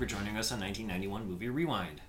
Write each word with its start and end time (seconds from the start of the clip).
For 0.00 0.06
joining 0.06 0.38
us 0.38 0.50
on 0.50 0.60
1991 0.60 1.28
Movie 1.28 1.50
Rewind. 1.50 2.00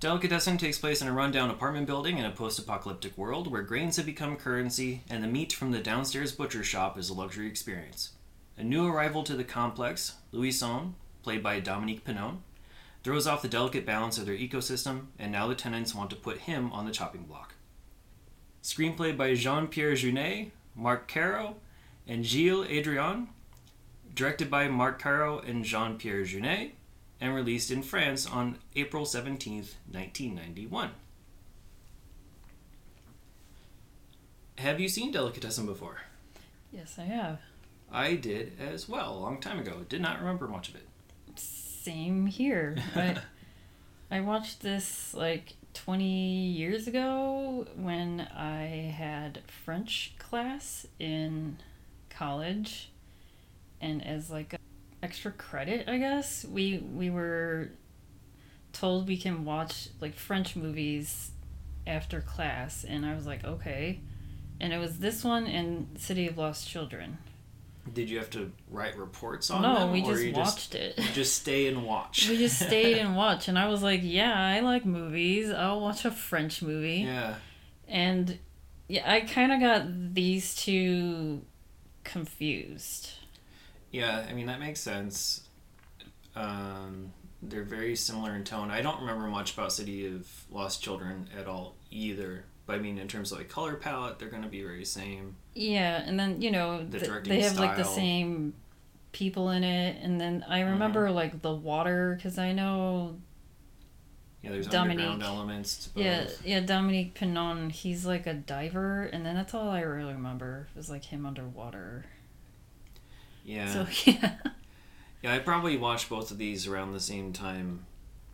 Delicatessen 0.00 0.58
takes 0.58 0.80
place 0.80 1.00
in 1.00 1.06
a 1.06 1.12
rundown 1.12 1.48
apartment 1.48 1.86
building 1.86 2.18
in 2.18 2.24
a 2.24 2.32
post 2.32 2.58
apocalyptic 2.58 3.16
world 3.16 3.48
where 3.48 3.62
grains 3.62 3.94
have 3.98 4.06
become 4.06 4.34
currency 4.34 5.04
and 5.08 5.22
the 5.22 5.28
meat 5.28 5.52
from 5.52 5.70
the 5.70 5.78
downstairs 5.78 6.32
butcher 6.32 6.64
shop 6.64 6.98
is 6.98 7.08
a 7.10 7.14
luxury 7.14 7.46
experience. 7.46 8.14
A 8.58 8.64
new 8.64 8.88
arrival 8.88 9.22
to 9.22 9.36
the 9.36 9.44
complex, 9.44 10.16
Louison, 10.32 10.96
played 11.22 11.40
by 11.40 11.60
Dominique 11.60 12.02
Pinon, 12.02 12.42
throws 13.04 13.28
off 13.28 13.42
the 13.42 13.48
delicate 13.48 13.86
balance 13.86 14.18
of 14.18 14.26
their 14.26 14.34
ecosystem, 14.36 15.06
and 15.16 15.30
now 15.30 15.46
the 15.46 15.54
tenants 15.54 15.94
want 15.94 16.10
to 16.10 16.16
put 16.16 16.38
him 16.38 16.72
on 16.72 16.84
the 16.84 16.90
chopping 16.90 17.26
block. 17.26 17.54
Screenplay 18.60 19.16
by 19.16 19.34
Jean 19.34 19.68
Pierre 19.68 19.92
Jeunet, 19.92 20.50
Marc 20.74 21.06
Caro, 21.06 21.58
and 22.08 22.26
Gilles 22.26 22.66
Adrien, 22.68 23.28
directed 24.12 24.50
by 24.50 24.66
Marc 24.66 25.00
Caro 25.00 25.38
and 25.38 25.64
Jean 25.64 25.96
Pierre 25.96 26.24
Jeunet, 26.24 26.72
and 27.24 27.34
released 27.34 27.70
in 27.70 27.82
France 27.82 28.26
on 28.26 28.58
April 28.76 29.06
17th, 29.06 29.76
1991. 29.90 30.90
Have 34.58 34.78
you 34.78 34.90
seen 34.90 35.10
Delicatessen 35.10 35.64
before? 35.64 36.02
Yes, 36.70 36.96
I 36.98 37.04
have. 37.04 37.40
I 37.90 38.16
did 38.16 38.52
as 38.60 38.90
well, 38.90 39.14
a 39.14 39.18
long 39.18 39.40
time 39.40 39.58
ago. 39.58 39.86
Did 39.88 40.02
not 40.02 40.18
remember 40.18 40.46
much 40.46 40.68
of 40.68 40.74
it. 40.74 40.86
Same 41.36 42.26
here. 42.26 42.76
I, 42.94 43.16
I 44.10 44.20
watched 44.20 44.60
this 44.60 45.14
like 45.14 45.54
20 45.72 46.04
years 46.04 46.86
ago 46.86 47.66
when 47.74 48.20
I 48.36 48.92
had 48.94 49.40
French 49.64 50.12
class 50.18 50.86
in 50.98 51.56
college. 52.10 52.90
And 53.80 54.06
as 54.06 54.28
like 54.28 54.52
a 54.52 54.58
extra 55.04 55.30
credit, 55.32 55.88
I 55.88 55.98
guess, 55.98 56.44
we 56.44 56.78
we 56.78 57.10
were 57.10 57.70
told 58.72 59.06
we 59.06 59.18
can 59.18 59.44
watch 59.44 59.88
like 60.00 60.14
French 60.14 60.56
movies 60.56 61.30
after 61.86 62.22
class 62.22 62.84
and 62.84 63.04
I 63.04 63.14
was 63.14 63.26
like, 63.26 63.44
"Okay." 63.44 64.00
And 64.60 64.72
it 64.72 64.78
was 64.78 64.98
this 64.98 65.22
one 65.22 65.46
and 65.46 65.88
City 65.98 66.26
of 66.26 66.38
Lost 66.38 66.66
Children. 66.68 67.18
Did 67.92 68.08
you 68.08 68.16
have 68.16 68.30
to 68.30 68.50
write 68.70 68.96
reports 68.96 69.50
on 69.50 69.60
no, 69.60 69.80
them? 69.80 69.92
we 69.92 70.02
or 70.02 70.16
just 70.16 70.32
watched 70.32 70.74
it. 70.74 70.96
Just, 70.96 71.12
just 71.12 71.34
stay 71.34 71.66
and 71.66 71.84
watch. 71.84 72.28
we 72.30 72.38
just 72.38 72.58
stayed 72.58 72.96
and 72.96 73.14
watched 73.22 73.48
and 73.48 73.58
i 73.58 73.68
was 73.68 73.82
like 73.82 74.00
yeah 74.02 74.32
i 74.34 74.60
like 74.60 74.86
movies 74.86 75.50
i'll 75.50 75.80
watch 75.80 76.06
a 76.06 76.10
french 76.10 76.62
movie 76.62 77.00
yeah. 77.06 77.34
and 77.86 78.38
yeah 78.88 79.02
i 79.10 79.20
kind 79.20 79.52
of 79.52 79.60
got 79.60 80.14
these 80.14 80.54
two 80.54 81.42
confused 82.04 83.10
Yeah, 83.94 84.26
I 84.28 84.32
mean 84.32 84.46
that 84.46 84.58
makes 84.60 84.80
sense. 84.80 85.42
Um, 86.34 87.12
they're 87.42 87.62
very 87.62 87.94
similar 87.94 88.34
in 88.34 88.42
tone. 88.44 88.70
I 88.70 88.82
don't 88.82 89.00
remember 89.00 89.28
much 89.28 89.54
about 89.54 89.72
City 89.72 90.06
of 90.06 90.26
Lost 90.50 90.82
Children 90.82 91.28
at 91.38 91.46
all 91.46 91.76
either. 91.90 92.44
But 92.66 92.76
I 92.76 92.78
mean, 92.78 92.98
in 92.98 93.06
terms 93.08 93.30
of 93.30 93.38
like 93.38 93.48
color 93.48 93.74
palette, 93.74 94.18
they're 94.18 94.30
going 94.30 94.42
to 94.42 94.48
be 94.48 94.62
very 94.62 94.84
same. 94.84 95.36
yeah 95.54 96.02
and 96.06 96.18
then 96.18 96.42
you 96.42 96.50
know 96.50 96.84
The 96.84 96.98
th- 96.98 97.22
they 97.24 97.42
have 97.42 97.58
like 97.58 97.76
the 97.76 97.84
same 97.84 98.54
people 99.12 99.50
in 99.50 99.62
it 99.62 99.96
and 100.02 100.20
then 100.20 100.44
i 100.48 100.58
remember 100.62 101.08
like 101.12 101.40
the 101.40 101.54
water 101.54 102.14
because 102.16 102.36
i 102.36 102.50
know 102.52 103.14
Yeah, 104.42 104.50
there's 104.50 104.66
Dominique. 104.66 105.06
underground 105.06 105.22
elements 105.22 105.90
yeah 105.94 106.26
yeah 106.44 106.58
dominique 106.58 107.14
pinon 107.14 107.70
he's 107.70 108.04
like 108.04 108.26
a 108.26 108.34
diver 108.34 109.04
and 109.12 109.24
then 109.24 109.36
that's 109.36 109.54
all 109.54 109.68
i 109.68 109.82
really 109.82 110.14
remember 110.14 110.66
was 110.74 110.90
like 110.90 111.04
him 111.04 111.24
underwater 111.26 112.06
Yeah. 113.44 113.72
so 113.72 113.86
yeah 114.10 114.36
Yeah, 115.22 115.34
I 115.34 115.38
probably 115.38 115.76
watched 115.76 116.08
both 116.08 116.30
of 116.30 116.38
these 116.38 116.66
around 116.66 116.92
the 116.92 117.00
same 117.00 117.32
time 117.32 117.86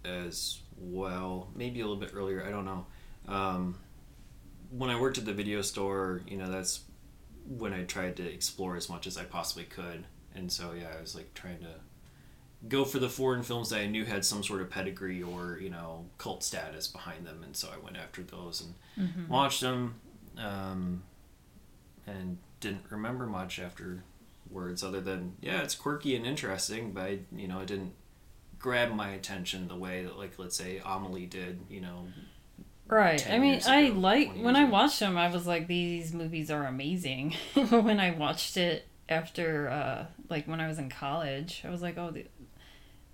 as 0.05 0.59
well. 0.79 1.49
Maybe 1.55 1.81
a 1.81 1.85
little 1.87 2.01
bit 2.01 2.11
earlier. 2.15 2.45
I 2.45 2.51
don't 2.51 2.65
know. 2.65 2.87
Um, 3.29 3.79
when 4.71 4.91
I 4.91 4.99
worked 4.99 5.19
at 5.19 5.25
the 5.25 5.33
video 5.33 5.63
store, 5.63 6.21
you 6.27 6.37
know, 6.37 6.51
that's 6.51 6.81
when 7.47 7.73
I 7.73 7.85
tried 7.85 8.17
to 8.17 8.23
explore 8.29 8.77
as 8.77 8.89
much 8.89 9.07
as 9.07 9.17
I 9.17 9.25
possibly 9.25 9.65
could. 9.65 10.07
And 10.35 10.51
so, 10.51 10.73
yeah, 10.73 10.89
I 10.97 11.01
was 11.01 11.15
like 11.15 11.33
trying 11.35 11.59
to 11.61 11.75
go 12.69 12.85
for 12.85 12.99
the 12.99 13.09
foreign 13.09 13.43
films 13.43 13.71
that 13.71 13.81
I 13.81 13.87
knew 13.87 14.05
had 14.05 14.25
some 14.25 14.43
sort 14.43 14.61
of 14.61 14.71
pedigree 14.71 15.23
or, 15.23 15.59
you 15.61 15.71
know, 15.71 16.07
cult 16.19 16.43
status 16.45 16.87
behind 16.89 17.27
them. 17.27 17.43
And 17.45 17.55
so 17.57 17.69
I 17.75 17.79
went 17.83 17.97
after 17.97 18.23
those 18.23 18.61
and 18.63 18.75
Mhm. 19.09 19.29
watched 19.29 19.61
them 19.61 19.95
um, 20.39 21.03
and 22.07 22.39
didn't 22.61 22.85
remember 22.91 23.27
much 23.27 23.59
afterwards 24.51 24.83
other 24.83 25.01
than 25.01 25.35
yeah 25.41 25.63
it's 25.63 25.75
quirky 25.75 26.17
and 26.17 26.27
interesting 26.27 26.93
but 26.93 27.05
I, 27.05 27.19
you 27.35 27.49
know 27.49 27.61
it 27.61 27.67
didn't 27.67 27.93
grab 28.59 28.93
my 28.93 29.11
attention 29.11 29.69
the 29.69 29.77
way 29.77 30.03
that 30.05 30.19
like 30.19 30.39
let's 30.39 30.57
say 30.57 30.83
Amelie 30.85 31.27
did 31.27 31.61
you 31.69 31.81
know 31.81 32.07
Right. 32.87 33.19
10 33.19 33.33
I 33.33 33.39
mean, 33.39 33.61
I 33.69 33.91
like 33.91 34.33
when 34.33 34.57
I 34.57 34.65
ago. 34.65 34.73
watched 34.73 34.99
them. 34.99 35.17
I 35.17 35.29
was 35.31 35.47
like, 35.47 35.69
these 35.69 36.13
movies 36.13 36.51
are 36.51 36.67
amazing. 36.67 37.37
when 37.71 38.01
I 38.01 38.11
watched 38.11 38.57
it 38.57 38.85
after, 39.09 39.69
uh, 39.69 40.07
like 40.29 40.49
when 40.49 40.61
I 40.61 40.67
was 40.67 40.81
in 40.81 40.91
college, 40.91 41.63
I 41.65 41.71
was 41.71 41.83
like, 41.83 41.97
oh, 41.99 42.11
the... 42.11 42.27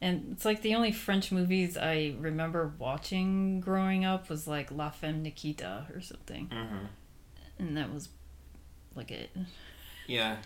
and 0.00 0.28
it's 0.32 0.46
like 0.46 0.62
the 0.62 0.76
only 0.76 0.92
French 0.92 1.30
movies 1.30 1.76
I 1.76 2.14
remember 2.18 2.72
watching 2.78 3.60
growing 3.60 4.06
up 4.06 4.30
was 4.30 4.46
like 4.46 4.72
La 4.72 4.88
Femme 4.88 5.22
Nikita 5.22 5.88
or 5.94 6.00
something, 6.00 6.48
mm-hmm. 6.48 6.86
and 7.58 7.76
that 7.76 7.92
was 7.92 8.08
like 8.94 9.10
it. 9.10 9.28
yeah 10.06 10.36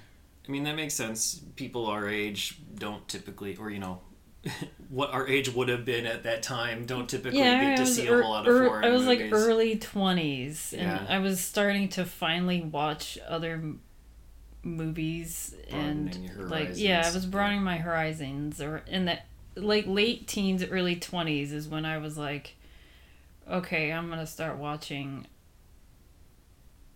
I 0.51 0.53
mean 0.53 0.65
that 0.65 0.75
makes 0.75 0.95
sense 0.95 1.41
people 1.55 1.87
our 1.87 2.09
age 2.09 2.59
don't 2.75 3.07
typically 3.07 3.55
or 3.57 3.71
you 3.71 3.79
know 3.79 4.01
what 4.89 5.13
our 5.13 5.29
age 5.29 5.49
would 5.55 5.69
have 5.69 5.85
been 5.85 6.07
at 6.07 6.25
that 6.25 6.43
time 6.43 6.87
don't 6.87 7.09
typically 7.09 7.39
Yeah, 7.39 7.77
get 7.77 7.77
to 7.77 7.87
see 7.87 8.07
ear- 8.09 8.19
a 8.19 8.23
whole 8.25 8.33
lot 8.33 8.49
of 8.49 8.53
ear- 8.57 8.67
foreign 8.67 8.85
I 8.85 8.91
was 8.91 9.07
like 9.07 9.29
early 9.31 9.79
twenties, 9.79 10.73
and 10.77 10.83
Yeah. 10.83 11.07
I 11.09 11.21
was 11.21 11.39
starting 11.41 11.89
to 11.91 12.05
finally 12.05 12.63
watch 12.63 13.17
other 13.29 13.63
movies 14.65 15.55
and 15.71 16.11
Broadening 16.11 16.49
like 16.49 16.71
yeah, 16.75 17.05
I 17.07 17.15
was 17.15 17.27
broadening 17.27 17.63
my 17.63 17.77
horizons. 17.77 18.61
Or 18.61 18.79
in 18.89 19.05
that 19.05 19.27
like 19.55 19.87
late 19.87 20.27
teens, 20.27 20.65
early 20.65 20.97
twenties 20.97 21.53
is 21.53 21.69
when 21.69 21.85
I 21.85 21.99
was 21.99 22.19
like, 22.19 22.57
okay, 23.49 23.93
I'm 23.93 24.09
gonna 24.11 24.27
start 24.27 24.57
watching 24.57 25.29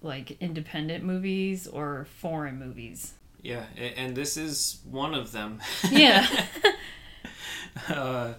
like 0.03 0.41
independent 0.41 1.05
movies 1.05 1.69
or 1.69 2.09
foreign 2.19 2.59
movies. 2.59 3.15
Yeah 3.45 3.65
and 3.77 4.17
this 4.17 4.37
is 4.37 4.81
one 4.91 5.15
of 5.15 5.31
them 5.31 5.61
Yeah. 5.91 6.27
uh, 7.89 8.35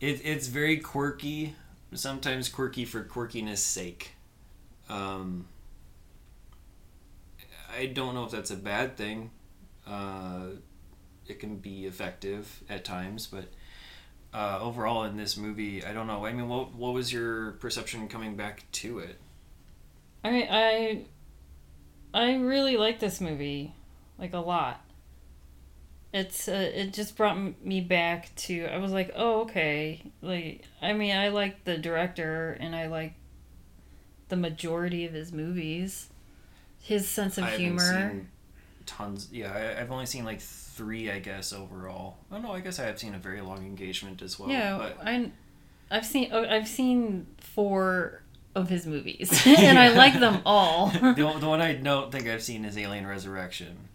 it, 0.00 0.20
it's 0.24 0.48
very 0.48 0.78
quirky, 0.78 1.54
sometimes 1.94 2.48
quirky 2.48 2.84
for 2.84 3.04
quirkiness 3.04 3.58
sake. 3.58 4.14
Um, 4.88 5.46
I 7.74 7.86
don't 7.86 8.14
know 8.14 8.24
if 8.24 8.32
that's 8.32 8.50
a 8.50 8.56
bad 8.56 8.96
thing. 8.96 9.30
Uh, 9.86 10.46
it 11.26 11.38
can 11.38 11.56
be 11.56 11.86
effective 11.86 12.62
at 12.68 12.84
times, 12.84 13.26
but 13.26 13.44
uh, 14.34 14.58
overall 14.60 15.04
in 15.04 15.16
this 15.16 15.36
movie, 15.36 15.84
I 15.84 15.92
don't 15.92 16.06
know. 16.06 16.26
I 16.26 16.32
mean, 16.32 16.48
what 16.48 16.74
what 16.74 16.92
was 16.94 17.12
your 17.12 17.52
perception 17.52 18.08
coming 18.08 18.36
back 18.36 18.64
to 18.72 18.98
it? 18.98 19.18
I 20.24 20.30
mean, 20.30 20.48
I 20.50 21.04
I 22.12 22.34
really 22.34 22.76
like 22.76 22.98
this 22.98 23.20
movie, 23.20 23.74
like 24.22 24.32
a 24.32 24.38
lot. 24.38 24.80
It's 26.14 26.46
uh, 26.46 26.70
it 26.74 26.92
just 26.92 27.16
brought 27.16 27.36
me 27.64 27.80
back 27.80 28.34
to 28.36 28.66
I 28.66 28.78
was 28.78 28.92
like, 28.92 29.12
oh 29.16 29.42
okay, 29.42 30.00
like 30.22 30.62
I 30.80 30.92
mean, 30.92 31.16
I 31.16 31.28
like 31.28 31.64
the 31.64 31.76
director 31.76 32.56
and 32.60 32.74
I 32.76 32.86
like 32.86 33.14
the 34.28 34.36
majority 34.36 35.04
of 35.04 35.12
his 35.12 35.32
movies. 35.32 36.08
His 36.80 37.08
sense 37.08 37.38
of 37.38 37.44
I 37.44 37.56
humor. 37.56 38.22
tons. 38.86 39.28
Yeah, 39.32 39.52
I, 39.52 39.80
I've 39.80 39.90
only 39.90 40.06
seen 40.06 40.24
like 40.24 40.40
three, 40.40 41.10
I 41.10 41.18
guess 41.18 41.52
overall. 41.52 42.18
Oh 42.30 42.38
no, 42.38 42.52
I 42.52 42.60
guess 42.60 42.78
I 42.78 42.84
have 42.84 42.98
seen 42.98 43.14
a 43.14 43.18
very 43.18 43.40
long 43.40 43.58
engagement 43.58 44.22
as 44.22 44.38
well. 44.38 44.48
yeah, 44.50 44.78
but 44.78 44.98
I 45.04 45.30
I've 45.90 46.06
seen 46.06 46.30
oh, 46.32 46.44
I've 46.44 46.68
seen 46.68 47.26
four 47.38 48.22
of 48.54 48.68
his 48.68 48.86
movies, 48.86 49.42
and 49.46 49.78
I 49.78 49.88
like 49.92 50.20
them 50.20 50.42
all. 50.44 50.88
the, 50.90 51.36
the 51.40 51.48
one 51.48 51.62
I 51.62 51.74
don't 51.74 52.12
think 52.12 52.28
I've 52.28 52.42
seen 52.42 52.64
is 52.64 52.76
Alien 52.76 53.06
Resurrection. 53.06 53.88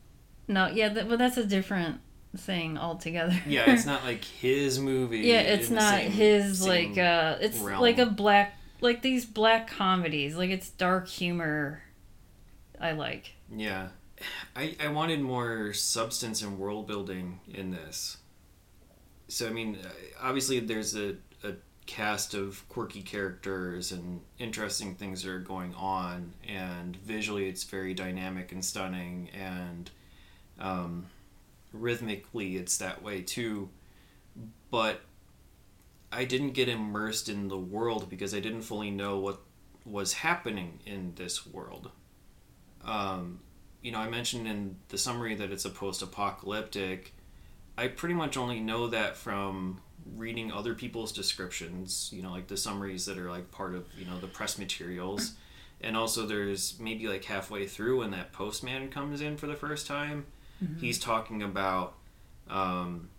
No, 0.47 0.67
yeah, 0.67 0.89
that, 0.89 1.09
but 1.09 1.19
that's 1.19 1.37
a 1.37 1.45
different 1.45 1.99
thing 2.35 2.77
altogether. 2.77 3.35
Yeah, 3.47 3.71
it's 3.71 3.85
not 3.93 4.03
like 4.03 4.23
his 4.23 4.79
movie. 4.79 5.19
yeah, 5.19 5.41
it's 5.41 5.69
not 5.69 5.95
same- 5.95 6.11
his 6.11 6.59
same 6.59 6.89
like 6.89 6.97
uh 6.97 7.37
it's 7.41 7.57
realm. 7.59 7.81
like 7.81 7.97
a 7.97 8.05
black 8.05 8.57
like 8.81 9.01
these 9.01 9.25
black 9.25 9.67
comedies, 9.67 10.35
like 10.35 10.49
it's 10.49 10.69
dark 10.69 11.07
humor 11.07 11.81
I 12.79 12.91
like. 12.91 13.33
Yeah. 13.55 13.87
I, 14.55 14.75
I 14.83 14.87
wanted 14.89 15.21
more 15.21 15.73
substance 15.73 16.41
and 16.41 16.57
world 16.57 16.87
building 16.87 17.39
in 17.53 17.71
this. 17.71 18.17
So, 19.27 19.47
I 19.47 19.49
mean, 19.51 19.77
obviously, 20.19 20.59
there's 20.59 20.95
a, 20.95 21.15
a 21.43 21.53
cast 21.85 22.33
of 22.33 22.67
quirky 22.69 23.01
characters 23.01 23.91
and 23.91 24.21
interesting 24.39 24.95
things 24.95 25.23
that 25.23 25.29
are 25.31 25.39
going 25.39 25.73
on, 25.75 26.33
and 26.47 26.95
visually, 26.97 27.47
it's 27.49 27.63
very 27.63 27.93
dynamic 27.93 28.51
and 28.51 28.63
stunning, 28.63 29.29
and 29.39 29.91
um, 30.59 31.05
rhythmically, 31.71 32.57
it's 32.57 32.77
that 32.77 33.03
way 33.03 33.21
too. 33.21 33.69
But 34.69 35.01
I 36.11 36.25
didn't 36.25 36.51
get 36.51 36.69
immersed 36.69 37.29
in 37.29 37.47
the 37.47 37.57
world 37.57 38.09
because 38.09 38.33
I 38.33 38.39
didn't 38.39 38.61
fully 38.61 38.91
know 38.91 39.19
what 39.19 39.41
was 39.85 40.13
happening 40.13 40.79
in 40.85 41.13
this 41.15 41.45
world. 41.45 41.91
Um, 42.83 43.39
you 43.81 43.91
know, 43.91 43.99
I 43.99 44.09
mentioned 44.09 44.47
in 44.47 44.77
the 44.89 44.97
summary 44.97 45.35
that 45.35 45.51
it's 45.51 45.65
a 45.65 45.69
post-apocalyptic. 45.69 47.13
I 47.77 47.87
pretty 47.87 48.15
much 48.15 48.37
only 48.37 48.59
know 48.59 48.87
that 48.87 49.15
from 49.15 49.81
reading 50.15 50.51
other 50.51 50.73
people's 50.73 51.11
descriptions. 51.11 52.09
You 52.13 52.21
know, 52.23 52.31
like 52.31 52.47
the 52.47 52.57
summaries 52.57 53.05
that 53.05 53.17
are 53.17 53.29
like 53.29 53.51
part 53.51 53.75
of 53.75 53.85
you 53.97 54.05
know 54.05 54.19
the 54.19 54.27
press 54.27 54.57
materials, 54.57 55.33
and 55.81 55.95
also 55.95 56.25
there's 56.25 56.79
maybe 56.79 57.07
like 57.07 57.25
halfway 57.25 57.67
through 57.67 57.99
when 57.99 58.11
that 58.11 58.33
postman 58.33 58.89
comes 58.89 59.21
in 59.21 59.37
for 59.37 59.47
the 59.47 59.55
first 59.55 59.87
time. 59.87 60.25
He's 60.79 60.99
talking 60.99 61.43
about 61.43 61.95
um, 62.49 63.09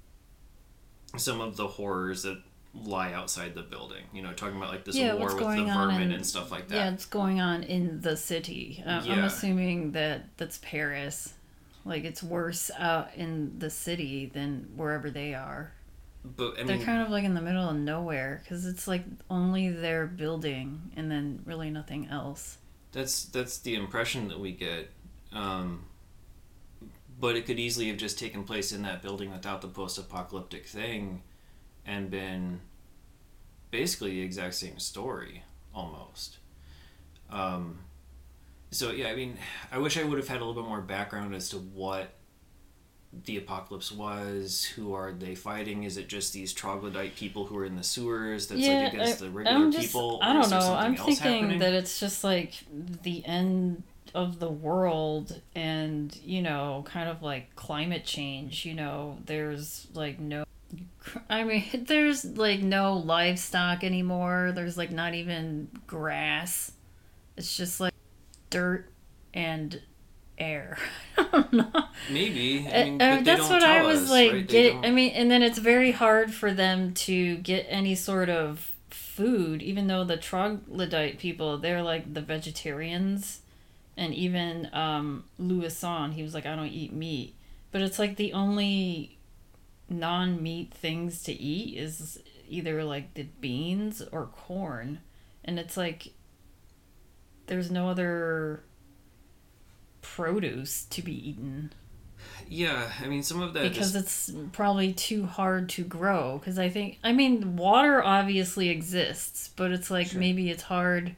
some 1.16 1.40
of 1.40 1.56
the 1.56 1.66
horrors 1.66 2.22
that 2.22 2.40
lie 2.74 3.12
outside 3.12 3.54
the 3.54 3.62
building. 3.62 4.04
You 4.12 4.22
know, 4.22 4.32
talking 4.32 4.56
about 4.56 4.70
like 4.70 4.84
this 4.84 4.96
Yeah, 4.96 5.14
war 5.14 5.34
with 5.34 5.38
the 5.38 5.64
vermin 5.64 6.02
in- 6.02 6.12
and 6.12 6.26
stuff 6.26 6.50
like 6.50 6.68
that. 6.68 6.74
Yeah, 6.74 6.90
it's 6.92 7.06
going 7.06 7.40
on 7.40 7.62
in 7.62 8.00
the 8.00 8.16
city. 8.16 8.82
Uh, 8.86 9.02
I'm 9.08 9.24
assuming 9.24 9.92
that 9.92 10.36
that's 10.36 10.58
Paris. 10.58 11.34
Like 11.84 12.04
it's 12.04 12.22
worse 12.22 12.70
out 12.78 13.14
in 13.14 13.58
the 13.58 13.70
city 13.70 14.26
than 14.26 14.68
wherever 14.76 15.10
they 15.10 15.34
are. 15.34 15.72
But 16.24 16.58
I 16.58 16.64
They're 16.64 16.78
kind 16.78 17.00
of 17.00 17.10
like 17.10 17.24
in 17.24 17.34
the 17.34 17.40
middle 17.40 17.68
of 17.68 17.76
nowhere 17.76 18.40
because 18.42 18.66
it's 18.66 18.86
like 18.86 19.04
only 19.30 19.70
their 19.70 20.06
building 20.06 20.92
and 20.96 21.10
then 21.10 21.40
really 21.46 21.70
nothing 21.70 22.08
else. 22.08 22.58
That's 22.92 23.24
that's 23.24 23.58
the 23.58 23.74
impression 23.76 24.28
that 24.28 24.40
we 24.40 24.52
get. 24.52 24.90
Um, 25.32 25.84
but 27.20 27.36
it 27.36 27.46
could 27.46 27.58
easily 27.58 27.88
have 27.88 27.96
just 27.96 28.18
taken 28.18 28.44
place 28.44 28.72
in 28.72 28.82
that 28.82 29.02
building 29.02 29.30
without 29.30 29.60
the 29.60 29.68
post-apocalyptic 29.68 30.66
thing, 30.66 31.22
and 31.84 32.10
been 32.10 32.60
basically 33.70 34.12
the 34.12 34.22
exact 34.22 34.54
same 34.54 34.78
story 34.78 35.42
almost. 35.74 36.38
Um, 37.30 37.80
so 38.70 38.90
yeah, 38.90 39.08
I 39.08 39.16
mean, 39.16 39.38
I 39.72 39.78
wish 39.78 39.98
I 39.98 40.04
would 40.04 40.18
have 40.18 40.28
had 40.28 40.40
a 40.40 40.44
little 40.44 40.62
bit 40.62 40.68
more 40.68 40.80
background 40.80 41.34
as 41.34 41.50
to 41.50 41.56
what 41.56 42.14
the 43.24 43.38
apocalypse 43.38 43.90
was. 43.90 44.64
Who 44.64 44.92
are 44.94 45.12
they 45.12 45.34
fighting? 45.34 45.84
Is 45.84 45.96
it 45.96 46.08
just 46.08 46.32
these 46.32 46.52
troglodyte 46.52 47.16
people 47.16 47.46
who 47.46 47.56
are 47.56 47.64
in 47.64 47.76
the 47.76 47.82
sewers? 47.82 48.48
That's 48.48 48.60
like 48.60 48.92
against 48.92 49.22
I- 49.22 49.26
the 49.26 49.30
regular 49.30 49.70
just, 49.70 49.86
people. 49.86 50.20
I 50.22 50.32
don't 50.34 50.50
know. 50.50 50.60
something 50.60 50.74
I'm 50.74 50.96
thinking 50.96 51.16
happening? 51.16 51.58
that 51.60 51.72
it's 51.72 51.98
just 51.98 52.22
like 52.22 52.54
the 53.02 53.24
end 53.24 53.82
of 54.14 54.38
the 54.38 54.50
world 54.50 55.40
and, 55.54 56.16
you 56.24 56.42
know, 56.42 56.84
kind 56.88 57.08
of 57.08 57.22
like 57.22 57.54
climate 57.56 58.04
change. 58.04 58.64
You 58.64 58.74
know, 58.74 59.18
there's 59.26 59.86
like 59.94 60.18
no. 60.20 60.44
I 61.30 61.44
mean, 61.44 61.64
there's 61.86 62.24
like 62.24 62.60
no 62.60 62.94
livestock 62.94 63.84
anymore. 63.84 64.52
There's 64.54 64.76
like 64.78 64.90
not 64.90 65.14
even 65.14 65.68
grass. 65.86 66.72
It's 67.36 67.56
just 67.56 67.80
like 67.80 67.94
dirt 68.50 68.90
and 69.34 69.80
air. 70.38 70.78
I 71.18 71.22
don't 71.32 71.52
know. 71.52 71.84
Maybe. 72.10 72.66
I 72.68 72.82
Uh, 72.82 72.84
mean, 72.84 73.02
uh, 73.02 73.20
that's 73.24 73.48
what 73.48 73.62
I 73.62 73.82
was 73.82 74.02
us, 74.04 74.10
like 74.10 74.32
right? 74.32 74.48
They 74.48 74.72
I 74.72 74.90
mean, 74.90 75.12
and 75.12 75.30
then 75.30 75.42
it's 75.42 75.58
very 75.58 75.92
hard 75.92 76.32
for 76.34 76.52
them 76.52 76.94
to 76.94 77.36
get 77.38 77.66
any 77.68 77.94
sort 77.94 78.28
of 78.28 78.74
food, 78.90 79.62
even 79.62 79.86
though 79.88 80.04
the 80.04 80.16
troglodyte 80.16 81.18
people, 81.18 81.58
they're 81.58 81.82
like 81.82 82.14
the 82.14 82.20
vegetarians, 82.20 83.40
and 83.98 84.14
even 84.14 84.70
um, 84.72 85.24
Louison, 85.38 86.12
he 86.12 86.22
was 86.22 86.32
like, 86.32 86.46
I 86.46 86.54
don't 86.54 86.68
eat 86.68 86.92
meat, 86.92 87.34
but 87.72 87.82
it's 87.82 87.98
like 87.98 88.16
the 88.16 88.32
only 88.32 89.18
non-meat 89.90 90.72
things 90.72 91.22
to 91.24 91.32
eat 91.32 91.76
is 91.76 92.20
either 92.48 92.84
like 92.84 93.14
the 93.14 93.24
beans 93.40 94.00
or 94.12 94.26
corn, 94.26 95.00
and 95.44 95.58
it's 95.58 95.76
like 95.76 96.12
there's 97.48 97.70
no 97.72 97.88
other 97.88 98.62
produce 100.00 100.84
to 100.84 101.02
be 101.02 101.30
eaten. 101.30 101.72
Yeah, 102.48 102.90
I 103.02 103.08
mean, 103.08 103.22
some 103.24 103.42
of 103.42 103.52
that 103.54 103.64
because 103.64 103.92
just, 103.92 104.28
it's 104.28 104.38
probably 104.52 104.92
too 104.92 105.26
hard 105.26 105.68
to 105.70 105.84
grow. 105.84 106.38
Because 106.38 106.58
i 106.58 106.68
think 106.68 106.98
i 107.02 107.12
mean 107.12 107.56
water 107.56 108.02
obviously 108.02 108.68
exists 108.68 109.50
but 109.56 109.70
it's 109.72 109.90
like 109.90 110.08
Sure. 110.08 110.20
maybe 110.20 110.50
it's 110.50 110.64
hard 110.64 111.14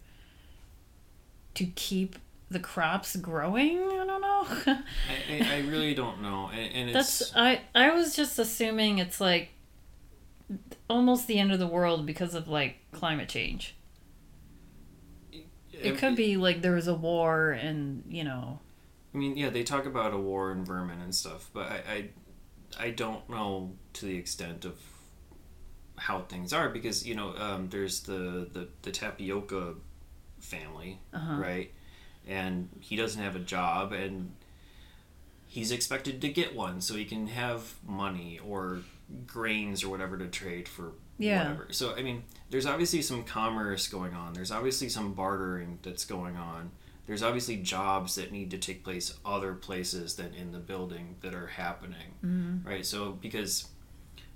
to 1.55 1.67
keep 1.67 2.17
the 2.51 2.59
crops 2.59 3.17
growing 3.17 3.79
i 3.79 4.05
don't 4.05 4.21
know 4.21 4.47
I, 4.67 4.83
I, 5.31 5.55
I 5.55 5.59
really 5.69 5.95
don't 5.95 6.23
know, 6.23 6.51
and, 6.53 6.75
and 6.75 6.91
it's 6.91 7.19
that's 7.19 7.37
i 7.37 7.61
i 7.75 7.91
was 7.91 8.17
just 8.17 8.39
assuming 8.39 8.99
it's 8.99 9.21
like 9.21 9.51
almost 10.89 11.27
the 11.27 11.39
end 11.39 11.53
of 11.53 11.59
the 11.59 11.67
world 11.67 12.07
because 12.07 12.35
of 12.35 12.49
like 12.49 12.77
climate 12.93 13.29
change 13.29 13.77
it 15.73 15.97
could 15.97 16.17
be 16.17 16.37
like 16.37 16.61
there 16.61 16.75
was 16.75 16.89
a 16.89 16.95
war 16.95 17.53
and 17.53 18.03
you 18.09 18.25
know 18.25 18.59
I 19.15 19.19
mean, 19.19 19.37
yeah, 19.37 19.51
they 19.51 19.65
talk 19.65 19.87
about 19.87 20.15
a 20.15 20.19
war 20.19 20.53
and 20.53 20.65
vermin 20.67 21.01
and 21.01 21.15
stuff, 21.15 21.51
but 21.53 21.71
I, 21.71 21.83
I, 22.79 22.85
I 22.87 22.91
don't 22.91 23.29
know 23.29 23.73
to 23.95 24.07
the 24.07 24.17
extent 24.17 24.65
of 24.65 24.79
how 25.97 26.21
things 26.23 26.53
are 26.53 26.71
because 26.71 27.07
you 27.07 27.15
know 27.15 27.35
um, 27.37 27.69
there's 27.69 28.01
the, 28.01 28.49
the 28.53 28.69
the 28.83 28.93
tapioca 28.93 29.75
family, 30.39 31.01
uh-huh. 31.13 31.41
right? 31.41 31.73
And 32.27 32.69
he 32.81 32.97
doesn't 32.97 33.23
have 33.23 33.35
a 33.37 33.41
job, 33.41 33.93
and 33.93 34.33
he's 35.47 35.73
expected 35.73 36.21
to 36.21 36.29
get 36.29 36.55
one 36.55 36.81
so 36.81 36.95
he 36.95 37.05
can 37.05 37.27
have 37.29 37.75
money 37.87 38.39
or 38.47 38.81
grains 39.27 39.83
or 39.83 39.89
whatever 39.89 40.17
to 40.17 40.29
trade 40.29 40.69
for 40.69 40.93
Yeah. 41.19 41.43
whatever. 41.53 41.73
So 41.73 41.95
I 41.97 42.03
mean, 42.03 42.23
there's 42.51 42.67
obviously 42.67 43.03
some 43.03 43.25
commerce 43.25 43.89
going 43.89 44.15
on. 44.15 44.33
There's 44.35 44.53
obviously 44.53 44.89
some 44.89 45.13
bartering 45.15 45.81
that's 45.83 46.05
going 46.05 46.37
on. 46.37 46.71
There's 47.07 47.25
obviously 47.25 47.57
jobs 47.57 48.15
that 48.15 48.31
need 48.31 48.53
to 48.53 48.59
take 48.59 48.85
place 48.85 49.19
other 49.25 49.55
places 49.55 50.15
than 50.15 50.33
in 50.35 50.53
the 50.53 50.61
building 50.61 51.17
that 51.23 51.35
are 51.35 51.49
happening, 51.49 52.15
Mhm. 52.25 52.65
right? 52.65 52.87
So 52.87 53.13
because 53.13 53.67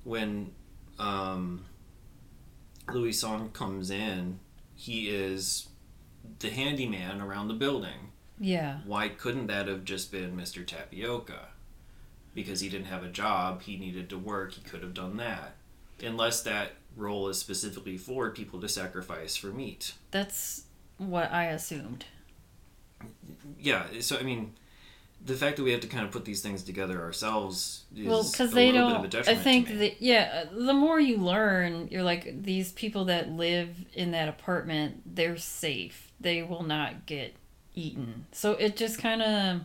when 0.03 0.51
um, 0.99 1.65
Louison 2.93 3.51
comes 3.51 3.91
in, 3.91 4.39
he 4.75 5.09
is 5.09 5.69
the 6.41 6.51
handyman 6.51 7.21
around 7.21 7.49
the 7.49 7.55
building. 7.55 8.11
yeah 8.41 8.79
Why 8.85 9.09
couldn't 9.09 9.47
that 9.49 9.69
have 9.69 9.85
just 9.85 10.11
been 10.13 10.37
Mr. 10.37 10.67
Tapioca? 10.67 11.49
Because 12.35 12.61
he 12.61 12.69
didn't 12.69 12.87
have 12.87 13.05
a 13.05 13.09
job, 13.09 13.63
he 13.63 13.77
needed 13.77 14.09
to 14.11 14.19
work, 14.19 14.53
he 14.53 14.61
could 14.63 14.83
have 14.83 14.95
done 14.95 15.17
that. 15.19 15.55
Unless 16.03 16.43
that 16.43 16.73
role 16.97 17.29
is 17.29 17.39
specifically 17.39 17.97
for 17.97 18.31
people 18.31 18.61
to 18.61 18.69
sacrifice 18.69 19.37
for 19.37 19.49
meat. 19.49 19.95
that's 20.11 20.65
what 20.99 21.31
i 21.33 21.45
assumed 21.47 22.05
Yeah, 23.61 23.85
so 24.01 24.17
I 24.17 24.23
mean, 24.23 24.53
the 25.25 25.35
fact 25.35 25.57
that 25.57 25.63
we 25.65 25.73
have 25.73 25.81
to 25.81 25.87
kind 25.89 26.05
of 26.05 26.11
put 26.11 26.25
these 26.25 26.41
things 26.43 26.63
together 26.63 27.01
ourselves 27.03 27.85
is 27.97 28.07
well 28.07 28.23
because 28.23 28.53
a 28.53 28.55
they 28.55 28.71
little 28.73 28.91
don't 28.91 29.03
bit 29.03 29.15
of 29.15 29.27
a 29.27 29.31
i 29.31 29.35
think 29.35 29.79
that 29.79 30.01
yeah 30.03 30.45
the 30.53 30.73
more 30.75 31.01
you 31.01 31.17
learn 31.17 31.89
you're 31.91 32.03
like 32.03 32.43
these 32.43 32.73
people 32.73 33.07
that 33.07 33.31
live 33.31 33.71
in 33.95 34.11
that 34.13 34.29
apartment 34.29 35.03
they're 35.17 35.37
safe 35.37 36.04
they 36.21 36.43
will 36.43 36.63
not 36.63 37.07
get 37.07 37.35
eaten 37.75 38.27
so 38.33 38.53
it 38.53 38.77
just 38.77 38.99
kind 38.99 39.23
of 39.23 39.61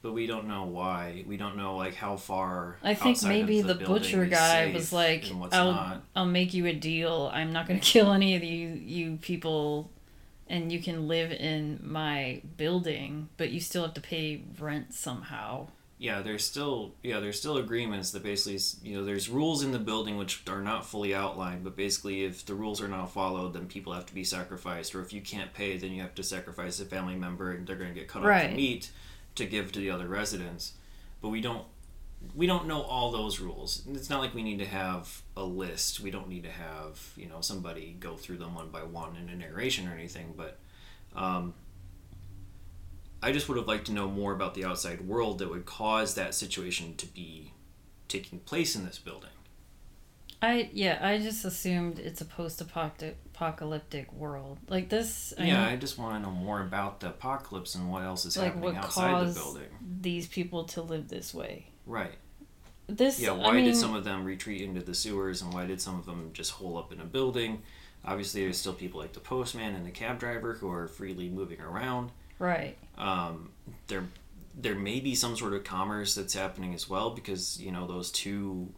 but 0.00 0.12
we 0.12 0.28
don't 0.28 0.46
know 0.46 0.64
why. 0.64 1.24
We 1.26 1.36
don't 1.36 1.56
know 1.56 1.76
like 1.76 1.94
how 1.94 2.16
far. 2.16 2.76
i 2.82 2.94
think 2.94 3.22
maybe 3.24 3.60
the, 3.62 3.74
building 3.74 3.86
butcher 3.86 4.26
guy 4.26 4.72
was 4.72 4.92
like 4.92 5.24
i'll 5.52 5.72
not. 5.72 6.02
i'll 6.14 6.24
make 6.26 6.54
you 6.54 6.66
a 6.66 6.72
deal 6.72 7.30
i'm 7.34 7.52
not 7.52 7.66
going 7.66 7.80
to 7.80 7.84
kill 7.84 8.12
any 8.12 8.36
of 8.36 8.44
you 8.44 8.68
you 8.68 9.16
people 9.20 9.90
and 10.48 10.72
you 10.72 10.80
can 10.80 11.08
live 11.08 11.32
in 11.32 11.80
my 11.82 12.40
building 12.56 13.28
but 13.36 13.50
you 13.50 13.60
still 13.60 13.82
have 13.82 13.94
to 13.94 14.00
pay 14.00 14.42
rent 14.58 14.94
somehow 14.94 15.66
yeah, 15.98 16.22
there's 16.22 16.44
still 16.44 16.94
yeah, 17.02 17.18
there's 17.20 17.38
still 17.38 17.56
agreements 17.56 18.12
that 18.12 18.22
basically 18.22 18.60
you 18.88 18.96
know 18.96 19.04
there's 19.04 19.28
rules 19.28 19.64
in 19.64 19.72
the 19.72 19.78
building 19.78 20.16
which 20.16 20.42
are 20.48 20.62
not 20.62 20.86
fully 20.86 21.14
outlined, 21.14 21.64
but 21.64 21.76
basically 21.76 22.24
if 22.24 22.46
the 22.46 22.54
rules 22.54 22.80
are 22.80 22.88
not 22.88 23.12
followed, 23.12 23.52
then 23.54 23.66
people 23.66 23.92
have 23.92 24.06
to 24.06 24.14
be 24.14 24.24
sacrificed, 24.24 24.94
or 24.94 25.00
if 25.02 25.12
you 25.12 25.20
can't 25.20 25.52
pay, 25.52 25.76
then 25.76 25.92
you 25.92 26.00
have 26.02 26.14
to 26.14 26.22
sacrifice 26.22 26.78
a 26.80 26.84
family 26.84 27.16
member, 27.16 27.50
and 27.52 27.66
they're 27.66 27.76
going 27.76 27.92
to 27.92 27.98
get 27.98 28.08
cut 28.08 28.22
off 28.22 28.28
Right. 28.28 28.50
the 28.50 28.56
meat 28.56 28.90
to 29.34 29.44
give 29.46 29.72
to 29.72 29.80
the 29.80 29.90
other 29.90 30.06
residents. 30.06 30.72
But 31.20 31.30
we 31.30 31.40
don't 31.40 31.64
we 32.34 32.46
don't 32.46 32.66
know 32.66 32.82
all 32.82 33.10
those 33.12 33.38
rules. 33.40 33.82
It's 33.92 34.10
not 34.10 34.20
like 34.20 34.34
we 34.34 34.42
need 34.42 34.58
to 34.58 34.66
have 34.66 35.22
a 35.36 35.44
list. 35.44 36.00
We 36.00 36.10
don't 36.10 36.28
need 36.28 36.44
to 36.44 36.50
have 36.50 37.12
you 37.16 37.28
know 37.28 37.40
somebody 37.40 37.96
go 37.98 38.16
through 38.16 38.38
them 38.38 38.54
one 38.54 38.70
by 38.70 38.82
one 38.84 39.16
in 39.16 39.28
a 39.28 39.36
narration 39.36 39.88
or 39.88 39.94
anything, 39.94 40.34
but. 40.36 40.58
Um, 41.16 41.54
I 43.22 43.32
just 43.32 43.48
would 43.48 43.58
have 43.58 43.66
liked 43.68 43.86
to 43.86 43.92
know 43.92 44.08
more 44.08 44.32
about 44.32 44.54
the 44.54 44.64
outside 44.64 45.00
world 45.02 45.38
that 45.38 45.50
would 45.50 45.66
cause 45.66 46.14
that 46.14 46.34
situation 46.34 46.96
to 46.96 47.06
be 47.06 47.52
taking 48.08 48.38
place 48.40 48.76
in 48.76 48.84
this 48.84 48.98
building. 48.98 49.30
I 50.40 50.70
yeah, 50.72 50.98
I 51.02 51.18
just 51.18 51.44
assumed 51.44 51.98
it's 51.98 52.20
a 52.20 52.24
post-apocalyptic 52.24 54.12
world. 54.12 54.58
Like 54.68 54.88
this, 54.88 55.34
I 55.36 55.44
yeah, 55.46 55.64
know 55.64 55.70
I 55.70 55.76
just 55.76 55.98
want 55.98 56.14
to 56.14 56.20
know 56.20 56.34
more 56.34 56.60
about 56.60 57.00
the 57.00 57.08
apocalypse 57.08 57.74
and 57.74 57.90
what 57.90 58.02
else 58.02 58.24
is 58.24 58.36
Like, 58.36 58.54
happening 58.54 58.74
what 58.74 58.76
outside 58.76 59.26
the 59.26 59.32
building. 59.32 59.68
these 59.80 60.28
people 60.28 60.64
to 60.64 60.82
live 60.82 61.08
this 61.08 61.34
way. 61.34 61.66
Right. 61.86 62.14
This 62.86 63.18
Yeah, 63.18 63.32
I 63.32 63.32
why 63.32 63.52
mean, 63.52 63.64
did 63.64 63.76
some 63.76 63.94
of 63.94 64.04
them 64.04 64.24
retreat 64.24 64.62
into 64.62 64.80
the 64.80 64.94
sewers 64.94 65.42
and 65.42 65.52
why 65.52 65.66
did 65.66 65.80
some 65.80 65.98
of 65.98 66.06
them 66.06 66.30
just 66.32 66.52
hole 66.52 66.78
up 66.78 66.92
in 66.92 67.00
a 67.00 67.04
building? 67.04 67.62
Obviously, 68.04 68.42
there's 68.42 68.58
still 68.58 68.72
people 68.74 69.00
like 69.00 69.12
the 69.12 69.20
postman 69.20 69.74
and 69.74 69.84
the 69.84 69.90
cab 69.90 70.18
driver 70.20 70.54
who 70.54 70.70
are 70.70 70.86
freely 70.86 71.28
moving 71.28 71.60
around. 71.60 72.10
Right? 72.38 72.76
Um, 72.96 73.50
there, 73.86 74.04
there 74.60 74.74
may 74.74 75.00
be 75.00 75.14
some 75.14 75.36
sort 75.36 75.54
of 75.54 75.64
commerce 75.64 76.14
that's 76.14 76.34
happening 76.34 76.74
as 76.74 76.88
well 76.88 77.10
because 77.10 77.60
you 77.60 77.70
know 77.72 77.86
those 77.86 78.10
two 78.10 78.72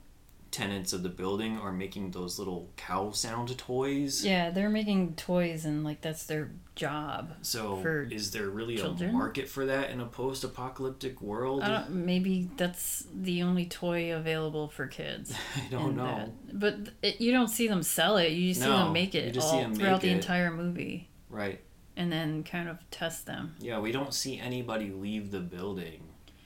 tenants 0.51 0.93
of 0.93 1.05
the 1.05 1.09
building 1.09 1.57
are 1.59 1.71
making 1.71 2.11
those 2.11 2.37
little 2.39 2.69
cow 2.77 3.13
sound 3.13 3.57
toys. 3.57 4.25
Yeah, 4.27 4.51
they're 4.51 4.69
making 4.69 5.15
toys 5.15 5.65
and 5.65 5.85
like 5.85 6.01
that's 6.01 6.27
their 6.27 6.51
job. 6.75 7.33
So 7.43 7.79
is 8.11 8.33
there 8.33 8.51
really 8.51 8.77
children? 8.77 9.11
a 9.11 9.13
market 9.13 9.49
for 9.49 9.67
that 9.67 9.91
in 9.91 10.01
a 10.01 10.07
post-apocalyptic 10.07 11.23
world? 11.23 11.63
I 11.63 11.69
don't, 11.69 11.91
maybe 12.05 12.51
that's 12.57 13.07
the 13.15 13.43
only 13.45 13.67
toy 13.67 14.13
available 14.13 14.69
for 14.69 14.89
kids. 14.89 15.33
I 15.57 15.69
don't 15.71 15.97
know. 15.97 16.05
that. 16.05 16.59
But 16.59 16.77
it, 17.01 17.21
you 17.21 17.31
don't 17.31 17.49
see 17.49 17.69
them 17.69 17.85
sell 17.85 18.17
it. 18.17 18.33
You 18.33 18.53
see 18.53 18.61
No, 18.63 18.79
them 18.85 18.93
make 18.93 19.15
it 19.15 19.35
see 19.35 19.41
all 19.41 19.73
throughout 19.73 20.01
the 20.01 20.09
it. 20.11 20.15
entire 20.17 20.51
movie, 20.51 21.09
Right. 21.29 21.61
And 22.01 22.11
then 22.11 22.43
kind 22.43 22.67
of 22.67 22.79
test 22.91 23.27
them. 23.27 23.55
Yeah, 23.61 23.79
we 23.79 23.93
don't 23.93 24.15
see 24.15 24.39
anybody 24.39 24.91
leave 24.91 25.31
the 25.31 25.41
building 25.41 26.01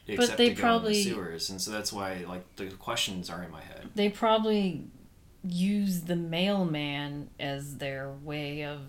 But 0.07 0.15
except 0.15 0.37
they 0.39 0.49
to 0.49 0.55
go 0.57 0.61
probably- 0.61 0.99
in 1.01 1.05
the 1.09 1.15
sewers, 1.15 1.51
and 1.51 1.61
so 1.63 1.71
that's 1.71 1.93
why 1.93 2.25
like 2.29 2.57
the 2.57 2.67
questions 2.73 3.31
are 3.31 3.43
in 3.45 3.53
my 3.53 3.63
head. 3.63 3.91
They 3.95 4.09
probably 4.09 4.89
use 5.45 6.01
the 6.03 6.17
mailman 6.17 7.31
as 7.39 7.77
their 7.77 8.11
way 8.11 8.65
of 8.65 8.81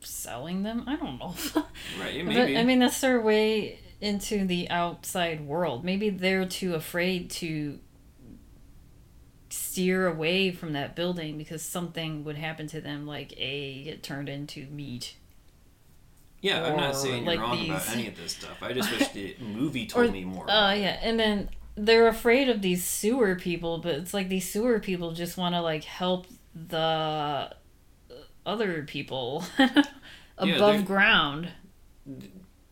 selling 0.00 0.62
them. 0.62 0.84
I 0.86 0.96
don't 0.96 1.18
know. 1.18 1.34
Right. 2.00 2.14
Yeah, 2.14 2.24
But 2.24 2.34
maybe. 2.34 2.56
I 2.56 2.64
mean, 2.64 2.78
that's 2.78 3.00
their 3.00 3.20
way 3.20 3.78
into 4.00 4.46
the 4.46 4.70
outside 4.70 5.46
world. 5.46 5.84
Maybe 5.84 6.08
they're 6.08 6.46
too 6.46 6.74
afraid 6.74 7.30
to 7.32 7.78
steer 9.50 10.06
away 10.06 10.50
from 10.50 10.72
that 10.72 10.96
building 10.96 11.36
because 11.36 11.62
something 11.62 12.24
would 12.24 12.36
happen 12.36 12.66
to 12.68 12.80
them, 12.80 13.06
like 13.06 13.34
a 13.36 13.84
get 13.84 14.02
turned 14.02 14.28
into 14.30 14.66
meat. 14.68 15.16
Yeah, 16.42 16.64
I'm 16.64 16.76
not 16.76 16.94
saying 16.96 17.24
you're 17.24 17.32
like, 17.34 17.40
wrong 17.40 17.64
about 17.64 17.88
any 17.90 18.06
of 18.08 18.16
this 18.16 18.32
stuff. 18.32 18.62
I 18.62 18.72
just 18.74 18.90
wish 18.92 19.08
the 19.12 19.34
movie 19.40 19.86
told 19.86 20.06
Or- 20.06 20.12
me 20.12 20.24
more. 20.24 20.48
Uh, 20.50 20.74
yeah, 20.74 20.98
and 21.00 21.18
then 21.18 21.48
they're 21.74 22.08
afraid 22.08 22.48
of 22.50 22.60
these 22.60 22.84
sewer 22.84 23.34
people, 23.36 23.78
but 23.78 23.94
it's 23.94 24.12
like 24.12 24.28
these 24.28 24.50
sewer 24.52 24.78
people 24.80 25.12
just 25.12 25.38
want 25.38 25.54
to 25.54 25.62
like 25.62 25.84
help 25.84 26.26
the 26.54 27.50
other 28.44 28.82
people 28.82 29.44
above 30.38 30.74
they're- 30.76 30.82
ground. 30.82 31.48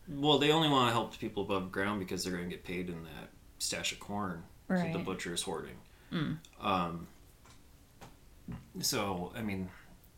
Well, 0.07 0.37
they 0.39 0.51
only 0.51 0.67
want 0.67 0.89
to 0.89 0.91
help 0.91 1.17
people 1.17 1.43
above 1.43 1.71
ground 1.71 1.99
because 1.99 2.23
they're 2.25 2.33
going 2.33 2.49
to 2.49 2.49
get 2.49 2.65
paid 2.65 2.89
in 2.89 3.01
that 3.05 3.29
stash 3.59 3.93
of 3.93 3.99
corn 4.01 4.43
that 4.67 4.91
the 4.91 4.99
butcher 4.99 5.33
is 5.33 5.41
hoarding. 5.41 5.77
Mm. 6.11 6.37
Um, 6.59 7.07
so, 8.81 9.31
I 9.35 9.41
mean, 9.41 9.69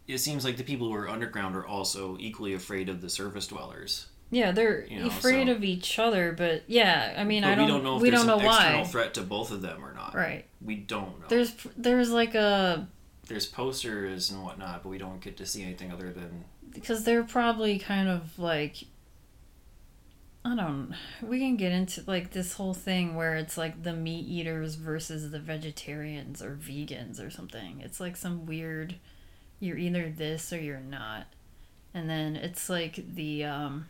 it 0.08 0.18
seems 0.20 0.44
like 0.46 0.58
the 0.58 0.64
people 0.64 0.88
who 0.88 0.96
are 0.96 1.08
underground 1.10 1.56
are 1.56 1.66
also 1.66 2.18
equally 2.20 2.54
afraid 2.54 2.90
of 2.90 3.02
the 3.02 3.10
surface 3.10 3.48
dwellers. 3.48 4.08
Yeah, 4.32 4.52
they're 4.52 4.86
You 4.88 5.02
know, 5.02 5.08
afraid 5.08 5.48
so- 5.48 5.54
of 5.54 5.64
each 5.64 6.00
other, 6.00 6.32
but 6.32 6.64
yeah, 6.68 7.14
I 7.18 7.24
mean, 7.24 7.44
but 7.44 7.52
I 7.52 7.56
don't, 7.56 7.66
we 7.66 7.72
don't 7.72 7.84
know 7.84 7.96
if 7.98 8.02
we 8.02 8.10
there's 8.10 8.26
don't 8.26 8.28
know 8.28 8.40
an 8.44 8.46
external 8.52 8.82
why. 8.82 8.88
threat 8.88 9.14
to 9.16 9.22
both 9.22 9.52
of 9.52 9.62
them 9.62 9.86
or 9.86 9.94
not. 9.94 10.16
Right. 10.16 10.46
We 10.62 10.76
don't 10.78 11.20
know. 11.20 11.26
There's 11.30 11.54
there's 11.78 12.10
like 12.10 12.34
a 12.36 12.88
There's 13.28 13.46
posters 13.46 14.32
and 14.32 14.44
whatnot, 14.44 14.82
but 14.84 14.90
we 14.90 14.98
don't 14.98 15.22
get 15.22 15.38
to 15.38 15.46
see 15.46 15.62
anything 15.62 15.92
other 15.92 16.12
than 16.12 16.46
because 16.72 17.04
they're 17.04 17.24
probably 17.24 17.78
kind 17.78 18.10
of 18.10 18.40
like 18.40 18.86
I 20.46 20.56
don't 20.56 20.94
we 21.22 21.40
can 21.40 21.56
get 21.56 21.72
into 21.72 22.04
like 22.08 22.32
this 22.32 22.54
whole 22.54 22.74
thing 22.74 23.16
where 23.16 23.36
it's 23.36 23.58
like 23.58 23.84
the 23.84 23.94
meat 23.94 24.28
eaters 24.28 24.76
versus 24.76 25.32
the 25.32 25.40
vegetarians 25.40 26.42
or 26.42 26.56
vegans 26.56 27.26
or 27.26 27.30
something. 27.30 27.80
It's 27.82 28.00
like 28.00 28.18
some 28.18 28.46
weird 28.46 28.96
you're 29.60 29.78
either 29.78 30.10
this 30.10 30.52
or 30.52 30.60
you're 30.60 30.80
not. 30.80 31.28
And 31.94 32.10
then 32.10 32.36
it's 32.36 32.70
like 32.70 33.16
the 33.16 33.46
um 33.46 33.88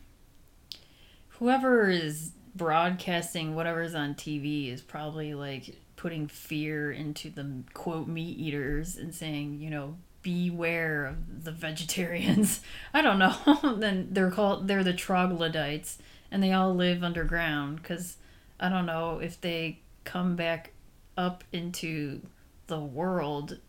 whoever 1.30 1.90
is 1.90 2.32
broadcasting 2.56 3.56
whatever's 3.56 3.96
on 3.96 4.14
TV 4.14 4.72
is 4.72 4.82
probably 4.82 5.34
like 5.34 5.76
putting 5.96 6.28
fear 6.28 6.92
into 6.92 7.30
the 7.30 7.64
quote 7.74 8.08
meat 8.08 8.38
eaters 8.38 8.98
and 8.98 9.14
saying, 9.14 9.60
you 9.60 9.70
know, 9.70 9.96
beware 10.22 11.06
of 11.06 11.44
the 11.44 11.52
vegetarians. 11.52 12.62
I 12.94 13.02
don't 13.02 13.20
know. 13.20 13.36
then 13.78 14.10
they're 14.12 14.32
called 14.32 14.68
they're 14.68 14.84
the 14.84 14.94
troglodytes 14.94 15.98
and 16.32 16.42
they 16.42 16.52
all 16.52 16.74
live 16.74 17.04
underground 17.04 17.84
cuz 17.84 18.18
I 18.60 18.70
don't 18.70 18.86
know 18.86 19.20
if 19.20 19.40
they 19.40 19.80
come 20.04 20.36
back 20.36 20.72
up 21.18 21.44
into 21.52 22.22
the 22.68 22.80
world 22.80 23.60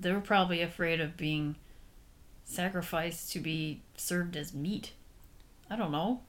they're 0.00 0.20
probably 0.20 0.62
afraid 0.62 1.00
of 1.00 1.16
being 1.16 1.56
sacrificed 2.44 3.32
to 3.32 3.40
be 3.40 3.82
served 3.96 4.36
as 4.36 4.54
meat. 4.54 4.92
I 5.70 5.76
don't 5.76 5.92
know. 5.92 6.22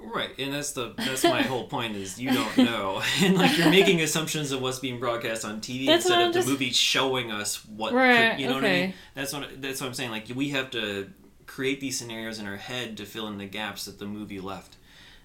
right. 0.00 0.30
And 0.38 0.52
that's 0.52 0.72
the 0.72 0.94
that's 0.96 1.24
my 1.24 1.42
whole 1.42 1.66
point 1.68 1.96
is 1.96 2.20
you 2.20 2.32
don't 2.32 2.56
know, 2.58 3.02
and 3.22 3.36
like 3.36 3.56
you're 3.58 3.70
making 3.70 4.00
assumptions 4.00 4.50
of 4.52 4.60
what's 4.62 4.78
being 4.78 4.98
broadcast 4.98 5.44
on 5.44 5.60
TV 5.60 5.86
That's 5.86 6.04
instead 6.06 6.20
of 6.20 6.26
I'm 6.26 6.32
the 6.32 6.38
just- 6.38 6.48
movie 6.48 6.70
showing 6.70 7.30
us 7.30 7.64
what 7.66 7.90
could- 7.90 7.96
Right, 7.96 8.38
you 8.38 8.46
know 8.48 8.54
what 8.54 8.64
I 8.64 8.68
mean. 8.68 8.82
okay. 8.84 8.94
That's 9.14 9.32
what 9.32 9.60
that's 9.62 9.80
what 9.80 9.88
I'm 9.88 9.94
saying. 9.94 10.10
Like 10.10 10.28
we 10.34 10.50
have 10.50 10.70
to 10.70 11.10
create 11.46 11.80
these 11.80 11.98
scenarios 11.98 12.38
in 12.38 12.46
our 12.46 12.56
head 12.56 12.96
to 12.96 13.04
fill 13.04 13.28
in 13.28 13.36
the 13.38 13.46
gaps 13.46 13.84
that 13.84 13.98
the 13.98 14.06
movie 14.06 14.40
left, 14.40 14.76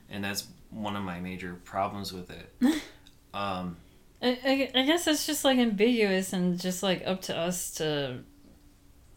and 0.09 0.23
that's 0.23 0.45
one 0.69 0.95
of 0.97 1.03
my 1.03 1.19
major 1.19 1.57
problems 1.63 2.11
with 2.13 2.29
it. 2.29 2.53
um, 3.33 3.77
I, 4.21 4.37
I, 4.75 4.79
I 4.81 4.83
guess 4.85 5.07
it's 5.07 5.25
just 5.25 5.45
like 5.45 5.57
ambiguous 5.57 6.33
and 6.33 6.59
just 6.59 6.83
like 6.83 7.03
up 7.05 7.21
to 7.23 7.37
us 7.37 7.71
to 7.75 8.19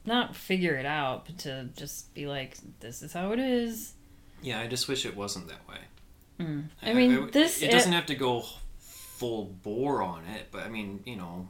not 0.04 0.36
figure 0.36 0.74
it 0.76 0.86
out, 0.86 1.26
but 1.26 1.38
to 1.38 1.68
just 1.76 2.12
be 2.14 2.26
like, 2.26 2.56
this 2.80 3.02
is 3.02 3.12
how 3.12 3.32
it 3.32 3.38
is. 3.40 3.94
yeah, 4.42 4.60
I 4.60 4.66
just 4.66 4.88
wish 4.88 5.04
it 5.06 5.16
wasn't 5.16 5.48
that 5.48 5.68
way. 5.68 5.78
Mm. 6.40 6.64
I 6.82 6.92
mean, 6.94 7.30
this 7.30 7.62
it 7.62 7.70
doesn't 7.70 7.92
have 7.92 8.06
to 8.06 8.14
go 8.14 8.44
full 8.80 9.44
bore 9.62 10.02
on 10.02 10.24
it, 10.26 10.48
but 10.50 10.62
I 10.64 10.68
mean, 10.68 11.02
you 11.06 11.16
know, 11.16 11.48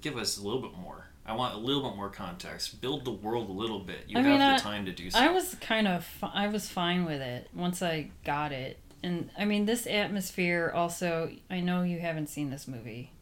give 0.00 0.16
us 0.16 0.38
a 0.38 0.42
little 0.42 0.60
bit 0.62 0.74
more. 0.78 1.08
I 1.24 1.34
want 1.34 1.54
a 1.54 1.58
little 1.58 1.82
bit 1.88 1.96
more 1.96 2.08
context. 2.08 2.80
Build 2.80 3.04
the 3.04 3.10
world 3.10 3.48
a 3.48 3.52
little 3.52 3.80
bit. 3.80 4.04
You 4.06 4.18
I 4.18 4.22
have 4.22 4.30
mean, 4.30 4.40
I- 4.40 4.56
the 4.56 4.62
time 4.62 4.84
to 4.86 4.92
do 4.92 5.10
so. 5.10 5.18
I 5.18 5.28
was 5.30 5.56
kind 5.60 5.88
of 5.88 6.04
fi- 6.04 6.30
I 6.32 6.48
was 6.48 6.68
fine 6.68 7.04
with 7.04 7.20
it 7.20 7.48
once 7.54 7.82
I 7.82 8.10
got 8.24 8.52
it. 8.52 8.78
And 9.06 9.30
I 9.38 9.44
mean 9.44 9.66
this 9.66 9.86
atmosphere 9.86 10.72
also 10.74 11.30
I 11.48 11.60
know 11.60 11.82
you 11.82 12.00
haven't 12.00 12.28
seen 12.28 12.50
this 12.50 12.66
movie, 12.66 13.12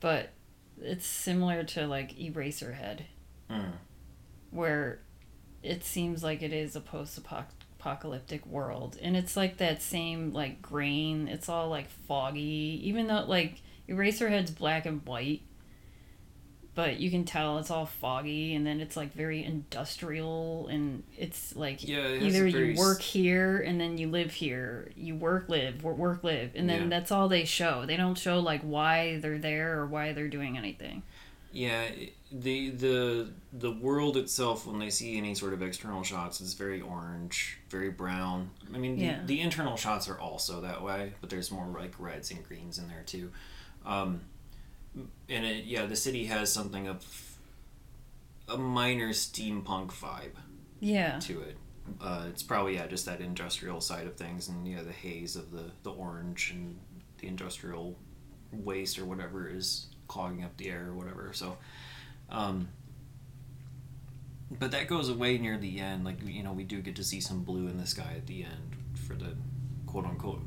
but 0.00 0.30
it's 0.80 1.06
similar 1.06 1.62
to 1.64 1.86
like 1.86 2.16
Eraserhead. 2.16 3.00
Mm. 3.50 3.72
where 4.52 5.00
it 5.62 5.82
seems 5.84 6.22
like 6.22 6.40
it 6.40 6.52
is 6.52 6.76
a 6.76 6.80
post-apocalyptic 6.80 8.46
world. 8.46 8.96
And 9.02 9.16
it's 9.16 9.36
like 9.36 9.56
that 9.56 9.82
same 9.82 10.32
like 10.32 10.62
grain. 10.62 11.28
It's 11.28 11.48
all 11.48 11.68
like 11.68 11.90
foggy. 12.06 12.80
Even 12.84 13.08
though 13.08 13.24
like 13.26 13.60
eraserhead's 13.88 14.52
black 14.52 14.86
and 14.86 15.04
white 15.04 15.42
but 16.80 16.98
you 16.98 17.10
can 17.10 17.24
tell 17.24 17.58
it's 17.58 17.70
all 17.70 17.84
foggy 17.84 18.54
and 18.54 18.66
then 18.66 18.80
it's 18.80 18.96
like 18.96 19.12
very 19.12 19.44
industrial 19.44 20.66
and 20.68 21.02
it's 21.18 21.54
like 21.54 21.86
Yeah, 21.86 21.98
it 21.98 22.22
either 22.22 22.46
you 22.48 22.74
work 22.78 23.02
here 23.02 23.58
and 23.58 23.78
then 23.78 23.98
you 23.98 24.08
live 24.08 24.30
here 24.32 24.90
you 24.96 25.14
work 25.14 25.50
live 25.50 25.82
work, 25.84 25.98
work 25.98 26.24
live 26.24 26.52
and 26.54 26.66
then 26.70 26.82
Yeah. 26.84 26.88
that's 26.88 27.12
all 27.12 27.28
they 27.28 27.44
show 27.44 27.84
they 27.84 27.98
don't 27.98 28.16
show 28.16 28.40
like 28.40 28.62
why 28.62 29.18
they're 29.20 29.36
there 29.38 29.78
or 29.78 29.86
why 29.86 30.14
they're 30.14 30.28
doing 30.28 30.56
anything 30.56 31.02
Yeah, 31.52 31.84
the 32.32 32.70
the 32.70 33.28
the 33.52 33.72
world 33.72 34.16
itself 34.16 34.66
when 34.66 34.78
they 34.78 34.88
see 34.90 35.18
any 35.18 35.34
sort 35.34 35.52
of 35.52 35.60
external 35.62 36.02
shots 36.04 36.40
is 36.40 36.54
very 36.54 36.80
orange, 36.80 37.58
very 37.68 37.90
brown. 37.90 38.50
I 38.72 38.78
mean, 38.78 38.96
the, 38.96 39.04
Yeah. 39.04 39.20
the 39.26 39.40
internal 39.40 39.76
shots 39.76 40.08
are 40.08 40.18
also 40.18 40.60
that 40.60 40.80
way, 40.82 41.12
but 41.20 41.28
there's 41.28 41.50
more 41.50 41.66
like 41.66 41.92
reds 41.98 42.30
and 42.30 42.42
greens 42.46 42.78
in 42.78 42.86
there 42.88 43.02
too. 43.04 43.32
Um, 43.84 44.20
and 44.94 45.44
it, 45.44 45.64
yeah, 45.64 45.86
the 45.86 45.96
city 45.96 46.26
has 46.26 46.52
something 46.52 46.88
of 46.88 47.04
a 48.48 48.56
minor 48.58 49.10
steampunk 49.10 49.88
vibe 49.92 50.32
Yeah. 50.80 51.18
to 51.20 51.40
it. 51.42 51.56
Uh, 52.00 52.26
it's 52.28 52.42
probably 52.42 52.74
yeah, 52.74 52.86
just 52.86 53.06
that 53.06 53.20
industrial 53.20 53.80
side 53.80 54.06
of 54.06 54.16
things, 54.16 54.48
and 54.48 54.66
yeah, 54.66 54.82
the 54.82 54.92
haze 54.92 55.34
of 55.36 55.50
the 55.50 55.70
the 55.82 55.90
orange 55.90 56.50
and 56.52 56.78
the 57.18 57.26
industrial 57.28 57.96
waste 58.52 58.98
or 58.98 59.04
whatever 59.04 59.48
is 59.48 59.86
clogging 60.08 60.44
up 60.44 60.56
the 60.56 60.68
air 60.70 60.86
or 60.88 60.94
whatever. 60.94 61.30
So, 61.32 61.56
um, 62.30 62.68
but 64.58 64.70
that 64.72 64.88
goes 64.88 65.08
away 65.08 65.38
near 65.38 65.56
the 65.56 65.78
end. 65.80 66.04
Like 66.04 66.18
you 66.26 66.42
know, 66.42 66.52
we 66.52 66.64
do 66.64 66.80
get 66.80 66.96
to 66.96 67.04
see 67.04 67.20
some 67.20 67.42
blue 67.42 67.66
in 67.68 67.76
the 67.78 67.86
sky 67.86 68.14
at 68.16 68.26
the 68.26 68.44
end 68.44 68.76
for 69.06 69.14
the 69.14 69.34
quote 69.86 70.04
unquote 70.04 70.42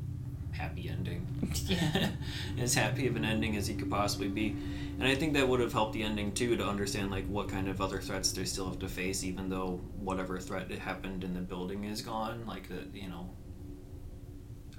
happy 0.54 0.90
ending. 0.90 1.28
Yeah. 1.66 2.10
as 2.60 2.74
happy 2.74 3.08
of 3.08 3.16
an 3.16 3.24
ending 3.24 3.56
as 3.56 3.68
he 3.68 3.76
could 3.76 3.90
possibly 3.90 4.28
be. 4.28 4.56
And 5.00 5.04
I 5.08 5.16
think 5.16 5.34
that 5.34 5.48
would 5.48 5.60
have 5.60 5.72
helped 5.72 5.94
the 5.94 6.04
ending 6.04 6.34
too 6.34 6.58
to 6.58 6.66
understand 6.66 7.12
like 7.12 7.26
what 7.28 7.48
kind 7.48 7.68
of 7.68 7.80
other 7.80 8.02
threats 8.02 8.32
they 8.32 8.44
still 8.44 8.66
have 8.66 8.80
to 8.80 8.90
face, 8.90 9.24
even 9.24 9.50
though 9.50 9.80
whatever 10.00 10.40
threat 10.40 10.68
that 10.70 10.80
happened 10.80 11.24
in 11.24 11.34
the 11.34 11.42
building 11.42 11.84
is 11.84 12.02
gone. 12.02 12.46
Like 12.48 12.68
that, 12.70 12.94
you 12.94 13.08
know. 13.08 13.30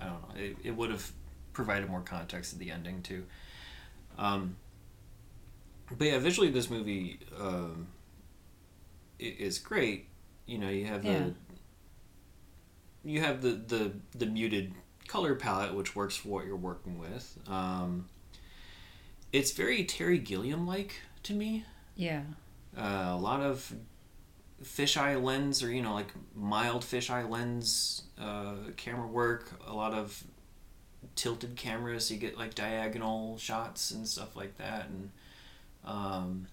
I 0.01 0.07
don't 0.07 0.23
know. 0.23 0.43
It, 0.43 0.57
it 0.65 0.71
would 0.73 0.91
have 0.91 1.11
provided 1.53 1.89
more 1.89 2.01
context 2.01 2.53
to 2.53 2.59
the 2.59 2.71
ending 2.71 3.03
too. 3.03 3.25
Um, 4.19 4.57
but 5.97 6.07
yeah, 6.07 6.19
visually, 6.19 6.51
this 6.51 6.71
movie 6.71 7.21
um, 7.39 7.89
is 9.19 9.59
great. 9.59 10.09
You 10.47 10.59
know, 10.59 10.69
you 10.69 10.87
have 10.87 11.03
the 11.03 11.35
you 13.05 13.21
have 13.21 13.43
the, 13.43 13.51
the 13.51 13.93
the 14.17 14.27
muted 14.27 14.75
color 15.09 15.35
palette, 15.35 15.75
which 15.75 15.95
works 15.95 16.17
for 16.17 16.29
what 16.29 16.47
you're 16.47 16.57
working 16.57 16.99
with. 16.99 17.39
Um, 17.49 18.09
it's 19.33 19.53
very 19.53 19.85
Terry 19.85 20.19
Gilliam 20.19 20.67
like 20.67 21.01
to 21.25 21.33
me. 21.33 21.65
Yeah. 21.97 22.23
Uh, 22.77 23.11
a 23.11 23.19
lot 23.19 23.41
of 23.41 23.73
fisheye 24.63 25.23
lens, 25.23 25.63
or 25.63 25.73
you 25.73 25.83
know, 25.83 25.95
like 25.95 26.09
mild 26.35 26.83
fisheye 26.83 27.29
lens 27.29 28.03
uh, 28.21 28.55
camera 28.77 29.07
work. 29.07 29.51
A 29.67 29.75
lot 29.75 29.93
of 29.93 30.25
tilted 31.15 31.57
cameras, 31.57 32.07
so 32.07 32.15
you 32.15 32.21
get 32.21 32.39
like 32.39 32.55
diagonal 32.55 33.39
shots 33.39 33.91
and 33.91 34.07
stuff 34.07 34.37
like 34.37 34.57
that, 34.59 34.89
and 34.89 35.11
um, 35.85 36.47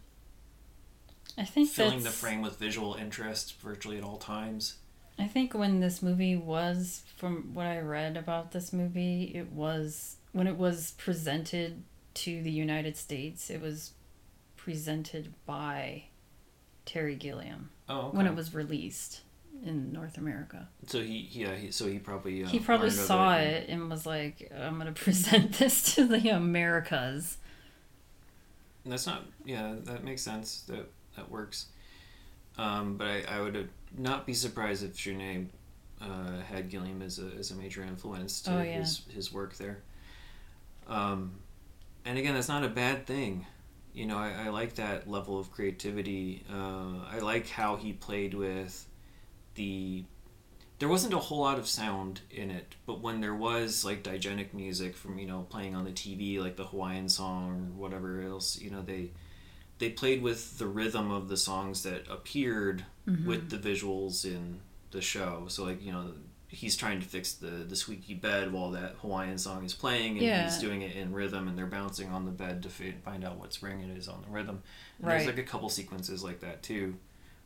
I 1.37 1.45
think 1.45 1.69
filling 1.69 2.03
the 2.03 2.09
frame 2.09 2.41
with 2.41 2.57
visual 2.57 2.95
interest 2.95 3.59
virtually 3.61 3.97
at 3.97 4.03
all 4.03 4.17
times. 4.17 4.75
I 5.21 5.27
think 5.27 5.53
when 5.53 5.79
this 5.79 6.01
movie 6.01 6.35
was, 6.35 7.03
from 7.17 7.53
what 7.53 7.67
I 7.67 7.79
read 7.79 8.17
about 8.17 8.51
this 8.51 8.73
movie, 8.73 9.31
it 9.35 9.51
was 9.51 10.17
when 10.31 10.47
it 10.47 10.57
was 10.57 10.91
presented 10.97 11.83
to 12.15 12.41
the 12.41 12.51
United 12.51 12.97
States. 12.97 13.49
It 13.49 13.61
was 13.61 13.91
presented 14.57 15.33
by 15.45 16.03
Terry 16.85 17.15
Gilliam 17.15 17.69
Oh, 17.89 18.07
okay. 18.07 18.17
when 18.17 18.27
it 18.27 18.35
was 18.35 18.53
released 18.53 19.21
in 19.65 19.91
North 19.93 20.17
America. 20.17 20.67
so 20.87 21.01
he 21.01 21.27
yeah 21.31 21.53
he, 21.55 21.69
so 21.71 21.85
he 21.87 21.99
probably 21.99 22.43
uh, 22.43 22.47
he 22.47 22.57
probably 22.59 22.89
saw 22.89 23.33
and- 23.35 23.47
it 23.55 23.69
and 23.69 23.89
was 23.91 24.05
like, 24.07 24.51
"I'm 24.55 24.77
gonna 24.79 24.91
present 25.07 25.53
this 25.53 25.93
to 25.95 26.05
the 26.07 26.29
Americas." 26.29 27.37
That's 28.85 29.05
not. 29.05 29.23
Yeah, 29.45 29.75
that 29.83 30.03
makes 30.03 30.23
sense. 30.23 30.61
That 30.67 30.89
that 31.15 31.29
works. 31.29 31.67
Um, 32.57 32.97
but 32.97 33.07
I, 33.07 33.23
I 33.29 33.41
would 33.41 33.69
not 33.97 34.25
be 34.25 34.33
surprised 34.33 34.83
if 34.83 34.93
Jeunet 34.95 35.47
uh, 36.01 36.39
had 36.49 36.69
Gilliam 36.69 37.01
as 37.01 37.19
a, 37.19 37.27
as 37.37 37.51
a 37.51 37.55
major 37.55 37.83
influence 37.83 38.41
to 38.43 38.53
Oh, 38.55 38.61
yeah. 38.61 38.79
his 38.79 39.01
his 39.13 39.31
work 39.33 39.55
there. 39.57 39.83
Um, 40.87 41.33
and 42.05 42.17
again, 42.17 42.33
that's 42.33 42.47
not 42.47 42.63
a 42.63 42.69
bad 42.69 43.05
thing. 43.05 43.45
You 43.93 44.05
know, 44.05 44.17
I, 44.17 44.45
I 44.45 44.49
like 44.49 44.75
that 44.75 45.09
level 45.09 45.37
of 45.39 45.51
creativity. 45.51 46.43
Uh, 46.51 47.03
I 47.11 47.19
like 47.19 47.47
how 47.49 47.75
he 47.75 47.93
played 47.93 48.33
with 48.33 48.85
the. 49.55 50.03
There 50.79 50.89
wasn't 50.89 51.13
a 51.13 51.19
whole 51.19 51.41
lot 51.41 51.59
of 51.59 51.67
sound 51.67 52.21
in 52.31 52.49
it, 52.49 52.73
but 52.87 53.01
when 53.01 53.21
there 53.21 53.35
was 53.35 53.85
like 53.85 54.01
diegetic 54.01 54.51
music 54.53 54.95
from 54.95 55.19
you 55.19 55.27
know 55.27 55.45
playing 55.49 55.75
on 55.75 55.83
the 55.85 55.91
TV, 55.91 56.39
like 56.39 56.55
the 56.55 56.65
Hawaiian 56.65 57.07
song 57.09 57.49
or 57.77 57.79
whatever 57.81 58.21
else, 58.23 58.59
you 58.59 58.71
know 58.71 58.81
they 58.81 59.11
they 59.81 59.89
played 59.89 60.21
with 60.21 60.57
the 60.59 60.67
rhythm 60.67 61.11
of 61.11 61.27
the 61.27 61.35
songs 61.37 61.83
that 61.83 62.07
appeared 62.09 62.85
Mm-hmm. 63.09 63.27
with 63.27 63.49
the 63.49 63.57
visuals 63.57 64.25
in 64.25 64.59
the 64.91 65.01
show. 65.01 65.45
So 65.47 65.63
like 65.63 65.83
you 65.83 65.91
know 65.91 66.11
he's 66.47 66.75
trying 66.77 66.99
to 67.01 67.05
fix 67.07 67.33
the 67.33 67.47
the 67.71 67.75
squeaky 67.75 68.13
bed 68.13 68.53
while 68.53 68.69
that 68.71 68.93
Hawaiian 69.01 69.39
song 69.39 69.65
is 69.65 69.73
playing, 69.73 70.11
and 70.19 70.21
Yeah. 70.21 70.43
he's 70.43 70.59
doing 70.59 70.83
it 70.83 70.95
in 70.95 71.11
rhythm, 71.11 71.47
and 71.47 71.57
they're 71.57 71.65
bouncing 71.65 72.09
on 72.09 72.25
the 72.25 72.31
bed 72.31 72.61
to 72.63 72.69
fi- 72.69 72.93
find 73.03 73.23
out 73.25 73.37
what 73.39 73.53
spring 73.53 73.79
it 73.81 73.97
is 73.97 74.07
on 74.07 74.21
the 74.21 74.29
rhythm. 74.29 74.61
And 74.99 75.09
There's 75.09 75.25
like 75.25 75.39
a 75.39 75.43
couple 75.43 75.67
sequences 75.69 76.23
like 76.23 76.41
that 76.41 76.61
too, 76.61 76.95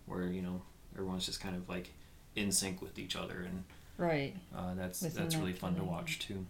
where 0.08 0.28
you 0.28 0.42
know 0.42 0.62
everyone's 0.94 1.26
just 1.26 1.40
kind 1.40 1.56
of 1.56 1.70
like 1.70 1.94
in 2.36 2.52
sync 2.52 2.82
with 2.82 3.00
each 3.00 3.16
other, 3.16 3.40
and 3.48 3.64
Right. 3.98 4.36
uh, 4.54 4.74
that's 4.76 5.02
Within 5.02 5.24
that's 5.24 5.36
that 5.36 5.40
really 5.42 5.54
fun 5.54 5.76
to 5.78 5.86
watch 5.86 6.20
too. 6.20 6.46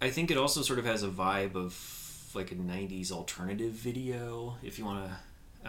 I 0.00 0.10
think 0.10 0.30
it 0.30 0.36
also 0.36 0.62
sort 0.62 0.78
of 0.78 0.84
has 0.84 1.02
a 1.02 1.08
vibe 1.08 1.56
of 1.56 1.72
like 2.34 2.52
a 2.52 2.56
'90s 2.56 3.10
alternative 3.12 3.72
video, 3.72 4.56
if 4.62 4.78
you 4.78 4.84
want 4.84 5.06
to. 5.06 5.16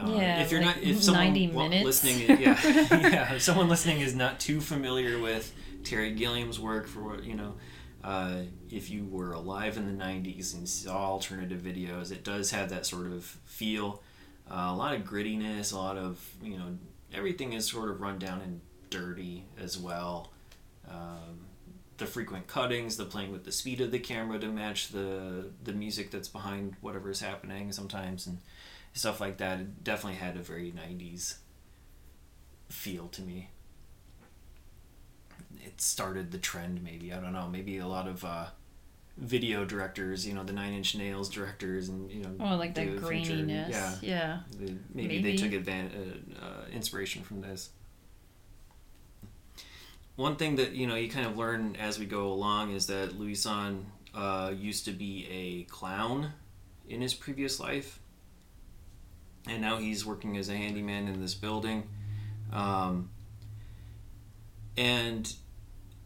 Yeah, 0.08 0.42
if 0.42 0.52
you're 0.52 0.62
like 0.62 0.76
not, 0.76 0.84
if 0.84 1.02
someone 1.02 1.28
90 1.28 1.48
wa- 1.52 1.70
minutes. 1.70 1.86
listening, 1.86 2.20
yeah, 2.42 2.60
yeah, 2.92 3.34
if 3.34 3.42
someone 3.42 3.70
listening 3.70 4.02
is 4.02 4.14
not 4.14 4.42
too 4.42 4.60
familiar 4.60 5.20
with 5.20 5.54
Terry 5.86 6.12
Gilliam's 6.12 6.60
work 6.60 6.86
for 6.88 7.02
what 7.02 7.24
you 7.24 7.34
know, 7.36 7.54
uh, 8.04 8.42
if 8.70 8.90
you 8.90 9.06
were 9.06 9.32
alive 9.32 9.78
in 9.78 9.86
the 9.86 10.04
'90s 10.04 10.54
and 10.54 10.68
saw 10.68 10.98
alternative 11.12 11.62
videos, 11.62 12.12
it 12.12 12.24
does 12.26 12.52
have 12.52 12.70
that 12.72 12.86
sort 12.86 13.08
of 13.08 13.24
feel. 13.46 14.02
Uh, 14.52 14.68
a 14.70 14.76
lot 14.76 14.94
of 14.94 15.04
grittiness, 15.04 15.72
a 15.74 15.78
lot 15.78 15.98
of 15.98 16.20
you 16.44 16.58
know, 16.58 16.78
everything 17.14 17.54
is 17.54 17.66
sort 17.66 17.90
of 17.90 18.02
run 18.02 18.20
down 18.20 18.42
and 18.42 18.60
dirty 18.90 19.46
as 19.58 19.78
well. 19.78 20.32
Um, 20.90 21.45
the 21.98 22.06
frequent 22.06 22.48
cuttings, 22.48 22.98
the 22.98 23.06
playing 23.06 23.32
with 23.32 23.46
the 23.46 23.52
speed 23.52 23.80
of 23.82 23.92
the 23.92 24.00
camera 24.00 24.38
to 24.40 24.48
match 24.48 24.90
the 24.90 25.50
the 25.64 25.74
music 25.74 26.12
that's 26.12 26.28
behind 26.28 26.76
whatever 26.82 27.10
is 27.10 27.20
happening 27.22 27.72
sometimes, 27.72 28.28
and 28.28 28.40
stuff 28.94 29.20
like 29.22 29.38
that. 29.38 29.60
It 29.60 29.84
definitely 29.84 30.18
had 30.20 30.36
a 30.38 30.42
very 30.42 30.72
'90s 30.72 31.38
feel 32.70 33.08
to 33.10 33.22
me. 33.22 33.50
It 35.64 35.82
started 35.82 36.32
the 36.32 36.38
trend, 36.38 36.84
maybe 36.84 37.12
I 37.14 37.20
don't 37.20 37.34
know. 37.34 37.48
Maybe 37.48 37.78
a 37.80 37.88
lot 37.88 38.08
of 38.08 38.24
uh, 38.24 38.48
video 39.18 39.66
directors, 39.66 40.28
you 40.28 40.34
know, 40.34 40.44
the 40.44 40.54
Nine 40.54 40.74
Inch 40.74 40.96
Nails 40.96 41.30
directors, 41.30 41.90
and 41.90 42.12
you 42.12 42.22
know, 42.24 42.32
Oh, 42.40 42.56
like 42.56 42.76
that 42.76 42.86
David 42.86 43.06
Fincher, 43.08 43.34
graininess. 43.34 43.70
Yeah, 43.70 43.96
Yeah. 44.02 44.40
the- 44.60 44.76
maybe, 44.94 45.22
they 45.22 45.36
took 45.36 45.52
advan- 45.52 45.92
uh, 46.42 46.46
uh, 46.46 46.66
inspiration 46.72 47.24
from 47.24 47.42
this. 47.42 47.70
One 50.16 50.38
thing 50.38 50.56
that 50.56 50.72
you 50.72 50.88
know 50.88 50.96
you 50.96 51.10
kind 51.10 51.26
of 51.26 51.38
learn 51.38 51.76
as 51.76 52.00
we 52.00 52.06
go 52.06 52.28
along 52.28 52.72
is 52.72 52.88
that 52.88 53.20
Louison 53.20 53.86
uh, 54.14 54.54
used 54.58 54.86
to 54.86 54.92
be 54.92 55.28
a 55.30 55.64
clown 55.72 56.32
in 56.88 57.02
his 57.02 57.14
previous 57.14 57.60
life, 57.60 58.00
and 59.48 59.62
now 59.62 59.78
he's 59.78 60.06
working 60.06 60.38
as 60.38 60.48
a 60.48 60.56
handyman 60.56 61.08
in 61.08 61.22
this 61.22 61.34
building, 61.34 61.90
um, 62.54 63.10
and 64.78 65.34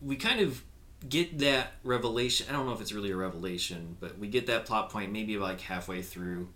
we 0.01 0.15
kind 0.15 0.39
of 0.39 0.63
get 1.07 1.37
that 1.39 1.73
revelation. 1.83 2.47
I 2.49 2.53
don't 2.53 2.65
know 2.65 2.73
if 2.73 2.81
it's 2.81 2.93
really 2.93 3.11
a 3.11 3.15
revelation, 3.15 3.95
but 3.99 4.17
we 4.17 4.27
get 4.27 4.47
that 4.47 4.65
plot 4.65 4.89
point 4.89 5.11
maybe 5.11 5.37
like 5.37 5.61
halfway 5.61 6.01
through. 6.01 6.49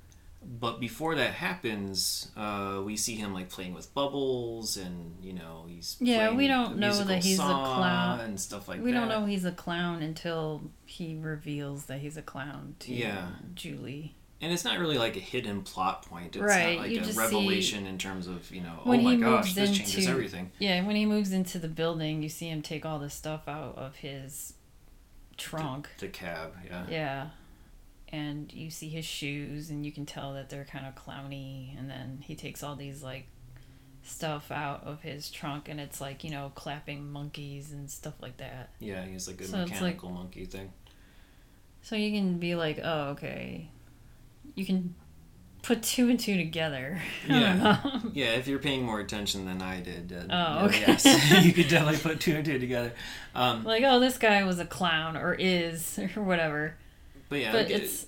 But 0.46 0.80
before 0.80 1.16
that 1.16 1.34
happens, 1.34 2.32
uh, 2.36 2.82
we 2.86 2.96
see 2.98 3.16
him 3.16 3.34
like 3.34 3.50
playing 3.50 3.74
with 3.74 3.94
bubbles, 3.94 4.78
and 4.78 5.16
you 5.24 5.34
know 5.34 5.66
he's 5.68 5.98
Yeah, 6.00 6.32
we 6.32 6.48
don't 6.48 6.78
know 6.78 6.94
that 7.04 7.24
he's 7.24 7.40
a 7.40 7.44
clown. 7.44 8.20
and 8.20 8.40
stuff 8.40 8.68
like 8.68 8.78
we 8.80 8.84
that. 8.84 8.86
We 8.86 8.92
don't 8.92 9.10
know 9.10 9.26
he's 9.26 9.46
a 9.46 9.52
clown 9.52 10.02
until 10.02 10.70
he 10.86 11.16
reveals 11.20 11.86
that 11.86 12.00
he's 12.00 12.18
a 12.18 12.22
clown 12.22 12.76
to 12.80 12.94
Yeah. 12.94 13.28
Julie. 13.56 14.16
And 14.42 14.52
it's 14.52 14.66
not 14.66 14.78
really 14.78 14.98
like 14.98 15.16
a 15.16 15.22
hidden 15.22 15.62
plot 15.62 16.06
point. 16.06 16.36
It's 16.36 16.44
Right, 16.44 16.76
not 16.76 16.82
like 16.88 16.92
you 16.92 17.00
a 17.00 17.14
revelation 17.14 17.86
in 17.88 17.98
terms 17.98 18.28
of 18.28 18.52
you 18.52 18.62
know, 18.62 18.82
oh 18.86 18.98
my 18.98 19.16
gosh, 19.16 19.54
this 19.54 19.70
changes 19.72 20.00
into- 20.00 20.12
everything. 20.12 20.52
Yeah, 20.60 20.86
when 20.86 20.98
he 20.98 21.06
moves 21.06 21.32
into 21.32 21.60
the 21.60 21.70
building, 21.70 22.22
you 22.22 22.28
see 22.30 22.50
him 22.50 22.62
take 22.62 22.86
all 22.86 23.00
the 23.00 23.10
stuff 23.10 23.48
out 23.48 23.78
of 23.78 23.96
his 23.96 24.56
trunk. 25.38 25.90
The 26.00 26.10
cab, 26.10 26.54
yeah. 26.66 26.86
Yeah. 26.90 27.28
And 28.14 28.54
you 28.54 28.70
see 28.70 28.90
his 28.90 29.06
shoes, 29.06 29.72
and 29.72 29.84
you 29.84 29.92
can 29.92 30.06
tell 30.06 30.34
that 30.36 30.50
they're 30.50 30.66
kind 30.66 30.86
of 30.86 30.94
clowny. 30.94 31.76
And 31.78 31.90
then 31.90 32.20
he 32.22 32.36
takes 32.36 32.62
all 32.62 32.76
these, 32.76 33.02
like, 33.02 33.26
stuff 34.04 34.52
out 34.52 34.84
of 34.86 35.02
his 35.02 35.32
trunk, 35.32 35.68
and 35.68 35.80
it's 35.80 36.00
like, 36.00 36.24
you 36.24 36.30
know, 36.30 36.52
clapping 36.54 37.12
monkeys 37.12 37.72
and 37.72 37.90
stuff 37.90 38.14
like 38.22 38.38
that. 38.38 38.70
Yeah, 38.80 39.04
he's 39.06 39.28
like 39.28 39.42
a 39.42 39.46
So 39.46 39.58
it's 39.62 39.72
like- 39.72 39.82
mechanical 39.82 40.10
monkey 40.12 40.46
thing. 40.46 40.72
So 41.82 41.96
you 41.96 42.12
can 42.12 42.38
be 42.38 42.54
like, 42.56 42.80
oh, 42.84 43.10
okay. 43.12 43.70
You 44.56 44.66
can 44.66 44.94
put 45.64 45.82
two 45.82 46.10
and 46.10 46.20
two 46.20 46.38
together. 46.38 47.02
Yeah. 47.28 48.00
Yeah, 48.14 48.34
if 48.36 48.48
you're 48.48 48.60
paying 48.60 48.84
more 48.84 49.00
attention 49.00 49.46
than 49.46 49.62
I 49.62 49.80
did, 49.82 50.14
uh, 50.14 50.26
Oh, 50.62 50.66
okay. 50.68 50.84
yes, 50.88 51.06
you 51.46 51.52
could 51.52 51.68
definitely 51.68 51.98
put 52.12 52.20
two 52.20 52.36
and 52.36 52.46
two 52.46 52.60
together. 52.60 52.94
Um, 53.34 53.64
like, 53.64 53.84
oh, 53.88 54.00
this 54.00 54.18
guy 54.20 54.44
was 54.44 54.60
a 54.60 54.66
clown 54.66 55.18
or 55.18 55.34
is 55.34 56.00
or 56.16 56.22
whatever. 56.22 56.76
But 57.34 57.40
yeah, 57.42 57.52
but 57.52 57.70
it's 57.72 58.06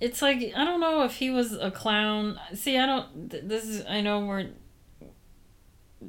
it's 0.00 0.22
like 0.22 0.38
I 0.56 0.64
don't 0.64 0.80
know 0.80 1.04
if 1.04 1.16
he 1.16 1.30
was 1.30 1.52
a 1.52 1.70
clown. 1.70 2.38
See, 2.54 2.76
I 2.78 2.86
don't. 2.86 3.30
This 3.48 3.64
is 3.64 3.84
I 3.86 4.00
know 4.00 4.24
we're 4.26 4.48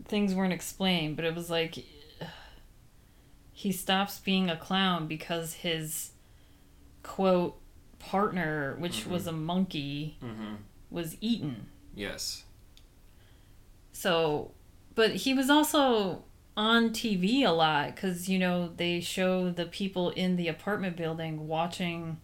things 0.05 0.35
weren't 0.35 0.53
explained, 0.53 1.15
but 1.15 1.25
it 1.25 1.33
was 1.35 1.49
like 1.49 1.77
he 3.51 3.71
stops 3.71 4.19
being 4.19 4.49
a 4.49 4.57
clown 4.57 5.07
because 5.07 5.53
his 5.55 6.11
quote 7.03 7.59
partner, 7.99 8.75
which 8.79 9.05
Mhm. 9.05 9.11
was 9.11 9.27
a 9.27 9.31
monkey, 9.31 10.17
hmm 10.19 10.55
was 10.89 11.17
eaten. 11.19 11.67
yes, 11.95 12.43
So, 13.91 14.51
but 14.95 15.15
he 15.15 15.33
was 15.33 15.49
also 15.49 16.23
on 16.55 16.91
TV 16.91 17.43
a 17.43 17.51
lot 17.51 17.93
because, 17.93 18.29
you 18.29 18.39
know, 18.39 18.69
they 18.77 18.99
show 19.01 19.49
the 19.49 19.65
people 19.65 20.11
in 20.11 20.35
the 20.37 20.47
apartment 20.47 20.95
building 20.95 21.47
watching 21.47 22.17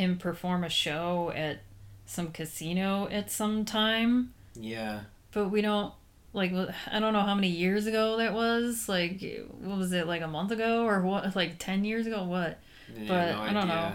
him 0.00 0.18
perform 0.18 0.64
a 0.64 0.68
show 0.68 1.32
at 1.34 1.60
some 2.06 2.32
casino 2.32 3.06
at 3.10 3.30
some 3.30 3.64
time. 3.64 4.32
yeah, 4.54 5.02
But 5.32 5.50
we 5.50 5.60
don't, 5.62 5.92
like, 6.32 6.52
I 6.90 6.98
don't 6.98 7.12
know 7.12 7.22
how 7.22 7.34
many 7.34 7.48
years 7.48 7.86
ago 7.86 8.16
that 8.16 8.32
was. 8.34 8.88
Like, 8.88 9.22
what 9.60 9.78
was 9.78 9.92
it, 9.92 10.06
like 10.06 10.22
a 10.22 10.26
month 10.28 10.50
ago 10.50 10.84
or 10.86 11.00
what? 11.02 11.36
Like 11.36 11.58
10 11.58 11.84
years 11.84 12.06
ago? 12.06 12.24
What? 12.24 12.58
yeah, 12.96 13.04
But 13.06 13.32
no 13.32 13.42
I 13.42 13.52
don't 13.52 13.68
know. 13.68 13.92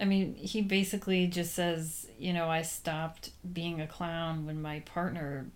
I 0.00 0.04
mean, 0.04 0.34
he 0.34 0.62
basically 0.62 1.26
just 1.26 1.54
says, 1.54 2.08
you 2.18 2.32
know, 2.32 2.48
I 2.48 2.62
stopped 2.62 3.30
being 3.52 3.80
a 3.80 3.86
clown 3.86 4.46
when 4.46 4.62
my 4.62 4.80
partner 4.80 5.46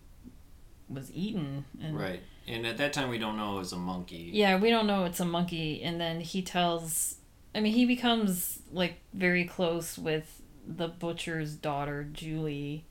was 0.88 1.11
eaten. 1.12 1.64
And 1.83 1.99
Right, 1.99 2.20
and 2.46 2.66
at 2.66 2.77
that 2.77 2.92
time 2.92 3.09
we 3.09 3.18
don't 3.18 3.37
know 3.37 3.57
it 3.57 3.59
was 3.61 3.72
a 3.72 3.77
monkey. 3.77 4.31
Yeah, 4.33 4.59
we 4.59 4.70
don't 4.70 4.87
know 4.87 5.05
it's 5.05 5.20
a 5.20 5.25
monkey. 5.25 5.83
And 5.83 6.01
then 6.01 6.20
he 6.20 6.42
tells, 6.42 7.16
I 7.57 7.61
mean, 7.61 7.73
he 7.73 7.87
becomes 7.87 8.61
like 8.73 8.99
very 9.14 9.45
close 9.45 9.97
with 9.97 10.42
the 10.69 10.88
butcher's 10.88 11.55
daughter, 11.55 12.07
Julie, 12.12 12.85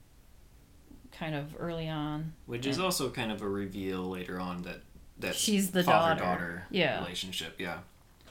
kind 1.12 1.36
of 1.36 1.56
early 1.60 1.88
on. 1.88 2.34
Which 2.47 2.65
is 2.65 2.80
also 2.80 3.10
kind 3.10 3.32
of 3.32 3.41
a 3.41 3.47
reveal 3.47 4.10
later 4.10 4.39
on 4.39 4.63
that 4.63 4.82
that 5.19 5.36
She's 5.36 5.71
the 5.71 5.84
father 5.84 6.19
daughter. 6.19 6.23
daughter 6.39 6.67
Yeah. 6.71 6.99
relationship. 6.99 7.56
Yeah. 7.60 7.80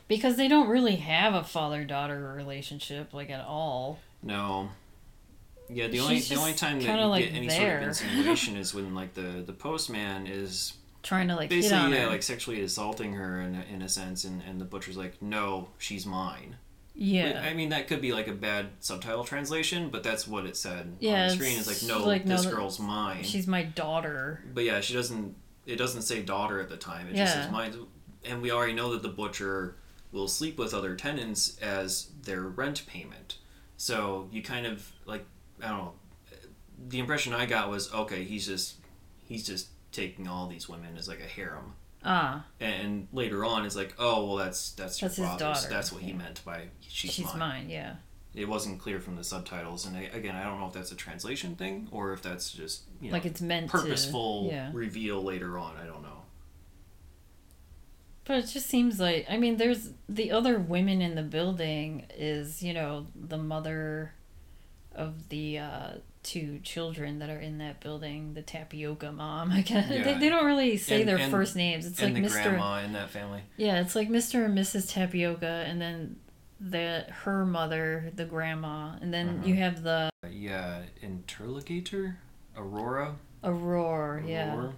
Because 0.09 0.37
they 0.37 0.49
don't 0.49 0.69
really 0.69 0.97
have 0.97 1.35
a 1.35 1.45
father 1.45 1.85
daughter 1.85 2.35
relationship, 2.37 3.15
like 3.15 3.31
at 3.31 3.45
all. 3.45 4.01
No. 4.23 4.69
Yeah, 5.71 5.87
the 5.89 6.01
only 6.01 6.21
the 6.21 6.35
only 6.35 6.53
time 6.53 6.79
that 6.81 6.99
you 7.01 7.07
like, 7.07 7.25
get 7.25 7.35
any 7.35 7.47
there. 7.49 7.79
sort 7.81 7.83
of 7.83 7.89
insinuation 7.89 8.57
is 8.57 8.75
when 8.75 8.95
like 8.95 9.15
the 9.15 9.43
the 9.47 9.53
postman 9.55 10.27
is 10.27 10.75
Trying 11.05 11.29
to 11.29 11.37
like 11.37 11.51
hit 11.51 11.61
basically 11.61 11.79
on 11.79 11.93
yeah 11.93 12.05
her. 12.05 12.09
like 12.09 12.23
sexually 12.25 12.61
assaulting 12.63 13.13
her 13.13 13.41
in 13.41 13.55
a, 13.55 13.65
in 13.73 13.83
a 13.83 13.89
sense, 13.89 14.25
and 14.25 14.43
and 14.43 14.61
the 14.61 14.65
butcher's 14.65 14.97
like, 14.97 15.23
no, 15.23 15.69
she's 15.79 16.05
mine. 16.05 16.57
yeah. 16.95 17.43
I 17.45 17.55
mean 17.55 17.69
that 17.69 17.87
could 17.89 18.01
be 18.01 18.13
like 18.13 18.27
a 18.27 18.33
bad 18.33 18.67
subtitle 18.81 19.23
translation, 19.25 19.91
but 19.91 20.03
that's 20.03 20.27
what 20.27 20.47
it 20.47 20.57
said 20.57 20.97
Yeah, 21.01 21.23
on 21.23 21.29
the 21.29 21.35
screen. 21.35 21.59
It's 21.59 21.67
like, 21.67 21.89
no, 21.89 22.05
like, 22.07 22.25
this 22.25 22.45
that- 22.45 22.53
girl's 22.55 22.81
mine. 22.81 23.23
She's 23.23 23.47
my 23.47 23.63
daughter. 23.63 24.43
But 24.53 24.65
yeah, 24.65 24.81
she 24.81 24.95
doesn't. 24.95 25.37
It 25.67 25.77
doesn't 25.77 26.03
say 26.03 26.23
daughter 26.23 26.61
at 26.61 26.69
the 26.69 26.77
time. 26.77 27.07
It 27.09 27.15
just 27.17 27.35
says 27.35 27.51
mine. 27.51 27.75
And 28.27 28.43
we 28.43 28.51
already 28.51 28.73
know 28.75 28.93
that 28.93 29.03
the 29.03 29.09
butcher 29.09 29.77
will 30.13 30.29
sleep 30.29 30.57
with 30.59 30.73
other 30.75 30.95
tenants 30.95 31.59
as 31.61 32.11
their 32.23 32.43
rent 32.43 32.87
payment. 32.87 33.37
So 33.77 34.29
you 34.33 34.43
kind 34.43 34.67
of 34.67 34.91
like 35.05 35.25
I 35.63 35.69
don't 35.69 35.79
know. 35.79 35.93
The 36.89 36.99
impression 36.99 37.33
I 37.33 37.47
got 37.47 37.69
was 37.71 37.93
okay. 37.93 38.25
He's 38.25 38.47
just 38.47 38.77
he's 39.27 39.47
just 39.47 39.69
taking 39.95 40.29
all 40.29 40.47
these 40.49 40.69
women 40.69 40.97
as 40.99 41.09
like 41.09 41.21
a 41.21 41.27
harem. 41.27 41.75
Ah, 42.07 42.45
And 42.61 43.09
later 43.15 43.47
on, 43.47 43.65
it's 43.65 43.77
like, 43.77 43.95
oh 43.99 44.27
well, 44.27 44.37
that's 44.37 44.73
that's 44.73 45.01
your 45.01 45.09
That's 45.09 45.17
his 45.17 45.27
father's. 45.27 45.41
daughter, 45.63 45.69
That's 45.75 45.91
what 45.91 46.03
he 46.03 46.13
meant 46.13 46.45
by 46.45 46.65
she's, 46.81 47.13
she's, 47.13 47.25
mine. 47.27 47.39
mine. 47.39 47.71
Yeah. 47.71 47.95
It 48.35 48.49
wasn't 48.49 48.81
clear 48.81 49.01
from 49.01 49.15
the 49.17 49.23
subtitles, 49.25 49.87
and 49.87 49.97
I, 49.97 50.03
again, 50.13 50.35
I 50.35 50.43
don't 50.43 50.59
know 50.61 50.67
if 50.67 50.73
that's 50.75 50.91
a 50.93 50.97
translation 50.97 51.55
thing 51.57 51.89
or 51.93 52.13
if 52.13 52.21
that's 52.21 52.51
just 52.51 52.83
you 53.01 53.09
know 53.09 53.15
like 53.15 53.25
it's 53.25 53.41
meant 53.41 53.71
purposeful 53.71 54.49
to. 54.51 54.55
Yeah. 54.55 54.71
reveal 54.75 55.23
later 55.23 55.57
on. 55.57 55.77
I 55.77 55.87
don't 55.87 56.03
know. 56.03 56.23
But 58.27 58.39
it 58.39 58.47
just 58.49 58.67
seems 58.67 58.99
like 59.01 59.27
I 59.31 59.37
mean, 59.37 59.57
there's 59.57 59.91
the 60.09 60.31
other 60.31 60.59
women 60.59 61.01
in 61.03 61.15
the 61.15 61.23
building 61.23 62.07
is 62.17 62.63
you 62.63 62.73
know 62.75 63.07
the 63.15 63.39
mother 63.39 64.13
of 64.95 65.29
the 65.29 65.59
uh, 65.59 65.91
two 66.25 66.59
children 66.65 67.21
that 67.21 67.31
are 67.31 67.39
in 67.39 67.59
that 67.59 67.79
building, 67.81 68.35
the 68.35 68.43
tapioca 68.43 69.13
mom. 69.13 69.53
I 69.53 69.61
guess 69.61 69.89
they, 69.89 69.99
Yeah. 69.99 70.19
they 70.19 70.29
don't 70.29 70.45
really 70.47 70.77
say 70.77 71.01
And- 71.01 71.09
their 71.09 71.19
and- 71.19 71.31
first 71.31 71.55
names. 71.55 71.87
It's 71.87 72.03
like 72.03 72.15
the 72.15 72.21
Mr. 72.21 72.43
grandma 72.43 72.81
in 72.81 72.93
that 72.95 73.11
family. 73.11 73.43
Yeah, 73.57 73.81
it's 73.81 73.95
like 73.95 74.09
Mr. 74.09 74.45
and 74.47 74.59
Mrs. 74.59 74.93
Tapioca, 74.93 75.65
and 75.69 75.81
then 75.81 76.17
the 76.61 77.05
her 77.25 77.45
mother, 77.45 78.11
the 78.17 78.25
grandma, 78.25 78.97
and 79.01 79.13
then 79.15 79.29
Uh-huh. 79.29 79.47
you 79.47 79.55
have 79.57 79.83
the 79.83 80.11
Uh, 80.25 80.29
yeah, 80.29 80.83
interrogator, 81.03 82.17
Aurora. 82.57 83.17
Aurora. 83.43 84.27
Yeah. 84.27 84.71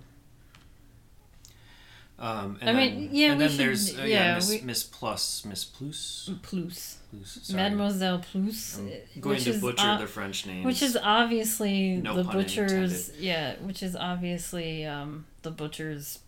Um, 2.19 2.57
and 2.63 2.71
I 2.71 2.73
then, 2.73 2.97
mean, 3.01 3.09
yeah, 3.13 3.33
and 3.33 3.41
then 3.43 3.51
should- 3.51 3.59
there's 3.61 3.99
uh, 3.99 4.03
yeah, 4.05 4.37
Miss, 4.37 4.49
we- 4.49 4.61
Miss 4.63 4.85
Plusse, 4.85 5.45
Miss 5.45 5.65
Plusse, 5.67 6.31
Plusse. 6.43 6.97
Plusse. 7.13 7.53
Mademoiselle 7.55 8.21
Plusse. 8.21 8.79
I'm 8.79 8.89
uh, 8.89 8.91
going 9.21 9.39
to 9.41 9.53
butcher 9.61 9.99
the 9.99 10.07
French 10.07 10.47
names. 10.47 10.65
Which 10.65 10.81
is 10.83 10.97
obviously 11.03 11.97
No 11.97 12.15
the 12.17 12.25
butcher's 12.25 13.11
yeah, 13.19 13.57
which 13.61 13.83
is 13.83 13.95
obviously 13.95 14.87
um 14.87 15.27
the 15.43 15.51
butcher's 15.51 16.21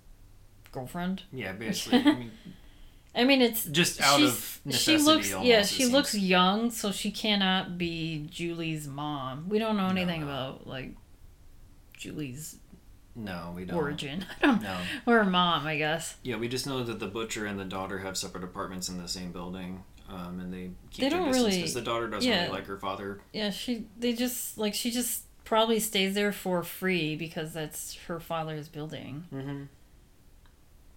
girlfriend. 0.73 1.23
yeah, 1.33 1.53
basically. 1.59 2.01
I 2.01 2.15
mean, 2.15 2.31
I 3.15 3.25
mean 3.25 3.41
it's 3.43 3.65
just 3.65 4.01
out 4.03 4.21
of 4.23 4.61
necessity. 4.67 4.99
she 4.99 5.03
looks 5.05 5.33
almost, 5.33 5.49
yeah, 5.49 5.63
she 5.63 5.87
looks 5.87 6.15
young, 6.15 6.71
so 6.71 6.93
she 6.93 7.11
cannot 7.11 7.79
be 7.79 8.27
Julie's 8.31 8.87
mom. 8.87 9.49
We 9.49 9.59
don't 9.59 9.77
know 9.79 9.85
No, 9.89 9.97
anything 9.97 10.21
no. 10.21 10.27
about 10.27 10.67
like 10.67 10.91
Julie's 11.97 12.57
No, 13.19 13.53
we 13.57 13.65
don't. 13.65 13.77
origin. 13.77 14.25
I 14.43 14.47
don't 14.47 14.63
No. 14.63 14.79
or 15.07 15.25
mom, 15.25 15.67
I 15.67 15.77
guess. 15.77 16.17
Yeah, 16.23 16.37
we 16.37 16.49
just 16.49 16.67
know 16.67 16.83
that 16.85 16.99
the 17.01 17.09
butcher 17.09 17.47
and 17.47 17.59
the 17.59 17.65
daughter 17.65 17.99
have 17.99 18.17
separate 18.17 18.45
apartments 18.45 18.89
in 18.89 18.97
the 18.99 19.09
same 19.09 19.33
building, 19.33 19.83
um, 20.09 20.39
and 20.41 20.53
they 20.53 20.71
keep 20.91 21.03
They 21.03 21.09
their 21.09 21.19
don't 21.19 21.29
distance 21.29 21.45
really- 21.47 21.57
because 21.57 21.75
the 21.75 21.83
daughter 21.83 22.09
doesn't 22.09 22.31
yeah. 22.31 22.43
really 22.45 22.53
like 22.53 22.67
her 22.67 22.79
father. 22.79 23.21
Yeah, 23.33 23.51
she 23.51 23.87
they 23.99 24.13
just 24.13 24.57
like 24.57 24.75
she 24.75 24.91
just 24.91 25.25
probably 25.45 25.81
stays 25.81 26.15
there 26.15 26.31
for 26.33 26.63
free 26.63 27.17
because 27.17 27.53
that's 27.53 27.95
her 28.07 28.21
father's 28.21 28.69
building. 28.69 29.25
Mm-hmm. 29.35 29.63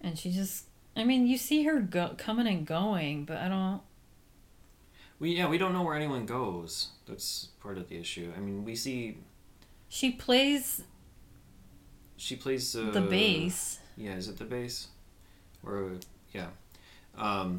And 0.00 0.18
she 0.18 0.30
just 0.32 0.66
I 0.96 1.04
mean, 1.04 1.26
you 1.26 1.38
see 1.38 1.64
her 1.64 1.80
go 1.80 2.14
coming 2.18 2.46
and 2.46 2.66
going, 2.66 3.24
but 3.24 3.38
I 3.38 3.48
don't 3.48 3.80
We 5.18 5.36
yeah 5.36 5.48
we 5.48 5.58
don't 5.58 5.72
know 5.72 5.82
where 5.82 5.94
anyone 5.96 6.26
goes. 6.26 6.88
That's 7.08 7.48
part 7.60 7.78
of 7.78 7.88
the 7.88 7.96
issue. 7.98 8.32
I 8.36 8.40
mean, 8.40 8.64
we 8.64 8.76
see 8.76 9.18
she 9.88 10.10
plays 10.10 10.82
she 12.22 12.36
plays 12.36 12.76
uh, 12.76 12.90
the 12.92 13.00
bass. 13.00 13.80
Yeah, 13.96 14.14
is 14.14 14.28
it 14.28 14.38
the 14.38 14.44
bass? 14.44 14.86
Or 15.66 15.90
yeah, 16.32 16.46
um, 17.18 17.56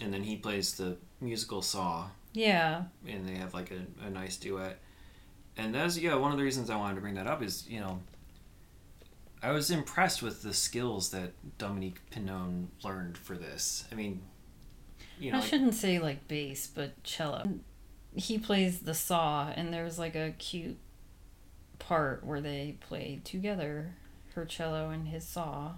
and 0.00 0.14
then 0.14 0.22
he 0.22 0.36
plays 0.36 0.74
the 0.76 0.96
musical 1.20 1.60
saw, 1.60 2.08
Yeah. 2.32 2.84
and 3.06 3.28
they 3.28 3.34
have 3.34 3.52
like 3.54 3.70
a, 3.72 4.06
a 4.06 4.10
nice 4.10 4.36
duet. 4.36 4.78
And 5.56 5.74
that's 5.74 5.98
yeah 5.98 6.14
one 6.14 6.30
of 6.30 6.38
the 6.38 6.44
reasons 6.44 6.70
I 6.70 6.76
wanted 6.76 6.94
to 6.96 7.00
bring 7.00 7.14
that 7.14 7.26
up 7.26 7.42
is 7.42 7.66
you 7.68 7.80
know. 7.80 8.00
I 9.40 9.52
was 9.52 9.70
impressed 9.70 10.20
with 10.20 10.42
the 10.42 10.52
skills 10.52 11.10
that 11.10 11.30
Dominique 11.58 12.00
Pinon 12.10 12.70
learned 12.82 13.16
for 13.16 13.36
this. 13.36 13.84
I 13.92 13.94
mean, 13.94 14.20
you 15.20 15.30
know, 15.30 15.38
I 15.38 15.40
shouldn't 15.40 15.74
say 15.74 16.00
like 16.00 16.26
bass, 16.26 16.66
but 16.66 17.00
cello. 17.04 17.48
He 18.16 18.38
plays 18.38 18.80
the 18.80 18.94
saw 18.94 19.48
and 19.54 19.72
there's 19.72 19.96
like 19.96 20.16
a 20.16 20.32
cute 20.38 20.78
part 21.78 22.24
where 22.24 22.40
they 22.40 22.76
play 22.80 23.20
together, 23.24 23.94
her 24.34 24.44
cello 24.44 24.90
and 24.90 25.08
his 25.08 25.26
saw. 25.26 25.72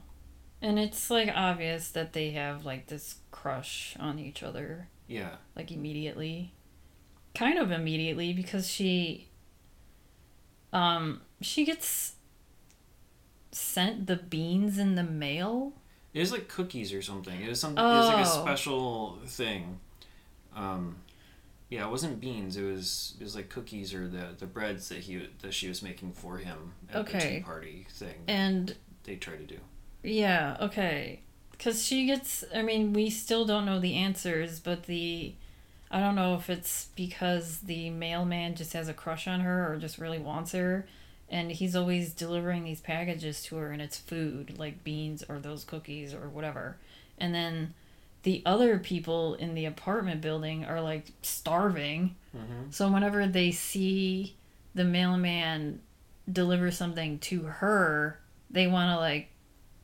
And 0.62 0.78
it's 0.78 1.10
like 1.10 1.30
obvious 1.34 1.90
that 1.90 2.12
they 2.12 2.30
have 2.32 2.64
like 2.66 2.86
this 2.88 3.16
crush 3.30 3.96
on 3.98 4.18
each 4.18 4.42
other. 4.42 4.88
yeah, 5.06 5.36
like 5.56 5.70
immediately 5.72 6.52
kind 7.34 7.58
of 7.58 7.70
immediately 7.70 8.32
because 8.32 8.68
she 8.68 9.28
um 10.72 11.20
she 11.40 11.64
gets 11.64 12.14
sent 13.52 14.06
the 14.08 14.16
beans 14.16 14.78
in 14.78 14.94
the 14.96 15.02
mail 15.02 15.72
it 16.12 16.18
was 16.20 16.32
like 16.32 16.48
cookies 16.48 16.92
or 16.92 17.02
something. 17.02 17.40
It 17.40 17.48
was 17.48 17.60
something. 17.60 17.84
oh. 17.84 17.92
It 17.92 17.96
was 17.98 18.08
like 18.08 18.26
a 18.26 18.28
Oh. 18.40 18.42
special 18.44 19.18
thing. 19.26 19.78
Um, 20.56 20.96
yeah, 21.70 21.87
it 21.87 21.90
wasn't 21.90 22.20
beans. 22.20 22.56
It 22.56 22.64
was 22.64 23.14
it 23.18 23.22
was 23.24 23.35
like 23.35 23.48
cookies 23.48 23.94
or 23.94 24.06
the 24.09 24.28
the 24.38 24.46
breads 24.46 24.88
that 24.90 24.98
he 24.98 25.26
that 25.40 25.54
she 25.54 25.68
was 25.68 25.83
making 25.83 26.12
for 26.12 26.37
him 26.38 26.72
at 26.92 27.06
the 27.06 27.18
tea 27.18 27.40
party 27.40 27.87
thing. 27.90 28.16
and 28.28 28.76
they 29.04 29.16
try 29.16 29.37
to 29.37 29.44
do. 29.44 29.56
yeah 30.02 30.56
okay 30.61 31.20
because 31.52 31.85
she 31.85 32.06
gets 32.06 32.44
i 32.54 32.61
mean 32.62 32.92
we 32.92 33.09
still 33.11 33.44
don't 33.46 33.64
know 33.66 33.78
the 33.80 33.94
answers 33.94 34.61
but 34.61 34.85
the 34.85 35.33
I 35.92 35.98
don't 35.98 36.14
know 36.14 36.37
if 36.37 36.48
it's 36.48 36.87
because 36.94 37.59
the 37.61 37.90
mailman 37.90 38.54
just 38.54 38.74
has 38.74 38.88
a 38.88 38.94
crush 38.94 39.26
on 39.26 39.40
her 39.40 39.72
or 39.72 39.76
just 39.76 39.98
really 39.98 40.20
wants 40.20 40.52
her. 40.52 40.87
And 41.28 41.50
he's 41.50 41.74
always 41.74 42.12
delivering 42.12 42.62
these 42.62 42.80
packages 42.80 43.42
to 43.44 43.56
her, 43.56 43.72
and 43.72 43.83
it's 43.83 43.98
food, 43.98 44.56
like 44.59 44.85
beans 44.85 45.24
or 45.28 45.38
those 45.40 45.64
cookies 45.64 46.14
or 46.14 46.28
whatever. 46.28 46.76
And 47.18 47.35
then 47.35 47.74
the 48.22 48.42
other 48.44 48.78
people 48.78 49.35
in 49.35 49.54
the 49.54 49.64
apartment 49.64 50.20
building 50.20 50.64
are 50.64 50.80
like 50.80 51.06
starving. 51.22 52.16
Mm-hmm. 52.37 52.70
So 52.70 52.90
whenever 52.90 53.26
they 53.26 53.50
see 53.50 54.37
the 54.74 54.85
mailman 54.85 55.80
deliver 56.30 56.70
something 56.70 57.18
to 57.20 57.42
her, 57.42 58.20
they 58.50 58.66
want 58.66 58.94
to 58.94 58.96
like 58.96 59.28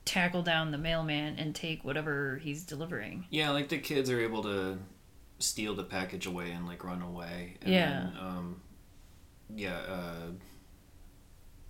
tackle 0.04 0.42
down 0.42 0.70
the 0.70 0.78
mailman 0.78 1.36
and 1.38 1.54
take 1.54 1.84
whatever 1.84 2.38
he's 2.42 2.62
delivering. 2.62 3.26
Yeah, 3.30 3.50
like 3.50 3.68
the 3.68 3.78
kids 3.78 4.10
are 4.10 4.20
able 4.20 4.42
to 4.44 4.78
steal 5.38 5.74
the 5.74 5.84
package 5.84 6.26
away 6.26 6.50
and 6.52 6.66
like 6.66 6.84
run 6.84 7.02
away. 7.02 7.56
And 7.62 7.72
Yeah. 7.72 7.90
Then, 7.90 8.12
um, 8.18 8.60
yeah. 9.54 9.78
Uh, 9.78 10.30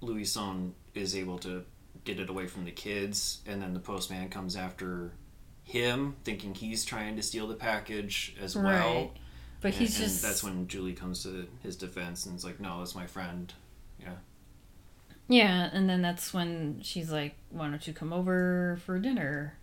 Louison 0.00 0.74
is 0.94 1.16
able 1.16 1.38
to 1.38 1.64
get 2.04 2.20
it 2.20 2.28
away 2.28 2.46
from 2.46 2.64
the 2.64 2.70
kids, 2.70 3.40
and 3.46 3.60
then 3.60 3.72
the 3.72 3.80
postman 3.80 4.28
comes 4.28 4.56
after 4.56 5.12
him, 5.66 6.14
thinking 6.24 6.54
he's 6.54 6.84
trying 6.84 7.16
to 7.16 7.22
steal 7.22 7.46
the 7.48 7.54
package 7.56 8.34
as 8.40 8.56
well. 8.56 8.64
Right. 8.94 9.10
But 9.60 9.68
And- 9.72 9.76
he's 9.76 9.98
just 9.98 10.22
that's 10.22 10.42
when 10.42 10.68
Julie 10.68 10.92
comes 10.94 11.22
to 11.24 11.46
his 11.62 11.76
defense 11.76 12.24
and 12.24 12.36
is 12.36 12.44
like, 12.44 12.60
"No, 12.60 12.80
it's 12.82 12.94
my 12.94 13.06
friend." 13.06 13.52
Yeah. 14.00 14.14
Yeah, 15.28 15.68
and 15.72 15.90
then 15.90 16.02
that's 16.02 16.32
when 16.32 16.80
she's 16.82 17.10
like, 17.10 17.34
"Why 17.50 17.68
don't 17.68 17.84
you 17.86 17.92
come 17.92 18.12
over 18.12 18.78
for 18.86 18.98
dinner?" 19.00 19.58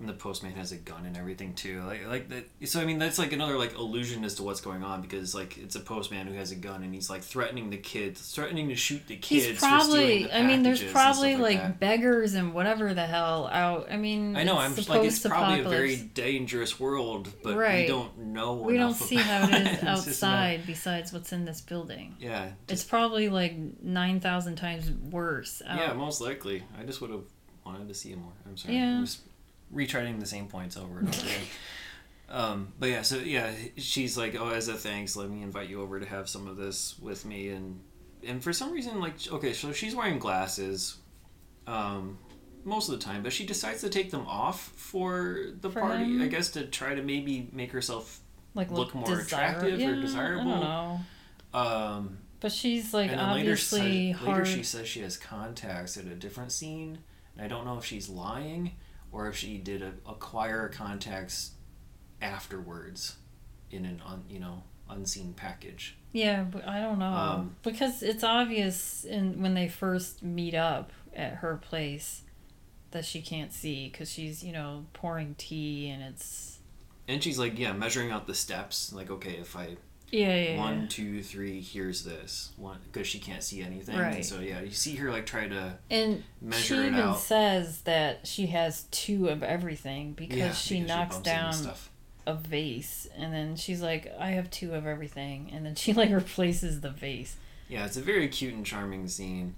And 0.00 0.08
the 0.08 0.14
postman 0.14 0.52
has 0.54 0.72
a 0.72 0.76
gun 0.76 1.04
and 1.04 1.14
everything 1.14 1.52
too. 1.52 1.82
Like 1.82 2.06
like 2.06 2.28
that. 2.30 2.44
So 2.68 2.80
I 2.80 2.86
mean, 2.86 2.98
that's 2.98 3.18
like 3.18 3.34
another 3.34 3.58
like 3.58 3.74
illusion 3.74 4.24
as 4.24 4.34
to 4.36 4.42
what's 4.42 4.62
going 4.62 4.82
on 4.82 5.02
because 5.02 5.34
like 5.34 5.58
it's 5.58 5.76
a 5.76 5.80
postman 5.80 6.26
who 6.26 6.32
has 6.34 6.52
a 6.52 6.56
gun 6.56 6.82
and 6.82 6.94
he's 6.94 7.10
like 7.10 7.22
threatening 7.22 7.68
the 7.68 7.76
kids, 7.76 8.32
threatening 8.32 8.70
to 8.70 8.76
shoot 8.76 9.06
the 9.06 9.16
kids. 9.16 9.46
He's 9.46 9.58
probably. 9.58 10.32
I 10.32 10.42
mean, 10.42 10.62
there's 10.62 10.82
probably 10.82 11.34
stuff 11.34 11.42
like, 11.42 11.78
beggars 11.78 12.32
and 12.32 12.54
whatever 12.54 12.94
the 12.94 13.06
hell 13.06 13.48
out. 13.52 13.92
I 13.92 13.98
mean, 13.98 14.36
I 14.36 14.44
know. 14.44 14.54
it's 14.54 14.64
I'm 14.64 14.74
just 14.74 14.88
like 14.88 15.04
it's 15.04 15.20
probably 15.20 15.60
a 15.60 15.68
very 15.68 15.96
dangerous 15.96 16.80
world, 16.80 17.28
but 17.42 17.56
we 17.56 17.86
don't 17.86 18.16
know. 18.18 18.54
We 18.54 18.78
don't 18.78 18.94
see 18.94 19.16
how 19.16 19.48
it 19.48 19.54
is 19.54 19.68
just 19.80 19.84
outside 19.84 20.62
besides 20.66 21.12
what's 21.12 21.32
in 21.32 21.44
this 21.44 21.60
building. 21.60 22.16
yeah. 22.18 22.52
It's 22.68 22.84
probably 22.84 23.28
like 23.28 23.54
nine 23.82 24.20
thousand 24.20 24.56
times 24.56 24.90
worse. 24.90 25.60
Out. 25.66 25.78
Yeah, 25.78 25.92
most 25.92 26.20
likely. 26.22 26.62
I 26.78 26.84
just 26.84 27.00
would 27.02 27.10
have 27.10 27.24
wanted 27.64 27.88
to 27.88 27.94
see 27.94 28.12
it 28.12 28.18
more. 28.18 28.32
I'm 28.46 28.56
sorry. 28.56 28.76
Yeah. 28.76 29.00
Just 29.00 29.20
retreading 29.74 30.20
the 30.20 30.26
same 30.26 30.46
points 30.46 30.76
over 30.76 30.98
and 31.00 31.08
over 31.08 31.18
again. 31.26 31.40
Um, 32.32 32.72
but 32.78 32.88
yeah, 32.90 33.02
so 33.02 33.16
yeah, 33.16 33.50
she's 33.76 34.16
like, 34.16 34.36
"Oh, 34.38 34.50
as 34.50 34.68
a 34.68 34.74
thanks, 34.74 35.16
let 35.16 35.28
me 35.28 35.42
invite 35.42 35.68
you 35.68 35.82
over 35.82 35.98
to 35.98 36.06
have 36.06 36.28
some 36.28 36.46
of 36.46 36.56
this 36.56 36.96
with 37.00 37.24
me." 37.24 37.48
And 37.48 37.80
and 38.24 38.40
for 38.40 38.52
some 38.52 38.70
reason, 38.70 39.00
like, 39.00 39.14
okay, 39.32 39.52
so 39.52 39.72
she's 39.72 39.96
wearing 39.96 40.20
glasses, 40.20 40.98
um, 41.66 42.18
most 42.64 42.88
of 42.88 42.96
the 42.96 43.04
time, 43.04 43.24
but 43.24 43.32
she 43.32 43.44
decides 43.44 43.80
to 43.80 43.88
take 43.88 44.12
them 44.12 44.24
off 44.28 44.60
for 44.60 45.38
the 45.60 45.70
For 45.70 45.80
party. 45.80 46.04
him? 46.04 46.22
I 46.22 46.28
guess 46.28 46.50
to 46.50 46.66
try 46.66 46.94
to 46.94 47.02
maybe 47.02 47.48
make 47.52 47.72
herself. 47.72 48.20
like 48.54 48.70
look 48.70 48.94
more 48.94 49.08
desira- 49.08 49.22
attractive 49.24 49.80
or 49.80 50.00
desirable. 50.00 50.52
I 50.52 50.54
don't 50.54 50.60
know. 50.62 51.00
Um, 51.52 52.18
But 52.38 52.52
she's 52.52 52.94
like 52.94 53.10
later, 53.10 53.20
obviously 53.22 54.12
hard. 54.12 54.38
later 54.46 54.56
she 54.56 54.62
says 54.62 54.86
she 54.86 55.00
has 55.00 55.16
contacts 55.16 55.96
at 55.96 56.04
a 56.04 56.14
different 56.14 56.52
scene. 56.52 56.98
And 57.36 57.44
I 57.44 57.48
don't 57.48 57.64
know 57.64 57.76
if 57.76 57.84
she's 57.84 58.08
lying 58.08 58.76
or 59.12 59.28
if 59.28 59.36
she 59.36 59.58
did 59.58 59.82
a, 59.82 59.92
acquire 60.08 60.68
contacts 60.68 61.52
afterwards 62.22 63.16
in 63.70 63.84
an 63.84 64.02
un, 64.06 64.24
you 64.28 64.38
know 64.40 64.62
unseen 64.88 65.32
package. 65.34 65.96
Yeah, 66.12 66.42
but 66.42 66.66
I 66.66 66.80
don't 66.80 66.98
know 66.98 67.06
Um, 67.12 67.56
because 67.62 68.02
it's 68.02 68.24
obvious 68.24 69.04
in 69.04 69.40
when 69.42 69.54
they 69.54 69.68
first 69.68 70.22
meet 70.22 70.54
up 70.54 70.90
at 71.14 71.34
her 71.34 71.56
place 71.56 72.22
that 72.90 73.04
she 73.04 73.22
can't 73.22 73.52
see 73.52 73.88
because 73.88 74.10
she's 74.10 74.42
you 74.42 74.52
know 74.52 74.86
pouring 74.92 75.34
tea 75.38 75.88
and 75.88 76.02
it's 76.02 76.58
And 77.06 77.22
she's 77.22 77.38
like, 77.38 77.58
yeah, 77.58 77.72
measuring 77.72 78.10
out 78.10 78.26
the 78.26 78.34
steps. 78.34 78.92
Like, 78.92 79.10
okay, 79.10 79.32
if 79.32 79.56
I 79.56 79.76
yeah 80.10 80.34
yeah, 80.34 80.58
one, 80.58 80.88
two, 80.88 81.22
three, 81.22 81.60
here's 81.60 82.04
this 82.04 82.52
one 82.56 82.78
because 82.90 83.06
she 83.06 83.18
can't 83.18 83.42
see 83.42 83.62
anything. 83.62 83.96
Right. 83.98 84.16
And 84.16 84.24
so 84.24 84.40
yeah, 84.40 84.60
you 84.60 84.70
see 84.70 84.96
her 84.96 85.10
like 85.10 85.26
try 85.26 85.48
to 85.48 85.78
and 85.90 86.22
measure 86.40 86.62
she 86.62 86.74
it 86.74 86.86
even 86.88 86.94
out. 87.00 87.18
says 87.18 87.82
that 87.82 88.26
she 88.26 88.46
has 88.46 88.84
two 88.90 89.28
of 89.28 89.42
everything 89.42 90.12
because 90.12 90.36
yeah, 90.36 90.52
she 90.52 90.80
because 90.80 90.88
knocks 90.88 91.16
into 91.16 91.30
down 91.30 91.54
a 92.26 92.34
vase 92.34 93.08
and 93.16 93.32
then 93.32 93.56
she's 93.56 93.80
like 93.82 94.12
I 94.18 94.30
have 94.30 94.50
two 94.50 94.74
of 94.74 94.86
everything 94.86 95.50
and 95.54 95.64
then 95.64 95.74
she 95.74 95.92
like 95.94 96.10
replaces 96.10 96.80
the 96.80 96.90
vase. 96.90 97.36
Yeah, 97.68 97.86
it's 97.86 97.96
a 97.96 98.02
very 98.02 98.28
cute 98.28 98.54
and 98.54 98.66
charming 98.66 99.06
scene. 99.06 99.54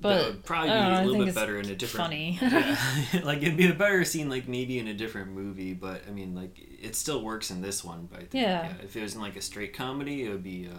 But 0.00 0.16
that 0.18 0.26
would 0.26 0.44
probably 0.44 0.70
be 0.70 0.74
know, 0.76 1.02
a 1.02 1.04
little 1.04 1.24
bit 1.26 1.34
better 1.34 1.58
in 1.58 1.66
a 1.70 1.74
different 1.74 2.04
funny. 2.06 2.38
yeah. 2.42 2.76
like 3.24 3.42
it'd 3.42 3.56
be 3.56 3.68
a 3.68 3.74
better 3.74 4.04
scene 4.04 4.28
like 4.28 4.46
maybe 4.46 4.78
in 4.78 4.86
a 4.86 4.94
different 4.94 5.32
movie 5.32 5.74
but 5.74 6.02
i 6.06 6.12
mean 6.12 6.36
like 6.36 6.56
it 6.80 6.94
still 6.94 7.20
works 7.22 7.50
in 7.50 7.60
this 7.62 7.82
one 7.82 8.06
but 8.08 8.18
I 8.20 8.24
think, 8.26 8.34
Yeah. 8.34 8.72
if 8.84 8.94
it 8.94 9.02
was 9.02 9.16
in 9.16 9.20
like 9.20 9.34
a 9.34 9.40
straight 9.40 9.72
comedy 9.74 10.22
it 10.24 10.28
would 10.30 10.44
be 10.44 10.68
uh 10.72 10.78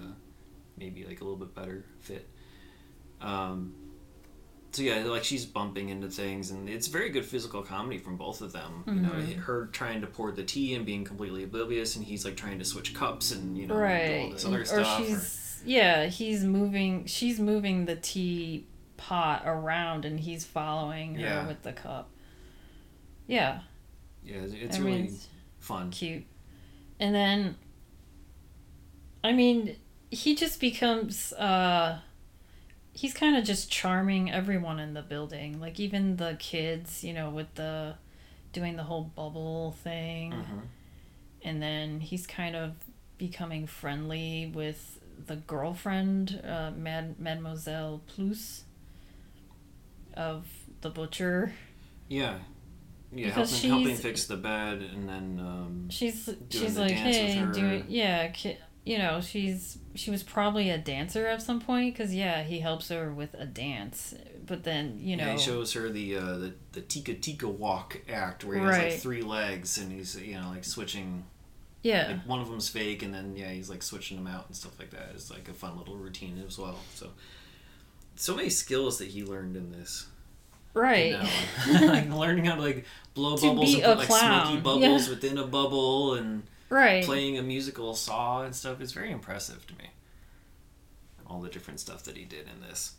maybe 0.78 1.04
like 1.04 1.20
a 1.20 1.24
little 1.26 1.38
bit 1.38 1.54
better 1.54 1.84
fit 2.00 2.30
um 3.22 3.74
so 4.72 4.84
yeah 4.84 5.04
like 5.04 5.24
she's 5.26 5.46
bumping 5.46 5.90
into 5.90 6.08
things 6.10 6.52
and 6.52 6.70
it's 6.70 6.88
very 6.88 7.10
good 7.10 7.26
physical 7.26 7.62
comedy 7.62 7.98
from 7.98 8.16
both 8.16 8.42
of 8.42 8.54
them 8.54 8.84
you 8.88 8.94
know 8.94 9.10
Mhm. 9.10 9.36
her 9.40 9.66
trying 9.74 10.00
to 10.02 10.08
pour 10.08 10.32
the 10.32 10.44
tea 10.44 10.76
and 10.76 10.86
being 10.86 11.04
completely 11.04 11.44
oblivious 11.44 11.96
and 11.98 12.06
he's 12.06 12.24
like 12.24 12.38
trying 12.38 12.60
to 12.60 12.66
switch 12.66 12.94
cups 12.94 13.32
and 13.32 13.58
you 13.58 13.68
know 13.68 13.74
do 13.74 13.80
all 13.80 13.86
right 13.86 14.32
this 14.32 14.46
other 14.46 14.62
or 14.62 14.66
stuff 14.66 15.02
or- 15.02 15.04
she's 15.06 15.62
yeah 15.66 16.06
he's 16.06 16.46
moving 16.46 17.06
she's 17.06 17.38
moving 17.40 17.84
the 17.86 17.96
tea 17.98 18.66
pot 19.00 19.44
around 19.46 20.04
and 20.04 20.20
he's 20.20 20.44
following 20.46 21.16
her 21.16 21.22
Yeah. 21.22 21.48
with 21.48 21.64
the 21.64 21.72
cup. 21.72 22.10
Yeah. 23.28 23.62
Yeah 24.24 24.42
it's, 24.42 24.78
really 24.78 25.12
fun. 25.60 25.90
cute. 25.92 26.24
And 27.00 27.16
then 27.16 27.56
i 29.24 29.32
mean 29.34 29.76
he 30.12 30.34
just 30.36 30.60
becomes 30.62 31.34
uh 31.34 32.00
he's 32.94 33.14
kind 33.14 33.36
of 33.38 33.44
just 33.44 33.70
charming 33.70 34.32
everyone 34.32 34.80
in 34.80 34.94
the 34.94 35.02
building. 35.02 35.60
Like 35.62 35.80
even 35.80 36.18
the 36.18 36.36
kids 36.40 37.04
you 37.04 37.14
know 37.14 37.30
with 37.30 37.54
the 37.56 37.96
doing 38.52 38.76
the 38.76 38.84
whole 38.84 39.04
bubble 39.16 39.72
thing. 39.84 40.34
Mhm. 40.34 40.62
and 41.44 41.62
then 41.62 42.02
he's 42.02 42.28
kind 42.28 42.56
of 42.56 42.74
becoming 43.18 43.66
friendly 43.68 44.52
with 44.54 45.00
the 45.28 45.36
girlfriend, 45.36 46.42
uh, 46.46 46.72
Mad 46.72 47.20
Mademoiselle 47.20 48.02
Plusse 48.08 48.64
of 50.20 50.46
the 50.82 50.90
butcher. 50.90 51.54
Yeah. 52.08 52.40
Yeah, 53.12 53.28
Because 53.28 53.52
helping, 53.64 53.70
helping 53.70 53.96
fix 53.96 54.26
the 54.26 54.38
bed 54.38 54.82
and 54.82 55.10
then 55.10 55.40
um, 55.42 55.88
She's 55.90 56.30
she's 56.52 56.76
the 56.76 56.82
like, 56.82 56.92
hey, 56.92 57.34
her. 57.38 57.52
do 57.52 57.84
yeah, 57.88 58.32
you 58.86 58.98
know, 59.00 59.20
she's 59.20 59.80
she 59.96 60.12
was 60.12 60.22
probably 60.22 60.70
a 60.70 60.78
dancer 60.78 61.26
at 61.26 61.42
some 61.42 61.60
point 61.60 61.96
because 61.96 62.14
yeah, 62.14 62.44
he 62.44 62.60
helps 62.60 62.90
her 62.90 63.12
with 63.12 63.34
a 63.34 63.46
dance, 63.46 64.14
but 64.46 64.64
then 64.64 65.00
you 65.00 65.18
yeah, 65.18 65.26
know, 65.26 65.32
he 65.32 65.38
shows 65.40 65.74
her 65.74 65.90
the 65.90 66.18
uh, 66.18 66.38
the 66.38 66.54
the 66.74 66.82
tika 66.82 67.16
tika 67.16 67.48
walk 67.48 68.00
act 68.08 68.44
where 68.44 68.60
he 68.60 68.64
has 68.64 68.78
like 68.78 69.02
three 69.02 69.24
legs 69.24 69.80
and 69.80 69.92
he's 69.92 70.16
you 70.20 70.40
know 70.40 70.50
like 70.50 70.64
switching 70.64 71.24
yeah, 71.82 72.10
like 72.10 72.28
one 72.28 72.40
of 72.40 72.48
them's 72.48 72.70
fake 72.70 73.02
and 73.02 73.12
then 73.12 73.36
yeah 73.36 73.50
he's 73.50 73.72
like 73.72 73.82
switching 73.82 74.18
them 74.18 74.28
out 74.28 74.46
and 74.46 74.56
stuff 74.56 74.78
like 74.78 74.92
that. 74.92 75.10
It's 75.16 75.32
like 75.32 75.50
a 75.50 75.54
fun 75.54 75.80
little 75.80 75.96
routine 75.96 76.44
as 76.46 76.60
well. 76.60 76.78
So 76.94 77.10
so 78.16 78.36
many 78.36 78.50
skills 78.50 79.00
that 79.00 79.08
he 79.08 79.24
learned 79.24 79.56
in 79.56 79.72
this. 79.72 80.06
Right, 80.74 81.18
You 81.68 81.80
know? 81.80 81.88
like 81.94 82.10
learning 82.10 82.46
how 82.46 82.56
to 82.56 82.62
like 82.62 82.86
blow 83.14 83.38
To 83.38 83.48
bubbles 83.48 83.74
and 83.74 83.84
put 83.84 83.98
like 83.98 84.08
clown, 84.08 84.46
smoky 84.46 84.62
bubbles 84.62 85.08
yeah. 85.08 85.14
within 85.14 85.38
a 85.38 85.48
bubble 85.48 86.14
and 86.16 86.44
right. 86.70 87.04
playing 87.04 87.38
a 87.38 87.42
musical 87.42 87.96
saw 87.96 88.44
and 88.44 88.56
stuff. 88.56 88.82
is 88.82 88.92
very 88.92 89.12
impressive 89.12 89.66
to 89.68 89.76
me. 89.78 89.90
All 91.28 91.42
the 91.42 91.50
different 91.50 91.80
stuff 91.80 92.04
that 92.04 92.18
he 92.18 92.26
did 92.26 92.48
in 92.48 92.62
this. 92.68 92.94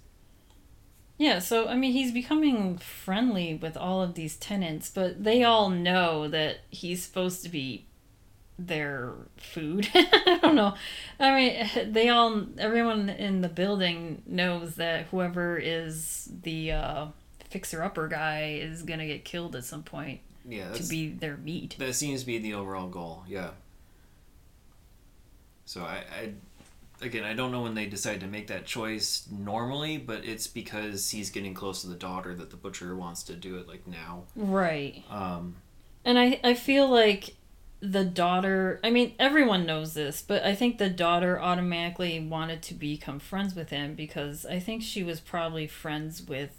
Yeah, 1.19 1.39
so 1.39 1.69
I 1.69 1.77
mean, 1.77 1.93
he's 1.93 2.13
becoming 2.13 2.79
friendly 2.79 3.55
with 3.55 3.77
all 3.77 4.03
of 4.03 4.15
these 4.15 4.37
tenants, 4.37 4.89
but 4.89 5.23
they 5.23 5.45
all 5.45 5.69
know 5.69 6.29
that 6.29 6.61
he's 6.71 7.03
supposed 7.03 7.43
to 7.43 7.51
be 7.51 7.87
their 8.59 9.13
food. 9.37 9.89
I 9.95 10.39
don't 10.41 10.55
know. 10.55 10.75
I 11.19 11.35
mean, 11.35 11.93
they 11.93 12.09
all, 12.09 12.47
everyone 12.59 13.11
in 13.11 13.41
the 13.41 13.49
building 13.49 14.23
knows 14.27 14.77
that 14.77 15.07
whoever 15.07 15.59
is 15.59 16.31
the 16.43 16.73
uh, 16.73 17.07
fixer 17.51 17.83
upper 17.83 18.09
guy 18.09 18.59
is 18.61 18.83
gonna 18.83 19.07
get 19.07 19.25
killed 19.25 19.55
at 19.57 19.65
some 19.65 19.83
point 19.83 20.21
Yeah, 20.49 20.73
to 20.73 20.83
be 20.85 21.09
their 21.11 21.37
meat. 21.37 21.77
that 21.79 21.95
seems 21.95 22.21
to 22.21 22.27
be 22.27 22.39
the 22.39 22.55
overall 22.55 22.89
goal. 22.89 23.25
Yeah. 23.29 23.51
So 25.65 25.83
I, 25.83 26.03
I, 26.21 27.05
again, 27.05 27.25
I 27.25 27.35
don't 27.35 27.53
know 27.53 27.63
when 27.63 27.75
they 27.75 27.87
decide 27.87 28.21
to 28.21 28.27
make 28.27 28.49
that 28.49 28.67
choice 28.67 29.27
normally, 29.31 29.99
but 29.99 30.25
it's 30.25 30.47
because 30.47 31.11
he's 31.11 31.31
getting 31.31 31.55
close 31.55 31.83
to 31.83 31.89
the 31.89 31.95
daughter 31.95 32.35
that 32.35 32.51
the 32.51 32.57
butcher 32.57 32.97
wants 32.97 33.23
to 33.25 33.35
do 33.35 33.57
it 33.59 33.69
like 33.69 33.87
now. 33.87 34.25
Right. 34.35 35.05
Um, 35.11 35.57
And 36.05 36.19
I, 36.19 36.41
I 36.43 36.55
feel 36.55 36.89
like 36.89 37.37
the 37.83 38.05
daughter 38.05 38.79
i 38.85 38.91
mean 38.91 39.15
everyone 39.19 39.65
knows 39.65 39.95
this 39.95 40.21
but 40.21 40.45
i 40.45 40.55
think 40.55 40.77
the 40.77 40.91
daughter 40.91 41.41
automatically 41.41 42.21
wanted 42.21 42.61
to 42.61 42.75
become 42.75 43.19
friends 43.19 43.55
with 43.55 43.71
him 43.71 43.95
because 43.95 44.45
i 44.45 44.59
think 44.59 44.83
she 44.83 45.03
was 45.03 45.19
probably 45.19 45.67
friends 45.67 46.21
with 46.23 46.51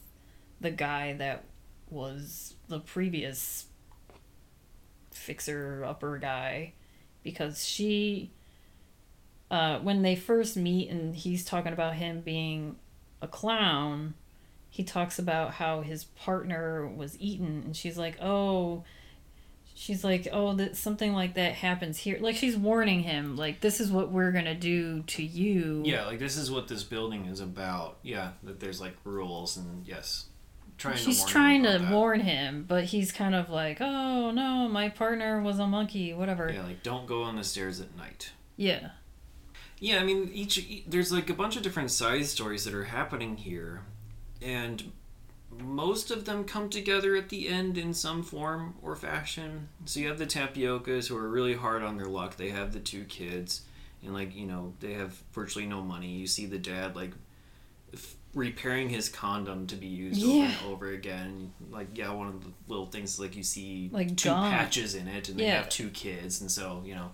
the 0.62 0.72
guy 0.72 1.14
that 1.14 1.44
was 1.90 2.56
the 2.70 2.80
previous 2.80 3.66
fixer 5.12 5.84
upper 5.86 6.18
guy 6.18 6.74
because 7.24 7.66
she 7.66 8.32
uh, 9.50 9.80
when 9.80 10.02
they 10.02 10.16
first 10.16 10.56
meet 10.56 10.90
and 10.90 11.16
he's 11.16 11.44
talking 11.44 11.74
about 11.74 11.96
him 11.96 12.22
being 12.22 12.78
a 13.22 13.28
clown 13.28 14.14
he 14.70 14.84
talks 14.84 15.20
about 15.20 15.52
how 15.56 15.82
his 15.82 16.06
partner 16.06 16.88
was 16.88 17.18
eaten 17.20 17.64
and 17.66 17.76
she's 17.76 17.98
like 17.98 18.18
oh 18.22 18.84
she's 19.82 20.04
like 20.04 20.28
oh 20.32 20.54
that 20.54 20.76
something 20.76 21.14
like 21.14 21.34
that 21.36 21.54
happens 21.54 21.98
here. 21.98 22.18
Like 22.20 22.36
she's 22.36 22.56
warning 22.56 23.02
him 23.02 23.36
like 23.36 23.62
this 23.62 23.80
is 23.80 23.92
what 23.92 24.12
we're 24.12 24.32
gonna 24.32 24.56
do 24.56 25.02
to 25.04 25.24
you. 25.24 25.82
Yeah, 25.86 26.06
like 26.06 26.20
this 26.20 26.38
is 26.38 26.52
what 26.52 26.68
this 26.68 26.84
building 26.84 27.26
is 27.26 27.40
about. 27.40 27.98
Yeah, 28.04 28.32
that 28.44 28.60
there's 28.60 28.80
like 28.80 28.96
rules 29.04 29.58
and 29.58 29.86
yes, 29.88 30.26
trying 30.82 30.98
she's 30.98 31.24
to 31.24 31.32
trying 31.32 31.64
to 31.64 31.78
that. 31.80 31.92
warn 31.92 32.20
him 32.22 32.66
but 32.68 32.86
he's 32.86 33.12
kind 33.12 33.36
of 33.36 33.50
like 33.50 33.78
oh 33.82 34.32
no 34.32 34.68
my 34.68 34.90
partner 34.90 35.42
was 35.42 35.60
a 35.60 35.68
monkey 35.68 36.14
whatever 36.14 36.52
Yeah, 36.52 36.64
like 36.64 36.82
don't 36.84 37.06
go 37.08 37.24
on 37.24 37.36
the 37.36 37.44
stairs 37.44 37.80
at 37.80 37.96
night. 37.98 38.32
yeah 38.58 38.90
Yeah, 39.80 40.00
I 40.00 40.04
mean 40.04 40.30
each 40.34 40.58
e- 40.58 40.84
there's 40.88 41.12
like 41.12 41.30
a 41.30 41.34
bunch 41.34 41.56
of 41.56 41.64
different 41.64 41.92
side 41.92 42.26
stories 42.26 42.66
that 42.66 42.74
are 42.74 42.86
happening 42.86 43.38
here, 43.38 43.82
and 44.42 44.92
most 45.60 46.12
of 46.12 46.26
them 46.26 46.44
come 46.46 46.70
together 46.70 47.16
at 47.16 47.30
the 47.30 47.48
end 47.50 47.78
in 47.78 47.94
some 47.94 48.24
form 48.24 48.76
or 48.82 48.96
fashion. 48.96 49.68
So 49.86 50.00
you 50.00 50.08
have 50.08 50.18
the 50.20 50.26
tapiocas 50.26 51.08
who 51.08 51.18
are 51.18 51.28
really 51.30 51.56
hard 51.56 51.84
on 51.84 51.98
their 51.98 52.06
luck. 52.08 52.38
They 52.38 52.50
have 52.52 52.72
the 52.74 52.80
two 52.80 53.04
kids, 53.06 53.62
and 54.04 54.14
like 54.14 54.36
you 54.36 54.46
know 54.46 54.74
they 54.80 54.94
have 54.94 55.14
virtually 55.34 55.66
no 55.66 55.82
money. 55.82 56.08
You 56.12 56.28
see 56.28 56.46
the 56.46 56.58
dad 56.60 56.96
like 56.96 57.12
repairing 58.34 58.90
his 58.90 59.10
condom 59.10 59.68
to 59.68 59.76
be 59.76 59.88
used 59.88 60.24
over 60.24 60.46
and 60.46 60.56
over 60.68 60.90
again. 60.90 61.52
Like 61.70 61.98
yeah, 61.98 62.12
one 62.12 62.28
of 62.28 62.44
the 62.44 62.52
little 62.68 62.86
things 62.88 63.20
like 63.20 63.36
you 63.36 63.44
see 63.44 63.90
Like 63.92 64.16
two 64.16 64.30
gum. 64.30 64.52
patches 64.52 64.96
in 64.96 65.08
it, 65.08 65.30
and 65.30 65.40
they 65.40 65.46
Yeah. 65.46 65.58
have 65.58 65.70
two 65.70 65.90
kids, 65.90 66.42
and 66.42 66.50
so 66.52 66.82
you 66.86 66.96
know 66.96 67.12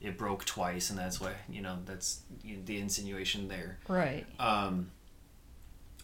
it 0.00 0.18
broke 0.18 0.44
twice, 0.44 0.90
and 0.90 0.98
that's 0.98 1.20
why 1.20 1.32
you 1.48 1.62
know 1.62 1.78
that's 1.86 2.20
you 2.42 2.56
know, 2.56 2.62
the 2.64 2.78
insinuation 2.78 3.48
there. 3.48 3.78
right 3.88 4.26
Um, 4.40 4.90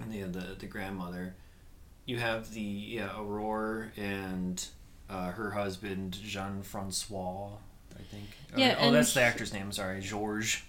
and 0.00 0.14
yeah, 0.14 0.26
the 0.26 0.54
the 0.58 0.66
grandmother. 0.66 1.34
You 2.04 2.18
have 2.18 2.52
the 2.52 2.60
yeah 2.60 3.10
Aurore 3.10 3.90
and 3.96 4.64
uh, 5.08 5.30
her 5.32 5.50
husband 5.52 6.18
Jean 6.24 6.62
Francois, 6.62 7.50
I 7.98 8.02
think. 8.02 8.24
Or- 8.54 8.58
Yeah, 8.58 8.76
oh, 8.80 8.86
and 8.86 8.96
that's 8.96 9.14
the 9.14 9.22
actor's 9.22 9.52
name. 9.52 9.70
Sorry, 9.72 10.00
Georges 10.00 10.62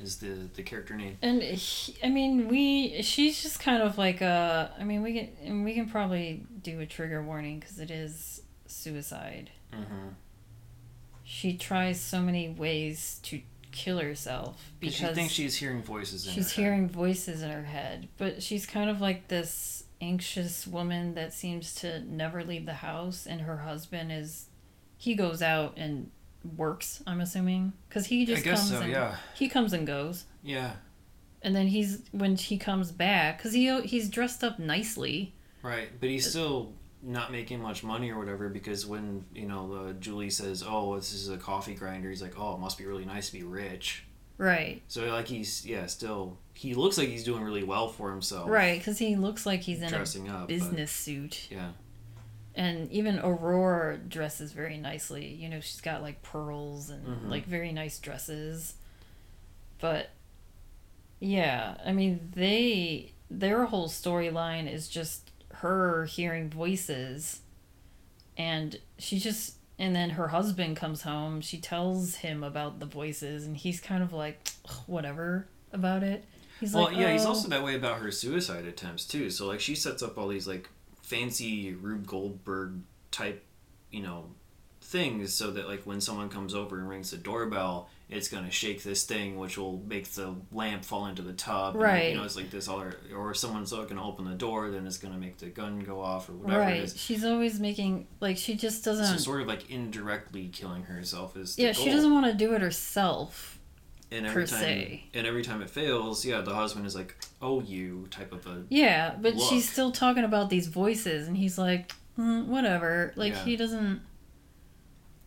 is 0.00 0.16
the 0.18 0.48
the 0.54 0.62
character 0.62 0.94
name. 0.96 1.16
and 1.22 1.42
he, 1.42 1.96
i 2.02 2.08
mean 2.08 2.48
we 2.48 3.00
she's 3.02 3.42
just 3.42 3.60
kind 3.60 3.82
of 3.82 3.98
like 3.98 4.20
a 4.20 4.72
i 4.78 4.84
mean 4.84 5.02
we 5.02 5.12
can 5.14 5.28
and 5.44 5.64
we 5.64 5.74
can 5.74 5.88
probably 5.88 6.44
do 6.62 6.80
a 6.80 6.86
trigger 6.86 7.22
warning 7.22 7.60
because 7.60 7.78
it 7.78 7.90
is 7.90 8.42
suicide 8.66 9.50
Mm-hmm. 9.72 10.08
she 11.22 11.56
tries 11.56 12.00
so 12.00 12.20
many 12.20 12.48
ways 12.48 13.20
to 13.22 13.40
kill 13.72 13.98
herself 13.98 14.72
Because 14.80 14.96
she 14.96 15.06
thinks 15.14 15.32
she's 15.32 15.54
hearing 15.56 15.80
voices. 15.82 16.26
In 16.26 16.32
she's 16.34 16.52
her 16.52 16.62
head. 16.62 16.64
hearing 16.64 16.88
voices 16.88 17.42
in 17.42 17.50
her 17.50 17.62
head 17.62 18.08
but 18.18 18.42
she's 18.42 18.66
kind 18.66 18.90
of 18.90 19.00
like 19.00 19.28
this 19.28 19.84
anxious 20.00 20.66
woman 20.66 21.14
that 21.14 21.32
seems 21.32 21.74
to 21.76 22.00
never 22.00 22.42
leave 22.42 22.66
the 22.66 22.74
house 22.74 23.26
and 23.26 23.42
her 23.42 23.58
husband 23.58 24.10
is 24.10 24.46
he 24.96 25.14
goes 25.14 25.40
out 25.40 25.74
and 25.76 26.10
works 26.56 27.02
i'm 27.06 27.20
assuming 27.20 27.72
because 27.88 28.06
he 28.06 28.24
just 28.24 28.44
comes 28.44 28.68
so. 28.70 28.80
and 28.80 28.90
Yeah. 28.90 29.16
he 29.34 29.48
comes 29.48 29.72
and 29.72 29.86
goes 29.86 30.24
Yeah. 30.42 30.72
and 31.42 31.54
then 31.54 31.66
he's 31.68 32.02
when 32.12 32.36
he 32.36 32.56
comes 32.58 32.92
back 32.92 33.38
because 33.38 33.52
he 33.52 33.80
he's 33.82 34.08
dressed 34.08 34.42
up 34.44 34.58
nicely 34.58 35.34
Right, 35.62 35.88
but 36.00 36.08
he's 36.08 36.26
still 36.30 36.72
not 37.02 37.30
making 37.32 37.60
much 37.60 37.84
money 37.84 38.10
or 38.10 38.18
whatever 38.18 38.48
because 38.48 38.86
when 38.86 39.26
you 39.34 39.46
know 39.46 39.72
uh, 39.88 39.92
Julie 39.92 40.30
says, 40.30 40.64
"Oh, 40.66 40.96
this 40.96 41.12
is 41.12 41.28
a 41.28 41.36
coffee 41.36 41.74
grinder," 41.74 42.08
he's 42.08 42.22
like, 42.22 42.38
"Oh, 42.38 42.54
it 42.54 42.60
must 42.60 42.78
be 42.78 42.86
really 42.86 43.04
nice 43.04 43.26
to 43.26 43.34
be 43.34 43.42
rich." 43.42 44.04
right 44.38 44.80
So 44.88 45.04
like 45.12 45.28
he's 45.28 45.66
yeah, 45.66 45.84
still 45.84 46.38
he 46.54 46.72
looks 46.72 46.96
like 46.96 47.08
he's 47.08 47.24
doing 47.24 47.42
really 47.42 47.62
well 47.62 47.88
for 47.88 48.10
himself. 48.10 48.48
right 48.48 48.78
because 48.78 48.96
he 48.98 49.16
looks 49.16 49.44
like 49.44 49.60
he's 49.60 49.80
in 49.82 49.84
a 49.84 49.90
dressing 49.90 50.30
up. 50.30 50.40
but- 50.40 50.48
business 50.48 50.90
suit 50.90 51.48
yeah. 51.50 51.72
And 52.60 52.90
even 52.92 53.18
aurora 53.20 53.96
dresses 53.96 54.52
very 54.52 54.76
nicely 54.76 55.26
you 55.26 55.48
know 55.48 55.60
she's 55.60 55.80
got 55.80 56.02
like 56.02 56.20
pearls 56.22 56.90
and 56.90 57.06
Mhm. 57.06 57.30
like 57.30 57.46
very 57.46 57.72
nice 57.72 57.98
dresses 57.98 58.74
but 59.78 60.10
yeah 61.20 61.76
i 61.84 61.92
mean 61.92 62.30
they 62.34 63.12
their 63.30 63.64
whole 63.66 63.88
storyline 63.88 64.70
is 64.72 64.88
just 64.88 65.30
her 65.54 66.04
hearing 66.06 66.50
voices 66.50 67.40
and 68.36 68.78
she 68.98 69.18
just 69.18 69.54
and 69.78 69.94
then 69.96 70.10
her 70.10 70.28
husband 70.28 70.76
comes 70.76 71.02
home 71.02 71.40
she 71.40 71.58
tells 71.58 72.16
him 72.16 72.42
about 72.42 72.78
the 72.80 72.86
voices 72.86 73.46
and 73.46 73.56
he's 73.56 73.80
kind 73.80 74.02
of 74.02 74.12
like 74.12 74.48
whatever 74.86 75.46
about 75.72 76.02
it 76.02 76.24
he's 76.58 76.74
well, 76.74 76.84
like 76.84 76.96
yeah, 76.96 77.12
he's 77.12 77.24
"Oh." 77.24 77.28
also 77.28 77.48
that 77.48 77.62
way 77.62 77.74
about 77.74 78.00
her 78.00 78.10
suicide 78.10 78.66
attempts 78.66 79.04
too. 79.06 79.30
So 79.30 79.46
like 79.46 79.60
she 79.60 79.74
sets 79.74 80.02
up 80.02 80.18
all 80.18 80.28
these 80.28 80.46
like 80.46 80.68
fancy 81.10 81.74
Rube 81.74 82.06
Goldberg 82.06 82.80
type, 83.10 83.44
you 83.90 84.02
know, 84.02 84.26
things 84.82 85.34
so 85.34 85.50
that 85.50 85.68
like 85.68 85.82
when 85.82 86.00
someone 86.00 86.28
comes 86.28 86.54
over 86.54 86.78
and 86.78 86.88
rings 86.88 87.10
the 87.10 87.16
doorbell, 87.16 87.88
it's 88.08 88.28
gonna 88.28 88.50
shake 88.50 88.82
this 88.82 89.04
thing, 89.04 89.36
which 89.38 89.56
will 89.58 89.82
make 89.86 90.08
the 90.12 90.34
lamp 90.52 90.84
fall 90.84 91.06
into 91.06 91.22
the 91.22 91.32
tub. 91.32 91.74
and, 91.74 91.82
Right. 91.82 92.10
you 92.10 92.16
know, 92.16 92.24
it's 92.24 92.34
like 92.36 92.50
this 92.50 92.68
other, 92.68 92.96
or 93.14 93.30
if 93.30 93.36
someone's 93.36 93.72
gonna 93.72 94.04
open 94.06 94.24
the 94.24 94.34
door, 94.34 94.70
then 94.70 94.86
it's 94.86 94.98
gonna 94.98 95.18
make 95.18 95.38
the 95.38 95.46
gun 95.46 95.80
go 95.80 96.00
off 96.00 96.28
or 96.28 96.32
whatever 96.32 96.62
it 96.62 96.64
right 96.64 96.80
is. 96.82 96.96
she's 97.00 97.24
always 97.24 97.60
making 97.60 98.06
like 98.20 98.36
she 98.36 98.54
just 98.54 98.84
doesn't 98.84 99.04
So 99.06 99.16
sort 99.16 99.42
of 99.42 99.46
like 99.48 99.70
indirectly 99.70 100.48
killing 100.48 100.84
herself 100.84 101.36
is 101.36 101.56
yeah 101.58 101.72
she 101.72 101.86
doesn't 101.90 102.12
want 102.12 102.26
to 102.26 102.34
do 102.34 102.52
it 102.54 102.60
herself 102.62 103.59
and 104.12 104.26
every 104.26 104.42
per 104.42 104.46
time 104.48 104.58
se. 104.60 105.04
and 105.14 105.26
every 105.26 105.42
time 105.42 105.62
it 105.62 105.70
fails, 105.70 106.24
yeah, 106.24 106.40
the 106.40 106.54
husband 106.54 106.86
is 106.86 106.94
like, 106.94 107.16
"Oh, 107.40 107.60
you," 107.60 108.06
type 108.10 108.32
of 108.32 108.46
a 108.46 108.64
yeah 108.68 109.14
but 109.20 109.34
Look. 109.34 109.48
she's 109.48 109.68
still 109.70 109.92
talking 109.92 110.24
about 110.24 110.50
these 110.50 110.66
voices 110.66 111.28
and 111.28 111.36
he's 111.36 111.56
like 111.58 111.92
mm, 112.18 112.46
whatever 112.46 113.12
like 113.16 113.32
Yeah. 113.34 113.44
he 113.44 113.56
doesn't 113.56 114.00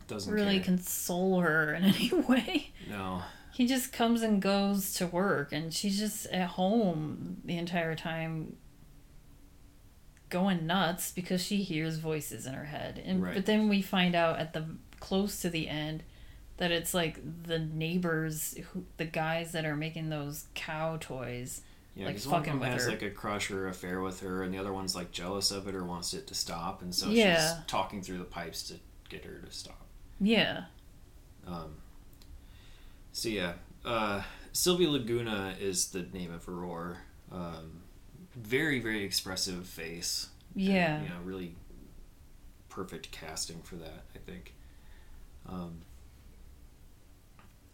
doesn't 0.07 0.33
really 0.33 0.55
care. 0.57 0.65
console 0.65 1.39
her 1.39 1.73
in 1.77 1.83
any 1.85 2.11
way 2.11 2.71
no. 2.89 3.21
he 3.53 3.65
just 3.65 3.93
comes 3.93 4.21
and 4.21 4.41
goes 4.41 4.93
to 4.95 5.07
work 5.07 5.53
and 5.53 5.73
she's 5.73 5.97
just 5.97 6.25
at 6.27 6.49
home 6.49 7.37
the 7.45 7.57
entire 7.57 7.95
time 7.95 8.57
going 10.29 10.65
nuts 10.65 11.11
because 11.11 11.41
she 11.43 11.57
hears 11.63 11.97
voices 11.97 12.45
in 12.45 12.53
her 12.53 12.65
head 12.65 13.01
and 13.05 13.23
Right. 13.23 13.35
but 13.35 13.45
then 13.45 13.69
we 13.69 13.81
find 13.81 14.15
out 14.15 14.39
at 14.39 14.53
the 14.53 14.65
close 14.99 15.39
to 15.41 15.49
the 15.49 15.69
end 15.69 16.03
that 16.57 16.71
it's 16.71 16.93
like 16.93 17.19
the 17.43 17.59
neighbors 17.59 18.55
who 18.71 18.85
the 18.97 19.05
guys 19.05 19.51
that 19.53 19.65
are 19.65 19.75
making 19.75 20.09
those 20.09 20.45
cow 20.53 20.97
toys 20.99 21.61
Yeah, 21.95 22.05
like, 22.07 22.19
one 22.23 22.43
fucking 22.43 22.59
with 22.59 22.69
has 22.69 22.83
her. 22.85 22.91
like 22.91 23.01
a 23.01 23.09
crush 23.09 23.49
or 23.51 23.67
affair 23.67 24.01
with 24.01 24.19
her, 24.21 24.43
and 24.43 24.53
the 24.53 24.57
other 24.59 24.71
one's 24.73 24.95
like 24.95 25.11
jealous 25.11 25.51
of 25.51 25.67
it 25.67 25.75
or 25.75 25.83
wants 25.83 26.13
it 26.13 26.27
to 26.27 26.35
stop, 26.35 26.81
and 26.81 26.93
so 26.93 27.09
Yeah. 27.09 27.35
she's 27.57 27.65
talking 27.67 28.01
through 28.01 28.19
the 28.19 28.23
pipes 28.23 28.63
to 28.69 28.75
get 29.09 29.25
her 29.25 29.39
to 29.39 29.51
stop. 29.51 29.85
yeah 30.19 30.65
Um, 31.47 31.75
so 33.11 33.29
yeah, 33.29 33.53
uh, 33.85 34.21
Sylvia 34.53 34.89
Laguna 34.89 35.55
is 35.59 35.87
the 35.91 36.03
name 36.03 36.31
of 36.33 36.47
Aurora. 36.47 36.97
Um, 37.31 37.81
very 38.35 38.79
very 38.79 39.03
expressive 39.03 39.67
face. 39.67 40.29
and, 40.55 40.63
yeah 40.63 41.01
you 41.03 41.09
know, 41.09 41.19
really 41.23 41.55
perfect 42.69 43.11
casting 43.11 43.61
for 43.61 43.75
that, 43.75 44.05
I 44.15 44.19
think. 44.19 44.53
Um, 45.47 45.81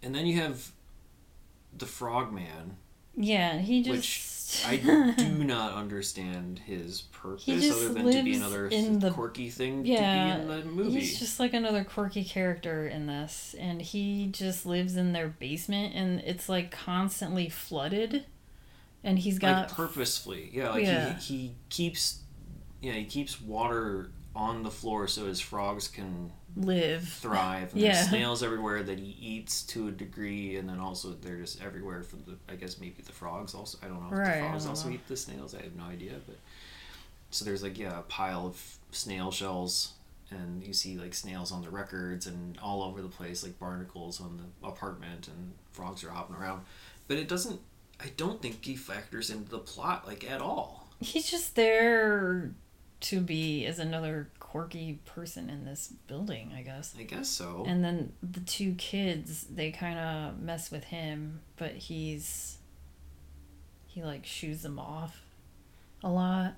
and 0.03 0.13
then 0.15 0.25
you 0.25 0.39
have 0.41 0.71
the 1.77 1.85
Frogman, 1.85 2.77
yeah 3.15 3.57
he 3.59 3.83
which 3.89 4.01
just 4.01 4.67
I 4.67 4.77
do 5.17 5.43
not 5.43 5.73
understand 5.73 6.59
his 6.65 7.01
purpose 7.01 7.47
other 7.71 7.93
than 7.93 8.11
to 8.11 8.23
be 8.23 8.33
another 8.35 8.67
the- 8.69 9.11
quirky 9.11 9.49
thing 9.49 9.85
Yeah, 9.85 10.37
to 10.37 10.37
be 10.37 10.41
in 10.41 10.47
the 10.47 10.65
movie. 10.65 10.99
He's 11.01 11.19
just 11.19 11.39
like 11.39 11.53
another 11.53 11.83
quirky 11.83 12.23
character 12.23 12.87
in 12.87 13.05
this, 13.05 13.55
and 13.59 13.81
he 13.81 14.27
just 14.31 14.65
lives 14.65 14.95
in 14.95 15.13
their 15.13 15.27
basement, 15.27 15.93
and 15.95 16.19
it's 16.21 16.49
like 16.49 16.71
constantly 16.71 17.47
flooded, 17.49 18.25
and 19.03 19.19
he's 19.19 19.37
got 19.37 19.67
like 19.67 19.75
purposefully, 19.77 20.49
yeah. 20.51 20.71
Like 20.71 20.83
Yeah. 20.83 21.17
He, 21.19 21.35
he 21.37 21.55
keeps, 21.69 22.21
yeah, 22.81 22.93
he 22.93 23.05
keeps 23.05 23.39
water 23.39 24.09
on 24.35 24.63
the 24.63 24.71
floor 24.71 25.07
so 25.07 25.27
his 25.27 25.39
frogs 25.39 25.87
can 25.87 26.31
live. 26.55 27.07
thrive. 27.07 27.71
And 27.73 27.81
Yeah. 27.81 27.93
There's 27.93 28.07
snails 28.09 28.43
everywhere 28.43 28.83
that 28.83 28.99
he 28.99 29.15
eats 29.19 29.63
to 29.63 29.87
a 29.87 29.91
degree, 29.91 30.57
and 30.57 30.67
then 30.69 30.79
also 30.79 31.11
they're 31.21 31.37
just 31.37 31.61
everywhere 31.61 32.03
for 32.03 32.17
the. 32.17 32.37
I 32.47 32.55
guess 32.55 32.79
maybe 32.79 33.01
the 33.03 33.11
frogs 33.11 33.53
also. 33.53 33.77
I 33.83 33.87
don't 33.87 34.01
know. 34.01 34.07
If 34.11 34.17
Right, 34.27 34.41
the 34.41 34.47
frogs 34.49 34.65
also 34.65 34.89
know. 34.89 34.95
eat 34.95 35.07
the 35.07 35.17
snails. 35.17 35.55
I 35.55 35.61
have 35.61 35.75
no 35.75 35.83
idea, 35.83 36.13
but 36.25 36.37
so 37.31 37.45
there's 37.45 37.63
like 37.63 37.77
yeah 37.77 37.99
a 37.99 38.03
pile 38.03 38.47
of 38.47 38.77
snail 38.91 39.31
shells, 39.31 39.93
and 40.31 40.63
you 40.63 40.73
see 40.73 40.97
like 40.97 41.13
snails 41.13 41.51
on 41.51 41.61
the 41.61 41.69
records 41.69 42.27
and 42.27 42.57
all 42.61 42.83
over 42.83 43.01
the 43.01 43.07
place, 43.09 43.43
like 43.43 43.57
barnacles 43.59 44.19
on 44.21 44.37
the 44.61 44.67
apartment, 44.67 45.27
and 45.27 45.53
frogs 45.71 46.03
are 46.03 46.09
hopping 46.09 46.35
around. 46.35 46.61
But 47.07 47.17
it 47.17 47.27
doesn't. 47.27 47.59
I 48.01 48.11
don't 48.15 48.41
think 48.41 48.63
he 48.63 48.75
factors 48.75 49.29
into 49.29 49.49
the 49.49 49.59
plot 49.59 50.07
like 50.07 50.29
at 50.29 50.41
all. 50.41 50.87
He's 51.01 51.29
just 51.29 51.55
there 51.55 52.51
to 53.01 53.21
be 53.21 53.65
as 53.65 53.79
another 53.79 54.27
quirky 54.49 54.99
person 55.05 55.47
in 55.49 55.63
this 55.63 55.93
building, 56.07 56.51
I 56.57 56.63
guess. 56.63 56.95
I 56.97 57.03
guess 57.03 57.29
so. 57.29 57.63
And 57.67 57.83
then 57.83 58.13
the 58.23 58.39
two 58.39 58.73
kids, 58.75 59.43
they 59.43 59.69
kind 59.71 59.99
of 59.99 60.39
mess 60.39 60.71
with 60.71 60.85
him, 60.85 61.41
but 61.55 61.73
he's 61.73 62.57
he 63.85 64.03
like 64.03 64.25
shoos 64.25 64.61
them 64.61 64.79
off 64.79 65.21
a 66.03 66.09
lot 66.09 66.55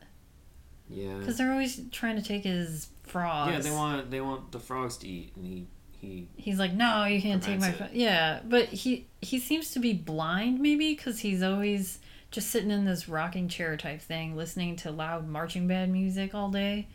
yeah. 0.90 1.16
because 1.18 1.38
they're 1.38 1.52
always 1.52 1.82
trying 1.92 2.16
to 2.16 2.22
take 2.22 2.44
his 2.44 2.88
frogs. 3.04 3.52
Yeah, 3.52 3.60
they 3.60 3.72
want 3.72 4.10
they 4.10 4.22
want 4.22 4.52
the 4.52 4.60
frogs 4.60 4.98
to 4.98 5.08
eat, 5.08 5.34
and 5.36 5.46
he 5.46 5.68
he 5.92 6.28
He's 6.38 6.60
like, 6.60 6.74
no, 6.74 7.04
you 7.06 7.22
can't 7.22 7.44
take 7.44 7.60
my. 7.60 7.72
Prevents 7.72 7.94
Yeah, 7.94 8.40
but 8.46 8.68
he 8.68 9.08
he 9.22 9.38
seems 9.38 9.72
to 9.72 9.80
be 9.80 9.92
blind, 9.92 10.60
maybe, 10.62 10.94
because 10.94 11.20
he's 11.20 11.44
always 11.44 12.00
just 12.32 12.50
sitting 12.50 12.72
in 12.72 12.86
this 12.86 13.10
rocking 13.10 13.50
chair 13.50 13.76
type 13.76 14.00
thing, 14.02 14.38
listening 14.38 14.78
to 14.78 14.92
loud 14.92 15.28
marching 15.28 15.68
band 15.68 15.92
music 15.92 16.34
all 16.34 16.50
day, 16.50 16.88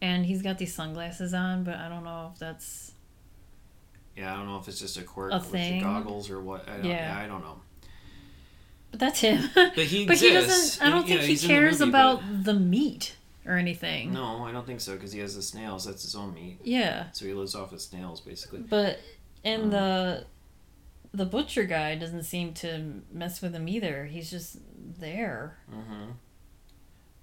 and 0.00 0.24
he's 0.26 0.42
got 0.42 0.58
these 0.58 0.74
sunglasses 0.74 1.34
on, 1.34 1.64
but 1.64 1.76
I 1.76 1.88
don't 1.88 2.04
know 2.04 2.30
if 2.32 2.38
that's 2.38 2.92
yeah. 4.16 4.32
I 4.32 4.36
don't 4.36 4.46
know 4.46 4.58
if 4.58 4.66
it's 4.68 4.80
just 4.80 4.96
a 4.98 5.02
quirk 5.02 5.32
A 5.32 5.36
with 5.38 5.46
thing? 5.46 5.78
the 5.78 5.84
goggles 5.84 6.30
or 6.30 6.40
what. 6.40 6.68
I 6.68 6.76
don't, 6.78 6.84
Yeah. 6.86 7.14
yeah. 7.16 7.24
I 7.24 7.26
don't 7.26 7.42
know. 7.42 7.60
But 8.90 9.00
that's 9.00 9.20
him. 9.20 9.48
But 9.54 9.76
he 9.84 10.06
but 10.06 10.16
he 10.18 10.30
doesn't. 10.32 10.84
I 10.84 10.90
don't 10.90 11.02
Yeah, 11.06 11.16
think 11.16 11.20
he 11.22 11.26
he's 11.28 11.42
in 11.42 11.48
the 11.48 11.54
cares 11.54 11.78
movie, 11.80 11.90
about 11.90 12.22
the 12.44 12.54
meat 12.54 13.16
or 13.46 13.56
anything. 13.56 14.12
No, 14.12 14.44
I 14.44 14.52
don't 14.52 14.66
think 14.66 14.80
so 14.80 14.94
because 14.94 15.12
he 15.12 15.20
has 15.20 15.34
the 15.36 15.42
snails. 15.42 15.84
That's 15.84 16.02
his 16.02 16.14
own 16.14 16.34
meat. 16.34 16.58
Yeah, 16.64 17.06
So 17.12 17.24
he 17.26 17.32
lives 17.32 17.54
off 17.54 17.72
of 17.72 17.80
snails 17.80 18.20
basically. 18.20 18.60
but 18.60 18.98
and 19.44 19.64
Um. 19.64 19.70
the 19.70 20.26
the 21.14 21.24
butcher 21.24 21.64
guy 21.64 21.94
doesn't 21.94 22.24
seem 22.24 22.52
to 22.54 23.02
mess 23.10 23.40
with 23.40 23.54
him 23.54 23.66
either. 23.68 24.04
He's 24.06 24.30
just 24.30 24.58
there. 24.98 25.58
Mm-hmm. 25.72 26.10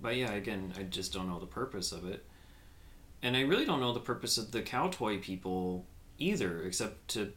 But 0.02 0.16
yeah, 0.18 0.32
again, 0.34 0.74
I 0.78 0.84
just 0.84 1.14
don't 1.14 1.30
know 1.30 1.40
the 1.40 1.46
purpose 1.46 1.92
of 1.92 2.06
it, 2.06 2.26
and 3.26 3.36
I 3.36 3.42
really 3.42 3.66
don't 3.66 3.80
know 3.80 3.92
the 3.94 4.00
purpose 4.00 4.38
of 4.38 4.52
the 4.52 4.62
cow 4.62 4.88
toy 4.90 5.18
people 5.20 5.86
either, 6.18 6.64
except 6.64 7.08
to 7.10 7.32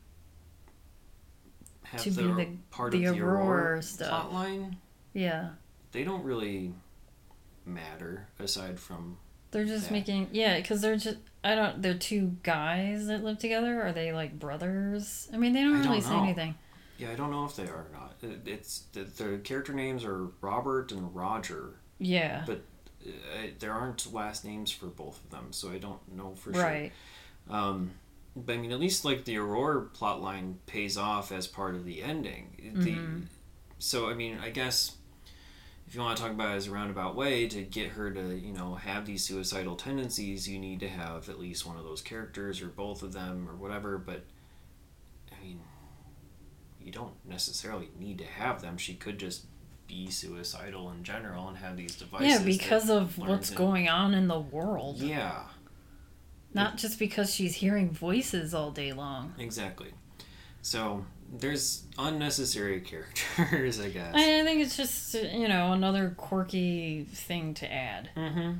have 1.84 2.02
To 2.02 2.10
the, 2.10 2.22
be 2.22 2.44
the- 2.44 2.50
part 2.70 2.92
the 2.92 3.04
of 3.06 3.16
the 3.16 3.22
Aurora 3.22 3.44
Aurora 3.44 3.82
stuff. 3.82 4.30
plot. 4.30 4.48
Yeah, 5.14 5.50
They 5.92 6.04
don't 6.04 6.22
really 6.24 6.74
matter 7.64 8.28
aside 8.38 8.78
from 8.78 9.18
they're 9.50 9.64
just 9.64 9.86
Yeah. 9.86 9.92
making 9.92 10.28
yeah, 10.32 10.56
because 10.60 10.80
they're 10.82 10.96
just 10.96 11.16
I 11.42 11.54
don't. 11.54 11.80
They're 11.80 11.94
two 11.94 12.36
guys 12.42 13.06
that 13.06 13.22
live 13.24 13.38
together. 13.38 13.80
Are 13.82 13.92
they 13.92 14.12
like 14.12 14.38
brothers? 14.38 15.28
I 15.32 15.36
mean, 15.38 15.52
they 15.54 15.62
don't 15.62 15.76
I 15.76 15.78
don't 15.82 15.88
really 15.88 16.00
say 16.02 16.14
anything. 16.18 16.54
yeah. 16.98 17.10
I 17.12 17.14
don't 17.14 17.30
know 17.30 17.44
if 17.46 17.56
they 17.56 17.62
are 17.68 17.86
or 17.86 17.90
not. 17.92 18.16
It's 18.44 18.80
the, 18.92 19.04
the 19.04 19.38
character 19.38 19.72
names 19.72 20.04
are 20.04 20.26
Robert 20.42 20.92
and 20.92 21.14
Roger. 21.14 21.76
Yeah, 22.00 22.44
But 22.46 22.62
there 23.58 23.72
aren't 23.72 24.12
last 24.12 24.44
names 24.44 24.70
for 24.70 24.86
both 24.86 25.22
of 25.24 25.30
them, 25.30 25.52
so 25.52 25.70
I 25.70 25.78
don't 25.78 26.00
know 26.16 26.34
for 26.34 26.52
sure. 26.52 26.62
right. 26.62 26.92
Um, 27.48 27.92
but 28.36 28.54
I 28.54 28.58
mean, 28.58 28.72
at 28.72 28.78
least 28.80 29.04
like 29.04 29.24
the 29.24 29.36
Aurora 29.38 29.82
plot 29.86 30.20
line 30.22 30.58
pays 30.66 30.96
off 30.96 31.32
as 31.32 31.46
part 31.46 31.74
of 31.74 31.84
the 31.84 32.02
ending. 32.02 32.72
Mhm. 32.76 32.84
The 32.84 33.26
so 33.78 34.08
I 34.10 34.14
mean, 34.14 34.38
I 34.38 34.50
guess 34.50 34.96
if 35.86 35.94
you 35.94 36.00
want 36.02 36.16
to 36.16 36.22
talk 36.22 36.32
about 36.32 36.52
it 36.52 36.56
as 36.56 36.66
a 36.66 36.70
roundabout 36.70 37.14
way 37.16 37.48
to 37.48 37.62
get 37.62 37.90
her 37.92 38.10
to 38.10 38.36
you 38.36 38.52
know 38.52 38.74
have 38.74 39.06
these 39.06 39.24
suicidal 39.24 39.76
tendencies, 39.76 40.48
you 40.48 40.58
need 40.58 40.80
to 40.80 40.88
have 40.88 41.28
at 41.28 41.38
least 41.40 41.66
one 41.66 41.76
of 41.78 41.84
those 41.84 42.02
characters 42.02 42.60
or 42.60 42.68
both 42.68 43.02
of 43.02 43.12
them 43.12 43.48
or 43.48 43.54
whatever. 43.56 43.96
But 43.98 44.24
I 45.32 45.42
mean, 45.42 45.60
you 46.80 46.92
don't 46.92 47.14
necessarily 47.24 47.88
need 47.98 48.18
to 48.18 48.24
have 48.26 48.60
them. 48.60 48.76
She 48.76 48.94
could 48.94 49.18
just 49.18 49.46
be 49.88 50.10
suicidal 50.10 50.90
in 50.92 51.02
general 51.02 51.48
and 51.48 51.56
have 51.56 51.76
these 51.76 51.96
devices. 51.96 52.28
Yeah, 52.28 52.38
because 52.44 52.90
of 52.90 53.18
what's 53.18 53.50
it. 53.50 53.56
going 53.56 53.88
on 53.88 54.14
in 54.14 54.28
the 54.28 54.38
world. 54.38 54.98
Yeah, 54.98 55.44
Not 56.54 56.76
just 56.76 56.98
because 56.98 57.34
she's 57.34 57.56
hearing 57.56 57.90
voices 57.90 58.54
all 58.54 58.70
day 58.70 58.92
long. 58.92 59.34
Exactly. 59.38 59.92
So 60.62 61.04
there's 61.32 61.84
unnecessary 61.98 62.80
characters, 62.82 63.80
I 63.80 63.88
guess. 63.88 64.14
I, 64.14 64.40
I 64.40 64.44
think 64.44 64.60
it's 64.60 64.76
just 64.76 65.14
you 65.14 65.48
know 65.48 65.72
another 65.72 66.14
quirky 66.16 67.04
thing 67.12 67.54
to 67.54 67.72
add. 67.72 68.10
mm-hmm. 68.16 68.52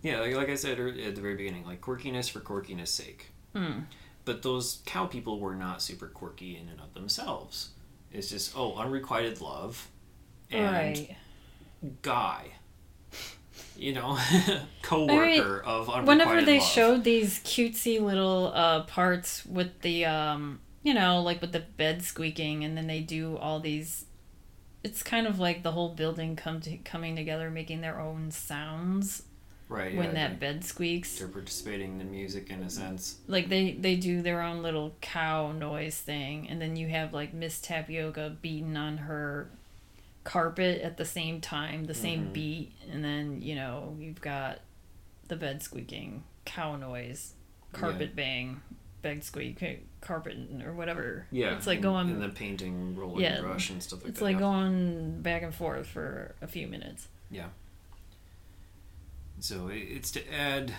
Yeah, 0.00 0.20
like, 0.20 0.34
like 0.34 0.48
I 0.48 0.54
said 0.54 0.78
at 0.78 1.14
the 1.16 1.20
very 1.20 1.34
beginning, 1.34 1.64
like 1.64 1.80
quirkiness 1.80 2.30
for 2.30 2.40
quirkiness 2.40 2.88
sake. 2.88 3.32
Hmm. 3.54 3.80
But 4.24 4.42
those 4.42 4.80
cow 4.84 5.06
people 5.06 5.40
were 5.40 5.56
not 5.56 5.82
super 5.82 6.06
quirky 6.06 6.56
in 6.56 6.68
and 6.68 6.80
of 6.80 6.94
themselves. 6.94 7.70
It's 8.12 8.30
just 8.30 8.56
oh, 8.56 8.76
unrequited 8.76 9.40
love, 9.40 9.88
and 10.50 10.62
Right. 10.62 11.16
guy. 12.02 12.46
You 13.76 13.92
know, 13.94 14.18
co-worker 14.82 15.62
of 15.64 15.88
unrequited 15.88 16.08
Whenever 16.08 16.42
they 16.44 16.58
love. 16.58 16.68
showed 16.68 17.04
these 17.04 17.38
cutesy 17.40 18.00
little 18.00 18.50
uh, 18.52 18.82
parts 18.82 19.46
with 19.46 19.82
the 19.82 20.04
um, 20.04 20.58
you 20.82 20.94
know, 20.94 21.22
like 21.22 21.40
with 21.40 21.52
the 21.52 21.60
bed 21.60 22.02
squeaking, 22.02 22.64
and 22.64 22.76
then 22.76 22.88
they 22.88 23.00
do 23.00 23.36
all 23.36 23.60
these. 23.60 24.06
It's 24.82 25.02
kind 25.04 25.26
of 25.28 25.38
like 25.38 25.62
the 25.62 25.72
whole 25.72 25.90
building 25.94 26.34
come 26.34 26.60
to, 26.62 26.76
coming 26.78 27.14
together, 27.14 27.50
making 27.50 27.80
their 27.82 28.00
own 28.00 28.30
sounds 28.32 29.22
right 29.68 29.94
when 29.94 30.06
yeah, 30.08 30.12
that 30.28 30.40
bed 30.40 30.64
squeaks. 30.64 31.18
they're 31.18 31.28
participating 31.28 31.92
in 31.92 31.98
the 31.98 32.04
music 32.04 32.48
in 32.50 32.62
a 32.62 32.70
sense. 32.70 33.18
like 33.26 33.48
they 33.50 33.72
they 33.72 33.96
do 33.96 34.22
their 34.22 34.40
own 34.40 34.62
little 34.62 34.96
cow 35.02 35.52
noise 35.52 35.98
thing 35.98 36.48
and 36.48 36.58
then 36.60 36.74
you 36.74 36.88
have 36.88 37.12
like 37.12 37.34
miss 37.34 37.60
tapioca 37.60 38.34
beating 38.40 38.78
on 38.78 38.96
her 38.96 39.50
carpet 40.24 40.80
at 40.82 40.96
the 40.96 41.04
same 41.04 41.40
time 41.40 41.84
the 41.86 41.94
same 41.94 42.26
Mhm. 42.28 42.32
beat 42.32 42.72
and 42.90 43.02
then 43.04 43.40
you 43.40 43.54
know 43.54 43.96
you've 43.98 44.20
got 44.20 44.60
the 45.28 45.36
bed 45.36 45.62
squeaking 45.62 46.22
cow 46.44 46.76
noise 46.76 47.34
carpet 47.72 48.14
bang 48.16 48.60
bed 49.02 49.22
squeak 49.24 49.62
carpet 50.00 50.36
or 50.64 50.72
whatever 50.74 51.26
Yeah, 51.30 51.56
it's 51.56 51.66
like 51.66 51.76
and- 51.76 51.82
going 51.82 52.10
and 52.10 52.22
the 52.22 52.28
painting 52.30 52.96
rolling 52.96 53.22
Yeah, 53.22 53.40
brush 53.40 53.70
and 53.70 53.82
stuff 53.82 54.00
like 54.00 54.10
it's 54.10 54.18
that. 54.20 54.24
It's 54.26 54.34
like 54.34 54.34
yeah. 54.34 54.40
going 54.40 55.22
back 55.22 55.42
and 55.42 55.54
forth 55.54 55.86
for 55.86 56.34
a 56.42 56.46
few 56.46 56.66
minutes 56.66 57.08
Yeah. 57.30 57.48
So 59.40 59.68
it's 59.72 60.10
to 60.12 60.34
add 60.34 60.74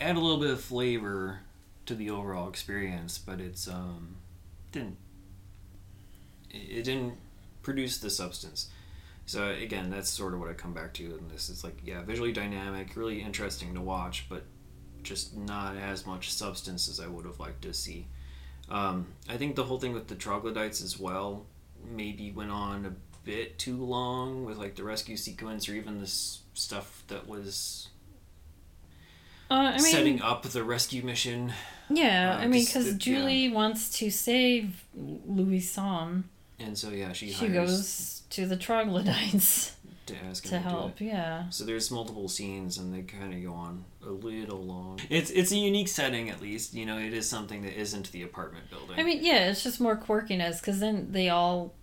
add 0.00 0.16
a 0.16 0.20
little 0.20 0.38
bit 0.40 0.50
of 0.50 0.60
flavor 0.62 1.40
to 1.86 1.94
the 1.94 2.08
overall 2.10 2.48
experience, 2.48 3.18
but 3.18 3.38
it's 3.40 3.68
um 3.68 4.16
didn't 4.72 4.96
it 6.50 6.84
didn't 6.84 7.14
produce 7.62 7.98
the 7.98 8.10
substance. 8.10 8.68
So 9.26 9.48
again, 9.48 9.90
that's 9.90 10.10
sort 10.10 10.34
of 10.34 10.40
what 10.40 10.50
I 10.50 10.54
come 10.54 10.74
back 10.74 10.94
to 10.94 11.04
in 11.04 11.28
this. 11.28 11.48
It's 11.48 11.64
like 11.64 11.78
yeah, 11.84 12.02
visually 12.02 12.32
dynamic, 12.32 12.96
really 12.96 13.22
interesting 13.22 13.74
to 13.74 13.80
watch, 13.80 14.26
but 14.28 14.44
just 15.02 15.36
not 15.36 15.76
as 15.76 16.06
much 16.06 16.32
substance 16.32 16.88
as 16.88 17.00
I 17.00 17.06
would 17.06 17.26
have 17.26 17.40
liked 17.40 17.62
to 17.62 17.74
see. 17.74 18.06
Um, 18.68 19.06
I 19.28 19.36
think 19.36 19.56
the 19.56 19.64
whole 19.64 19.78
thing 19.78 19.92
with 19.92 20.08
the 20.08 20.14
troglodytes 20.14 20.82
as 20.82 20.98
well 20.98 21.46
maybe 21.90 22.30
went 22.30 22.50
on 22.50 22.86
a 22.86 22.92
bit 23.24 23.58
too 23.58 23.84
long 23.84 24.44
with 24.44 24.56
like 24.56 24.74
the 24.74 24.84
rescue 24.84 25.16
sequence 25.16 25.68
or 25.68 25.74
even 25.74 26.00
this 26.00 26.42
stuff 26.54 27.04
that 27.08 27.26
was 27.28 27.88
uh, 29.50 29.54
i 29.54 29.70
mean 29.72 29.80
setting 29.80 30.22
up 30.22 30.42
the 30.42 30.62
rescue 30.62 31.02
mission 31.02 31.52
yeah 31.88 32.36
uh, 32.36 32.38
i 32.38 32.46
mean, 32.46 32.64
because 32.64 32.94
julie 32.96 33.48
wants 33.48 33.98
to 33.98 34.10
save 34.10 34.84
Louison. 34.94 36.24
And 36.64 36.76
so 36.78 36.90
yeah 36.90 37.12
she, 37.12 37.30
she 37.30 37.48
goes 37.48 38.22
to 38.30 38.46
the 38.46 38.56
troglodytes 38.56 39.76
to 40.06 40.14
ask 40.28 40.42
to 40.44 40.50
to, 40.50 40.58
help 40.58 41.00
it. 41.00 41.04
yeah 41.06 41.48
So 41.50 41.64
there's 41.64 41.90
multiple 41.90 42.28
scenes 42.28 42.78
and 42.78 42.92
they 42.94 43.02
kind 43.02 43.32
of 43.34 43.42
go 43.42 43.52
on 43.52 43.84
a 44.04 44.10
little 44.10 44.62
long. 44.62 45.00
It's 45.10 45.30
it's 45.30 45.52
a 45.52 45.56
unique 45.56 45.88
setting 45.88 46.28
at 46.30 46.40
least. 46.40 46.74
You 46.74 46.86
know, 46.86 46.98
it 46.98 47.12
is 47.12 47.28
something 47.28 47.62
that 47.62 47.78
isn't 47.78 48.10
the 48.12 48.22
apartment 48.22 48.68
building. 48.70 48.98
i 48.98 49.02
mean 49.02 49.22
yeah 49.22 49.48
it's 49.50 49.62
just 49.62 49.80
more 49.80 49.96
quirkiness 49.96 50.60
because 50.60 50.80
then 50.80 51.08
they 51.12 51.28
all 51.28 51.74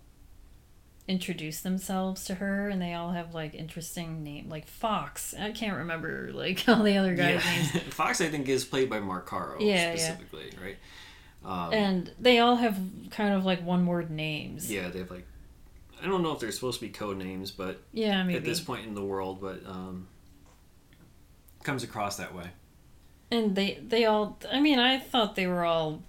introduce 1.08 1.60
themselves 1.62 2.24
to 2.24 2.36
her 2.36 2.68
and 2.68 2.80
they 2.80 2.94
all 2.94 3.10
have 3.10 3.34
like 3.34 3.52
interesting 3.54 4.22
name 4.22 4.48
like 4.48 4.68
fox 4.68 5.34
i 5.40 5.50
can't 5.50 5.76
remember 5.76 6.30
like 6.32 6.62
all 6.68 6.84
the 6.84 6.96
other 6.96 7.16
guys 7.16 7.42
names. 7.44 7.70
Fox 7.94 8.20
I 8.20 8.28
think 8.28 8.48
is 8.48 8.64
played 8.64 8.88
by 8.88 9.00
Marc 9.00 9.26
Caro 9.26 9.58
Yeah, 9.58 9.74
yeah. 9.74 9.96
specifically, 9.96 10.52
right? 10.62 10.76
Um, 11.44 11.72
and 11.72 12.12
they 12.20 12.38
all 12.38 12.56
have 12.56 12.78
kind 13.10 13.34
of 13.34 13.44
like 13.44 13.64
one 13.64 13.86
word 13.86 14.10
names. 14.10 14.70
Yeah, 14.70 14.88
they 14.88 14.98
have 15.00 15.10
like 15.10 15.26
I 16.02 16.06
don't 16.06 16.22
know 16.22 16.32
if 16.32 16.40
they're 16.40 16.52
supposed 16.52 16.80
to 16.80 16.86
be 16.86 16.92
code 16.92 17.16
names, 17.18 17.50
but 17.50 17.80
yeah 17.92 18.22
maybe. 18.22 18.38
at 18.38 18.44
this 18.44 18.60
point 18.60 18.86
in 18.86 18.94
the 18.94 19.04
world, 19.04 19.40
but 19.40 19.64
um, 19.66 20.06
comes 21.62 21.82
across 21.82 22.16
that 22.16 22.34
way. 22.34 22.50
and 23.30 23.54
they 23.54 23.78
they 23.86 24.06
all 24.06 24.38
i 24.50 24.58
mean 24.60 24.78
i 24.78 24.98
thought 24.98 25.36
they 25.36 25.46
were 25.46 25.64
all 25.64 26.02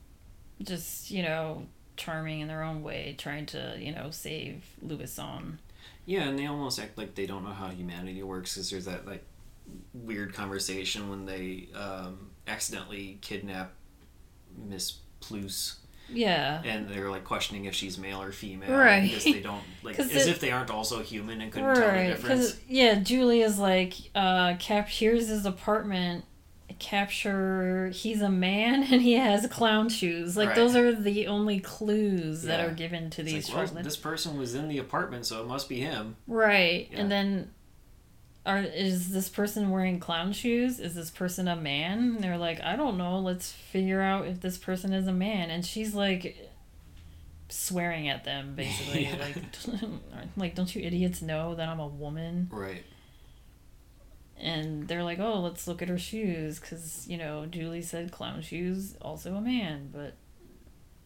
just 0.63 1.11
you 1.11 1.21
know 1.21 1.67
charming 1.97 2.39
in 2.39 2.47
their 2.47 2.63
own 2.63 2.81
way 2.81 3.15
trying 3.17 3.45
to 3.45 3.75
you 3.79 3.93
know 3.93 4.09
save 4.09 4.63
Louison. 4.81 5.59
Yeah, 6.05 6.23
and 6.23 6.37
they 6.37 6.47
almost 6.47 6.79
act 6.79 6.97
like 6.97 7.13
they 7.15 7.27
don't 7.27 7.43
know 7.43 7.51
how 7.51 7.69
humanity 7.69 8.23
works 8.23 8.55
because 8.55 8.71
there's 8.71 8.85
that 8.85 9.05
like 9.05 9.23
weird 9.93 10.33
conversation 10.33 11.09
when 11.09 11.25
they 11.25 11.67
um, 11.75 12.31
accidentally 12.47 13.19
kidnap 13.21 13.73
Miss 14.57 14.97
Plusse. 15.21 15.75
Yeah. 16.13 16.61
And 16.65 16.89
they're 16.89 17.09
like 17.09 17.23
questioning 17.23 17.65
if 17.65 17.73
she's 17.73 17.97
male 17.97 18.21
or 18.21 18.33
female, 18.33 18.77
Right. 18.77 19.03
Because 19.03 19.23
they 19.23 19.39
don't 19.39 19.63
like, 19.83 19.97
as 19.97 20.11
it- 20.13 20.27
if 20.29 20.39
they 20.41 20.51
aren't 20.51 20.69
also 20.69 21.01
human 21.01 21.39
and 21.39 21.51
couldn't 21.53 21.73
tell 21.75 21.87
the 21.91 22.03
difference. 22.09 22.57
yeah, 22.67 22.95
Julie 22.95 23.41
is 23.41 23.57
like, 23.57 23.93
uh, 24.13 24.55
cap. 24.59 24.89
Here's 24.89 25.29
his 25.29 25.45
apartment. 25.45 26.25
Capture. 26.79 27.89
He's 27.93 28.21
a 28.21 28.29
man 28.29 28.83
and 28.91 29.01
he 29.01 29.13
has 29.13 29.45
clown 29.47 29.87
shoes. 29.89 30.35
Like 30.35 30.49
Right. 30.49 30.55
those 30.55 30.75
are 30.75 30.93
the 30.93 31.27
only 31.27 31.59
clues 31.59 32.43
that 32.43 32.59
are 32.59 32.71
given 32.73 33.09
to 33.11 33.21
It's 33.21 33.31
these 33.31 33.49
like, 33.53 33.73
well, 33.73 33.83
this 33.83 33.95
person 33.97 34.37
was 34.37 34.53
in 34.55 34.67
the 34.67 34.77
apartment, 34.79 35.25
so 35.25 35.41
it 35.41 35.47
must 35.47 35.69
be 35.69 35.79
him. 35.79 36.15
right, 36.27 36.89
Yeah. 36.91 36.99
and 36.99 37.11
then. 37.11 37.51
Are, 38.45 38.59
is 38.59 39.11
this 39.11 39.29
person 39.29 39.69
wearing 39.69 39.99
clown 39.99 40.33
shoes? 40.33 40.79
Is 40.79 40.95
this 40.95 41.11
person 41.11 41.47
a 41.47 41.55
man? 41.55 41.99
And 42.15 42.23
they're 42.23 42.37
like, 42.39 42.59
I 42.61 42.75
don't 42.75 42.97
know. 42.97 43.19
Let's 43.19 43.51
figure 43.51 44.01
out 44.01 44.25
if 44.25 44.41
this 44.41 44.57
person 44.57 44.93
is 44.93 45.05
a 45.07 45.13
man. 45.13 45.51
And 45.51 45.63
she's 45.65 45.93
like, 45.93 46.49
swearing 47.49 48.07
at 48.09 48.23
them 48.23 48.53
basically, 48.55 49.03
Yeah. 49.03 49.17
like, 49.17 49.81
like, 50.37 50.55
don't 50.55 50.73
you 50.75 50.81
idiots 50.81 51.21
know 51.21 51.53
that 51.55 51.69
I'm 51.69 51.79
a 51.79 51.87
woman? 51.87 52.49
Right. 52.51 52.83
and 54.39 54.87
they're 54.87 55.03
like, 55.03 55.19
"Oh, 55.19 55.39
let's 55.41 55.67
look 55.67 55.81
at 55.83 55.89
her 55.89 55.99
shoes," 55.99 56.59
because 56.59 57.05
you 57.07 57.17
know 57.17 57.45
Julie 57.45 57.81
said 57.83 58.11
clown 58.11 58.41
shoes, 58.41 58.95
also 59.01 59.35
a 59.35 59.41
man. 59.41 59.89
But 59.93 60.15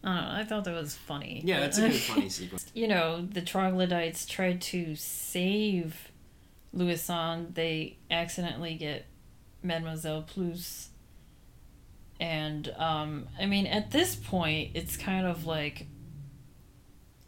I 0.04 0.16
don't 0.16 0.24
know. 0.26 0.32
I 0.40 0.44
thought 0.46 0.64
that 0.66 0.74
was 0.74 0.96
funny. 0.96 1.42
Yeah, 1.44 1.60
But- 1.60 1.66
it's 1.70 1.78
a 1.80 1.82
good 1.90 1.96
funny 2.00 2.30
sequence. 2.30 2.72
you 2.74 2.88
know, 2.88 3.26
the 3.26 3.42
troglodytes 3.42 4.26
tried 4.26 4.62
to 4.62 4.96
save 4.96 6.12
Louison. 6.76 7.52
They 7.54 7.98
accidentally 8.12 8.76
get 8.76 9.06
Mademoiselle 9.64 10.24
Plusse. 10.24 10.90
And 12.20 12.74
um, 12.78 13.28
I 13.40 13.48
mean, 13.48 13.66
at 13.66 13.92
this 13.92 14.16
point, 14.16 14.72
it's 14.76 14.96
kind 14.96 15.26
of 15.26 15.46
like 15.46 15.88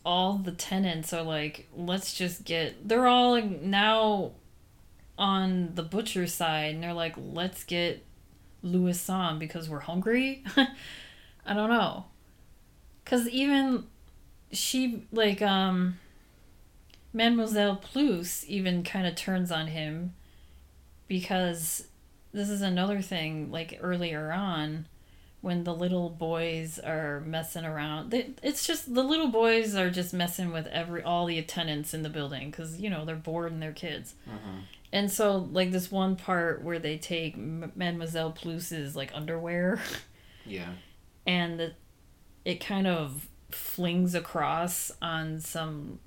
all 0.05 0.37
the 0.37 0.51
tenants 0.51 1.11
are 1.11 1.23
like, 1.23 1.67
let's 1.75 2.13
just 2.13 2.45
get. 2.45 2.87
They're 2.87 3.07
all 3.07 3.41
now 3.41 4.33
on 5.17 5.73
the 5.73 5.83
butcher 5.83 6.27
side, 6.27 6.75
and 6.75 6.83
they're 6.83 6.93
like, 6.93 7.15
let's 7.17 7.63
get 7.63 8.05
Louison 8.61 9.39
because 9.39 9.69
we're 9.69 9.79
hungry. 9.79 10.43
I 11.45 11.53
don't 11.53 11.69
know. 11.69 12.05
Cause 13.05 13.27
even 13.29 13.85
she 14.51 15.05
like 15.11 15.41
um 15.41 15.97
Mademoiselle 17.13 17.75
Plus 17.77 18.43
even 18.47 18.83
kind 18.83 19.07
of 19.07 19.15
turns 19.15 19.51
on 19.51 19.67
him 19.67 20.13
because 21.07 21.87
this 22.33 22.49
is 22.49 22.61
another 22.61 23.01
thing 23.01 23.51
like 23.51 23.77
earlier 23.81 24.31
on 24.31 24.87
when 25.41 25.63
the 25.63 25.73
little 25.73 26.09
boys 26.09 26.77
are 26.79 27.21
messing 27.21 27.63
around 27.63 28.11
they, 28.11 28.31
it's 28.43 28.65
just 28.67 28.93
the 28.93 29.03
little 29.03 29.29
boys 29.29 29.75
are 29.75 29.89
just 29.89 30.13
messing 30.13 30.51
with 30.51 30.67
every 30.67 31.01
all 31.01 31.25
the 31.25 31.39
attendants 31.39 31.93
in 31.93 32.03
the 32.03 32.09
building 32.09 32.51
because 32.51 32.79
you 32.79 32.89
know 32.89 33.05
they're 33.05 33.15
bored 33.15 33.51
and 33.51 33.61
they're 33.61 33.71
kids 33.71 34.15
Mhm. 34.27 34.61
and 34.91 35.11
so 35.11 35.37
like 35.37 35.71
this 35.71 35.91
one 35.91 36.15
part 36.15 36.63
where 36.63 36.79
they 36.79 36.97
take 36.97 37.37
mademoiselle 37.37 38.31
Plusse's 38.31 38.95
like 38.95 39.11
underwear 39.13 39.79
Yeah. 40.45 40.69
and 41.25 41.59
the, 41.59 41.73
it 42.45 42.59
kind 42.59 42.87
of 42.87 43.27
flings 43.51 44.13
across 44.15 44.91
on 45.01 45.39
some 45.39 45.99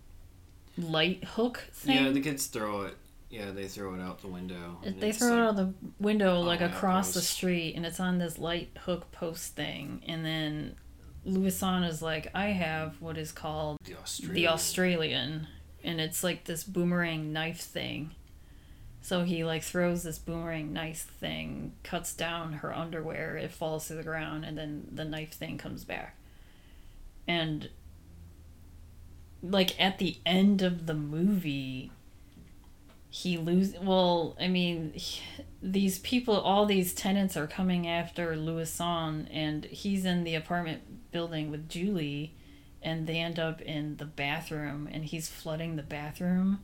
light 0.81 1.25
hook 1.25 1.69
thing. 1.73 2.05
Yeah, 2.05 2.11
the 2.11 2.21
kids 2.21 2.47
throw 2.47 2.83
it. 2.83 2.97
Yeah, 3.31 3.53
they 3.53 3.69
throw 3.69 3.95
it 3.95 4.01
out 4.01 4.21
the 4.21 4.29
window. 4.29 4.79
they 4.83 5.13
throw 5.13 5.29
it 5.29 5.31
like- 5.37 5.49
out 5.49 5.57
the 5.57 5.75
window 6.01 6.41
like 6.41 6.61
across 6.61 7.15
the 7.15 7.23
street, 7.23 7.75
and 7.77 7.87
it's 7.87 8.01
on 8.01 8.19
this 8.19 8.39
light 8.39 8.71
hook 8.85 9.13
post 9.13 9.55
thing. 9.55 10.03
And 10.07 10.25
then 10.25 10.75
Louison 11.25 11.85
is 11.85 12.03
like, 12.03 12.31
"I 12.35 12.47
have 12.47 13.01
what 13.01 13.17
is 13.17 13.31
called 13.31 13.77
the 13.85 13.97
Australian. 13.97 14.35
the 14.35 14.49
Australian, 14.49 15.47
and 15.85 16.01
it's 16.01 16.25
like 16.25 16.45
this 16.45 16.65
boomerang 16.65 17.33
knife 17.33 17.61
thing." 17.61 18.11
So 19.03 19.25
he 19.25 19.45
like 19.45 19.63
throws 19.63 20.03
this 20.03 20.19
boomerang 20.19 20.73
knife 20.73 21.03
thing, 21.21 21.73
cuts 21.85 22.15
down 22.15 22.55
her 22.55 22.75
underwear, 22.77 23.37
it 23.37 23.51
falls 23.53 23.87
to 23.89 23.95
the 23.95 24.03
ground, 24.03 24.45
and 24.45 24.59
then 24.59 24.89
the 24.91 25.05
knife 25.05 25.33
thing 25.35 25.57
comes 25.57 25.85
back. 25.85 26.17
And 27.29 27.71
like 29.43 29.81
at 29.81 29.99
the 29.99 30.19
end 30.27 30.63
of 30.63 30.87
the 30.87 30.95
movie, 30.95 31.91
he 33.09 33.37
lose. 33.37 33.75
Well, 33.81 34.37
I 34.41 34.49
mean, 34.49 34.93
he- 34.95 35.23
these 35.63 35.99
people, 35.99 36.39
all 36.39 36.65
these 36.67 36.95
tenants 36.95 37.37
are 37.37 37.47
coming 37.47 37.87
after 37.87 38.37
Louison, 38.37 39.29
and 39.31 39.65
he's 39.67 40.05
in 40.05 40.25
the 40.25 40.35
apartment 40.35 41.11
building 41.11 41.51
with 41.51 41.69
Julie, 41.69 42.35
and 42.83 43.07
they 43.07 43.19
end 43.19 43.39
up 43.39 43.61
in 43.61 43.97
the 43.97 44.07
bathroom, 44.07 44.89
and 44.91 45.05
he's 45.05 45.29
flooding 45.29 45.77
the 45.77 45.83
bathroom, 45.83 46.61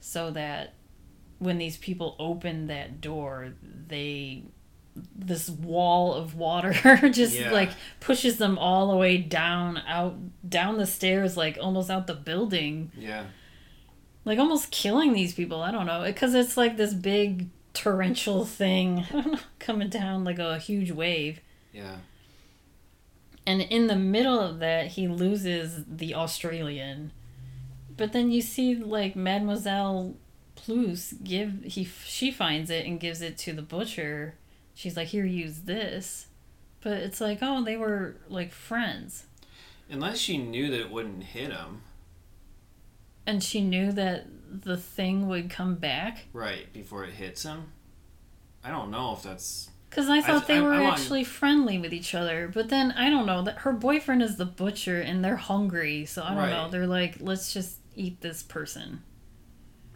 so 0.00 0.30
that 0.32 0.74
when 1.38 1.58
these 1.58 1.76
people 1.76 2.16
open 2.18 2.66
that 2.66 3.00
door, 3.00 3.52
they 3.62 4.42
this 5.14 5.48
wall 5.48 6.14
of 6.14 6.34
water 6.34 6.72
just 7.10 7.38
Yeah. 7.38 7.52
like 7.52 7.70
pushes 8.00 8.38
them 8.38 8.58
all 8.58 8.90
the 8.90 8.96
way 8.96 9.16
down 9.18 9.78
out 9.86 10.16
down 10.48 10.78
the 10.78 10.86
stairs 10.86 11.36
like 11.36 11.58
almost 11.60 11.90
out 11.90 12.06
the 12.06 12.14
building 12.14 12.90
Yeah. 12.98 13.24
like 14.24 14.38
almost 14.38 14.70
killing 14.70 15.12
these 15.12 15.32
people 15.34 15.62
i 15.62 15.70
don't 15.70 15.86
know 15.86 16.02
because 16.04 16.34
it's 16.34 16.56
like 16.56 16.76
this 16.76 16.92
big 16.92 17.48
torrential 17.72 18.44
thing 18.60 19.06
I 19.10 19.12
don't 19.12 19.32
know, 19.32 19.38
coming 19.60 19.88
down 19.90 20.24
like 20.24 20.38
a 20.40 20.58
huge 20.58 20.90
wave 20.90 21.40
Yeah. 21.72 21.96
and 23.46 23.60
in 23.62 23.86
the 23.86 23.96
middle 23.96 24.38
of 24.40 24.58
that 24.58 24.88
he 24.88 25.06
loses 25.08 25.84
the 25.86 26.14
australian 26.14 27.12
but 27.96 28.12
then 28.12 28.30
you 28.30 28.42
see 28.42 28.74
like 28.74 29.14
mademoiselle 29.16 30.14
Plusse 30.56 31.14
give 31.24 31.62
he 31.64 31.84
she 32.04 32.30
finds 32.30 32.68
it 32.70 32.84
and 32.84 33.00
gives 33.00 33.22
it 33.22 33.38
to 33.38 33.52
the 33.54 33.62
butcher 33.62 34.34
she's 34.80 34.96
like 34.96 35.08
here 35.08 35.24
use 35.26 35.60
this 35.60 36.26
but 36.80 36.94
it's 36.94 37.20
like 37.20 37.38
oh 37.42 37.62
they 37.62 37.76
were 37.76 38.16
like 38.28 38.52
friends 38.52 39.24
Unless 39.90 40.18
she 40.18 40.38
knew 40.38 40.70
that 40.70 40.80
it 40.80 40.90
wouldn't 40.90 41.24
hit 41.24 41.50
him. 41.52 41.82
and 43.26 43.42
she 43.42 43.60
knew 43.60 43.90
that 43.92 44.26
the 44.48 44.76
thing 44.76 45.28
would 45.28 45.50
come 45.50 45.74
back 45.74 46.26
Right, 46.32 46.72
before 46.72 47.04
it 47.04 47.12
hits 47.14 47.42
him. 47.42 47.72
I 48.64 48.70
don't 48.70 48.90
know 48.92 49.12
if 49.14 49.22
that's. 49.24 49.70
Because 49.88 50.08
I 50.08 50.20
thought 50.20 50.46
they 50.46 50.58
I- 50.58 50.60
were 50.60 50.74
I 50.74 50.80
want- 50.82 51.00
actually 51.00 51.24
friendly 51.24 51.78
with 51.78 51.92
each 51.92 52.14
other, 52.14 52.46
but 52.52 52.68
then 52.68 52.92
I 52.92 53.10
don't 53.10 53.26
know 53.26 53.42
that 53.42 53.58
her 53.58 53.72
boyfriend 53.72 54.22
is 54.22 54.36
the 54.36 54.44
butcher 54.44 55.00
and 55.00 55.24
they're 55.24 55.36
hungry, 55.36 56.04
so 56.06 56.22
I 56.22 56.34
don't 56.34 56.50
know. 56.50 56.68
They're 56.70 56.86
like, 56.86 57.16
let's 57.20 57.52
just 57.52 57.78
eat 57.96 58.20
this 58.20 58.42
person. 58.44 59.02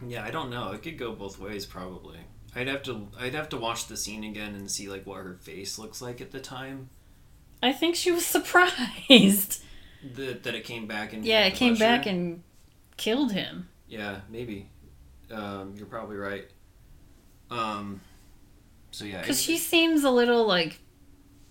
Yeah, 0.05 0.25
I 0.25 0.31
don't 0.31 0.49
know. 0.49 0.71
It 0.73 0.83
could 0.83 0.97
go 0.97 1.13
both 1.13 1.39
ways, 1.39 1.65
probably. 1.65 2.19
I'd 2.55 2.67
have 2.67 2.83
to. 2.83 3.07
I'd 3.19 3.33
have 3.33 3.49
to 3.49 3.57
watch 3.57 3.87
the 3.87 3.97
scene 3.97 4.23
again 4.23 4.55
and 4.55 4.71
see 4.71 4.87
like 4.87 5.05
what 5.05 5.17
her 5.17 5.37
face 5.41 5.77
looks 5.77 6.01
like 6.01 6.21
at 6.21 6.31
the 6.31 6.39
time. 6.39 6.89
I 7.61 7.73
think 7.73 7.95
she 7.95 8.11
was 8.11 8.25
surprised. 8.25 9.61
That 10.15 10.43
that 10.43 10.55
it 10.55 10.63
came 10.63 10.87
back 10.87 11.13
and 11.13 11.25
yeah, 11.25 11.45
it 11.45 11.55
came 11.55 11.75
back 11.75 12.05
and 12.05 12.43
killed 12.97 13.31
him. 13.31 13.69
Yeah, 13.87 14.21
maybe. 14.29 14.69
Um, 15.31 15.73
you're 15.75 15.87
probably 15.87 16.17
right. 16.17 16.45
Um, 17.49 18.01
so 18.91 19.05
yeah, 19.05 19.21
Because 19.21 19.41
she 19.41 19.57
seems 19.57 20.03
a 20.03 20.11
little 20.11 20.45
like 20.45 20.79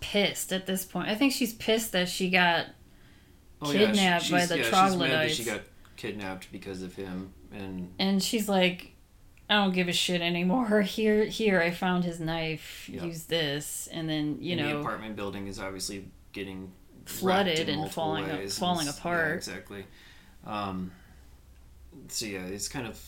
pissed 0.00 0.52
at 0.52 0.66
this 0.66 0.84
point. 0.84 1.08
I 1.08 1.14
think 1.14 1.32
she's 1.32 1.52
pissed 1.54 1.92
that 1.92 2.08
she 2.08 2.30
got 2.30 2.66
oh, 3.60 3.72
yeah, 3.72 3.78
she- 3.78 3.86
kidnapped 3.86 4.30
by 4.30 4.46
the 4.46 4.58
yeah, 4.58 4.62
she's 4.62 4.70
mad 4.70 4.70
that 4.70 4.70
troglodytes. 4.70 5.34
She 5.34 5.44
got 5.44 5.60
kidnapped 5.96 6.52
because 6.52 6.82
of 6.82 6.94
him, 6.94 7.32
and 7.52 7.92
and 7.98 8.22
she's 8.22 8.48
like 8.48 8.93
i 9.50 9.54
don't 9.54 9.72
give 9.74 9.88
a 9.88 9.92
shit 9.92 10.20
anymore 10.20 10.82
here 10.96 11.24
here 11.26 11.60
i 11.60 11.70
found 11.70 12.04
his 12.04 12.18
knife 12.20 12.88
Yeah. 12.92 13.04
use 13.04 13.24
this 13.24 13.88
and 13.92 14.08
then 14.08 14.38
you 14.40 14.56
and 14.56 14.66
the 14.68 14.78
apartment 14.80 15.16
building 15.16 15.46
is 15.48 15.58
obviously 15.60 16.08
getting 16.32 16.72
Flooded 17.06 17.68
and 17.68 17.90
falling- 17.92 18.24
falling 18.48 18.86
it's- 18.86 18.98
apart. 18.98 19.28
Yeah, 19.28 19.34
exactly. 19.34 19.84
Um, 20.46 20.90
so 22.08 22.24
yeah, 22.24 22.46
it's 22.46 22.66
kind 22.66 22.86
of 22.86 22.98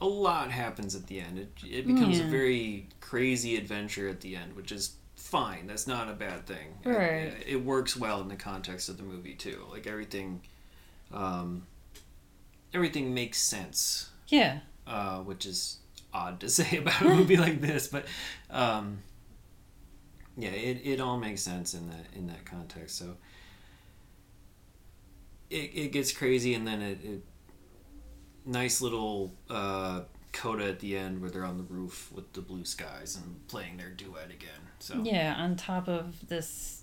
a 0.00 0.06
lot 0.06 0.50
happens 0.50 0.96
at 0.96 1.06
the 1.06 1.20
end. 1.20 1.38
It 1.38 1.52
it 1.64 1.86
becomes 1.86 2.18
a 2.18 2.24
very 2.24 2.88
crazy 3.00 3.54
adventure 3.56 4.08
at 4.08 4.20
the 4.22 4.34
end, 4.34 4.56
which 4.56 4.72
is 4.72 4.96
fine. 5.14 5.68
That's 5.68 5.86
not 5.86 6.08
a 6.10 6.14
bad 6.14 6.46
thing. 6.46 6.74
It- 6.84 6.88
Right. 6.88 7.32
It, 7.46 7.64
works 7.64 7.96
well 7.96 8.20
in 8.20 8.26
the 8.28 8.34
context 8.34 8.88
of 8.88 8.96
the 8.96 9.04
movie 9.04 9.34
too. 9.34 9.64
Like 9.70 9.86
everything, 9.86 10.40
um, 11.12 11.64
everything 12.72 13.14
makes 13.14 13.38
sense 13.40 14.10
yeah 14.28 14.60
uh, 14.86 15.18
which 15.18 15.46
is 15.46 15.78
odd 16.14 16.40
to 16.40 16.48
say 16.48 16.78
about 16.78 17.00
a 17.02 17.04
movie 17.04 17.36
like 17.36 17.60
this, 17.60 17.88
but 17.88 18.06
um, 18.50 18.98
yeah, 20.36 20.50
it, 20.50 20.80
it 20.84 21.00
all 21.00 21.18
makes 21.18 21.42
sense 21.42 21.74
in 21.74 21.88
that 21.90 22.06
in 22.14 22.26
that 22.28 22.44
context. 22.44 22.96
So 22.96 23.16
it, 25.50 25.70
it 25.74 25.92
gets 25.92 26.12
crazy, 26.12 26.54
and 26.54 26.66
then 26.66 26.80
it, 26.80 26.98
it 27.04 27.22
nice 28.44 28.80
little 28.80 29.34
uh, 29.50 30.02
coda 30.32 30.66
at 30.66 30.80
the 30.80 30.96
end 30.96 31.20
where 31.20 31.30
they're 31.30 31.44
on 31.44 31.56
the 31.56 31.64
roof 31.64 32.10
with 32.12 32.32
the 32.32 32.40
blue 32.40 32.64
skies 32.64 33.16
and 33.16 33.46
playing 33.48 33.76
their 33.76 33.90
duet 33.90 34.30
again. 34.30 34.50
So 34.78 35.00
Yeah, 35.02 35.34
on 35.38 35.56
top 35.56 35.88
of 35.88 36.28
this 36.28 36.82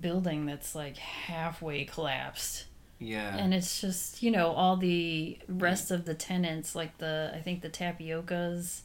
building 0.00 0.46
that's 0.46 0.74
like 0.74 0.96
halfway 0.96 1.84
collapsed. 1.84 2.66
Yeah, 2.98 3.36
And 3.36 3.54
it's 3.54 3.80
just, 3.80 4.22
you 4.22 4.30
know, 4.30 4.48
all 4.52 4.76
the 4.76 5.38
rest 5.48 5.90
of 5.90 6.04
the 6.04 6.14
tenants, 6.14 6.74
like 6.74 6.98
the, 6.98 7.32
I 7.34 7.38
think 7.40 7.62
the 7.62 7.70
Tapiocas 7.70 8.80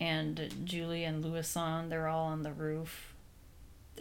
and 0.00 0.52
Julie 0.64 1.04
and 1.04 1.24
Louison, 1.24 1.88
they're 1.88 2.08
all 2.08 2.26
on 2.26 2.42
the 2.42 2.52
roof. 2.52 3.14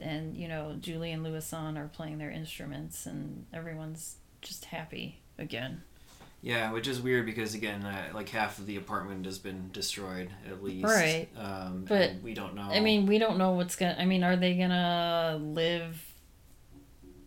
And, 0.01 0.35
you 0.35 0.47
know, 0.47 0.75
Julie 0.79 1.11
and 1.11 1.23
Louison 1.23 1.77
are 1.77 1.87
playing 1.87 2.17
their 2.17 2.31
instruments 2.31 3.05
and 3.05 3.45
everyone's 3.53 4.15
just 4.41 4.65
happy 4.65 5.19
again. 5.37 5.83
yeah, 6.41 6.71
which 6.71 6.87
is 6.87 6.99
weird 6.99 7.25
because 7.25 7.53
again, 7.53 7.85
uh, 7.85 8.09
like 8.13 8.29
half 8.29 8.57
of 8.57 8.65
the 8.65 8.77
apartment 8.77 9.25
has 9.25 9.37
been 9.37 9.69
destroyed 9.71 10.29
at 10.49 10.63
least. 10.63 10.85
Right. 10.85 11.27
Um, 11.37 11.85
But, 11.87 12.13
we 12.23 12.33
don't 12.33 12.55
know. 12.55 12.63
I 12.63 12.79
mean, 12.79 13.05
we 13.05 13.19
don't 13.19 13.37
know 13.37 13.51
what's 13.51 13.75
gonna. 13.75 13.95
I 13.99 14.05
mean, 14.05 14.23
are 14.23 14.35
they 14.35 14.55
gonna 14.57 15.37
live? 15.39 16.03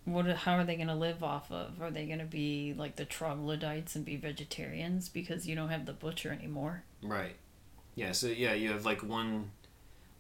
What? 0.05 0.27
How 0.27 0.55
are 0.55 0.65
they 0.65 0.77
gonna 0.77 0.97
live 0.97 1.23
off 1.23 1.51
of? 1.51 1.81
Are 1.81 1.91
they 1.91 2.07
gonna 2.07 2.25
be 2.25 2.75
like 2.77 2.97
the 2.97 3.05
troglodytes 3.05 3.97
and 3.97 4.05
be 4.05 4.17
vegetarians 4.17 5.09
because 5.09 5.47
you 5.47 5.55
don't 5.55 5.71
have 5.71 5.87
the 5.87 5.93
butcher 5.93 6.31
anymore? 6.31 6.85
Right. 7.03 7.37
Yeah. 7.95 8.13
So 8.13 8.27
yeah, 8.27 8.55
you 8.55 8.71
have 8.73 8.85
like 8.85 9.03
one, 9.03 9.51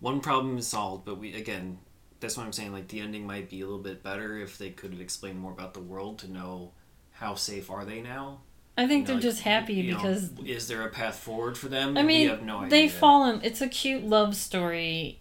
one 0.01 0.21
problem 0.21 0.59
is 0.59 0.67
solved, 0.67 1.05
but 1.05 1.19
we 1.19 1.35
again, 1.35 1.79
that's 2.21 2.37
what 2.37 2.47
I'm 2.47 2.53
saying. 2.53 2.73
Like 2.73 2.89
the 2.89 3.01
ending 3.01 3.27
might 3.27 3.51
be 3.51 3.61
a 3.61 3.65
little 3.65 3.83
bit 3.83 4.03
better 4.03 4.39
if 4.39 4.57
they 4.59 4.71
could 4.71 4.93
have 4.93 5.01
explained 5.01 5.39
more 5.39 5.53
about 5.53 5.75
the 5.75 5.81
world 5.81 6.19
to 6.21 6.31
know 6.31 6.73
how 7.13 7.35
safe 7.35 7.71
are 7.71 7.85
they 7.85 8.01
now. 8.01 8.41
I 8.77 8.87
think 8.87 8.91
You 8.91 8.99
know, 8.99 9.07
they're 9.07 9.15
like, 9.17 9.23
just 9.23 9.43
happy 9.43 9.75
you 9.75 9.93
know, 9.93 9.97
because 9.99 10.31
is 10.45 10.67
there 10.67 10.83
a 10.83 10.89
path 10.91 11.17
forward 11.17 11.57
for 11.57 11.69
them? 11.69 11.97
I 11.97 12.03
mean 12.03 12.29
have 12.29 12.43
no 12.43 12.67
they 12.69 12.89
fall 12.89 13.29
in. 13.31 13.41
It's 13.43 13.61
a 13.61 13.69
cute 13.69 14.05
love 14.05 14.35
story, 14.35 15.21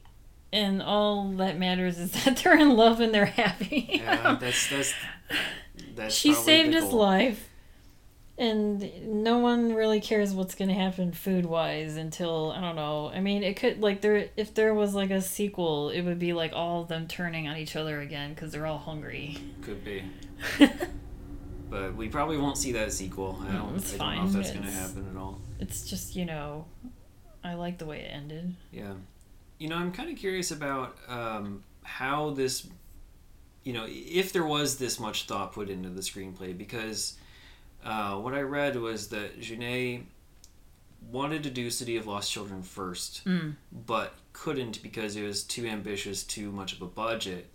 and 0.53 0.81
all 0.81 1.31
that 1.33 1.57
matters 1.59 1.99
is 1.99 2.11
that 2.23 2.37
they're 2.37 2.57
in 2.57 2.77
love 2.77 3.01
and 3.01 3.13
they're 3.13 3.25
happy. 3.25 3.99
Yeah, 4.03 4.37
that's 4.39 4.69
that's 4.69 4.93
that's. 5.95 6.15
she 6.15 6.33
saved 6.33 6.73
his 6.73 6.91
life 6.93 7.49
and 8.37 8.89
no 9.23 9.37
one 9.37 9.73
really 9.75 10.01
cares 10.01 10.33
what's 10.33 10.55
going 10.55 10.67
to 10.67 10.73
happen 10.73 11.11
food 11.11 11.45
wise 11.45 11.97
until 11.97 12.51
i 12.57 12.59
don't 12.59 12.75
know 12.75 13.11
i 13.13 13.19
mean 13.19 13.43
it 13.43 13.55
could 13.55 13.79
like 13.79 14.01
there 14.01 14.27
if 14.35 14.55
there 14.55 14.73
was 14.73 14.95
like 14.95 15.11
a 15.11 15.21
sequel 15.21 15.89
it 15.91 16.01
would 16.01 16.17
be 16.17 16.33
like 16.33 16.51
all 16.51 16.81
of 16.81 16.87
them 16.87 17.07
turning 17.07 17.47
on 17.47 17.55
each 17.57 17.75
other 17.75 18.01
again 18.01 18.33
because 18.33 18.51
they're 18.51 18.65
all 18.65 18.79
hungry 18.79 19.37
Could 19.61 19.85
be, 19.85 20.01
but 21.69 21.95
we 21.95 22.09
probably 22.09 22.37
won't 22.37 22.57
see 22.57 22.71
that 22.73 22.91
sequel. 22.91 23.39
I 23.47 23.51
don't. 23.53 23.75
it's 23.75 23.93
I 23.99 24.15
don't 24.15 24.23
know 24.23 24.25
if 24.25 24.33
that's 24.33 24.51
gonna 24.51 24.71
happen 24.71 25.07
at 25.11 25.17
all. 25.19 25.39
it's 25.59 25.87
just 25.87 26.15
you 26.15 26.25
know 26.25 26.65
i 27.43 27.53
like 27.53 27.77
the 27.77 27.85
way 27.85 27.99
it 27.99 28.09
ended 28.11 28.55
Yeah. 28.71 28.93
You 29.63 29.69
know, 29.69 29.77
I'm 29.77 29.93
kind 29.93 30.09
of 30.09 30.17
curious 30.17 30.51
about 30.51 30.97
um, 31.07 31.63
how 31.83 32.31
this, 32.31 32.67
you 33.63 33.71
know, 33.71 33.85
if 33.87 34.33
there 34.33 34.43
was 34.45 34.77
this 34.77 34.99
much 34.99 35.23
thought 35.25 35.53
put 35.53 35.69
into 35.69 35.87
the 35.87 36.01
screenplay, 36.01 36.57
because 36.57 37.13
uh, 37.85 38.15
what 38.17 38.33
I 38.33 38.41
read 38.41 38.75
was 38.75 39.07
that 39.07 39.39
Jeunet 39.39 40.01
wanted 41.09 41.43
to 41.43 41.49
do 41.49 41.69
City 41.69 41.95
of 41.95 42.05
Lost 42.07 42.29
Children 42.29 42.61
first, 42.61 43.23
Mm. 43.23 43.55
but 43.87 44.15
couldn't 44.33 44.83
because 44.83 45.15
it 45.15 45.23
was 45.23 45.43
too 45.45 45.65
ambitious, 45.65 46.23
too 46.23 46.51
much 46.51 46.73
of 46.73 46.81
a 46.81 46.85
budget. 46.87 47.47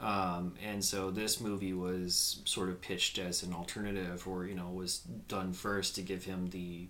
Um, 0.00 0.54
and 0.66 0.82
so 0.82 1.10
this 1.10 1.38
movie 1.38 1.74
was 1.74 2.40
sort 2.46 2.70
of 2.70 2.80
pitched 2.80 3.18
as 3.18 3.42
an 3.42 3.52
alternative, 3.52 4.26
or 4.26 4.46
you 4.46 4.54
know, 4.54 4.70
was 4.70 5.00
done 5.28 5.52
first 5.52 5.96
to 5.96 6.02
give 6.02 6.24
him 6.24 6.48
the 6.48 6.86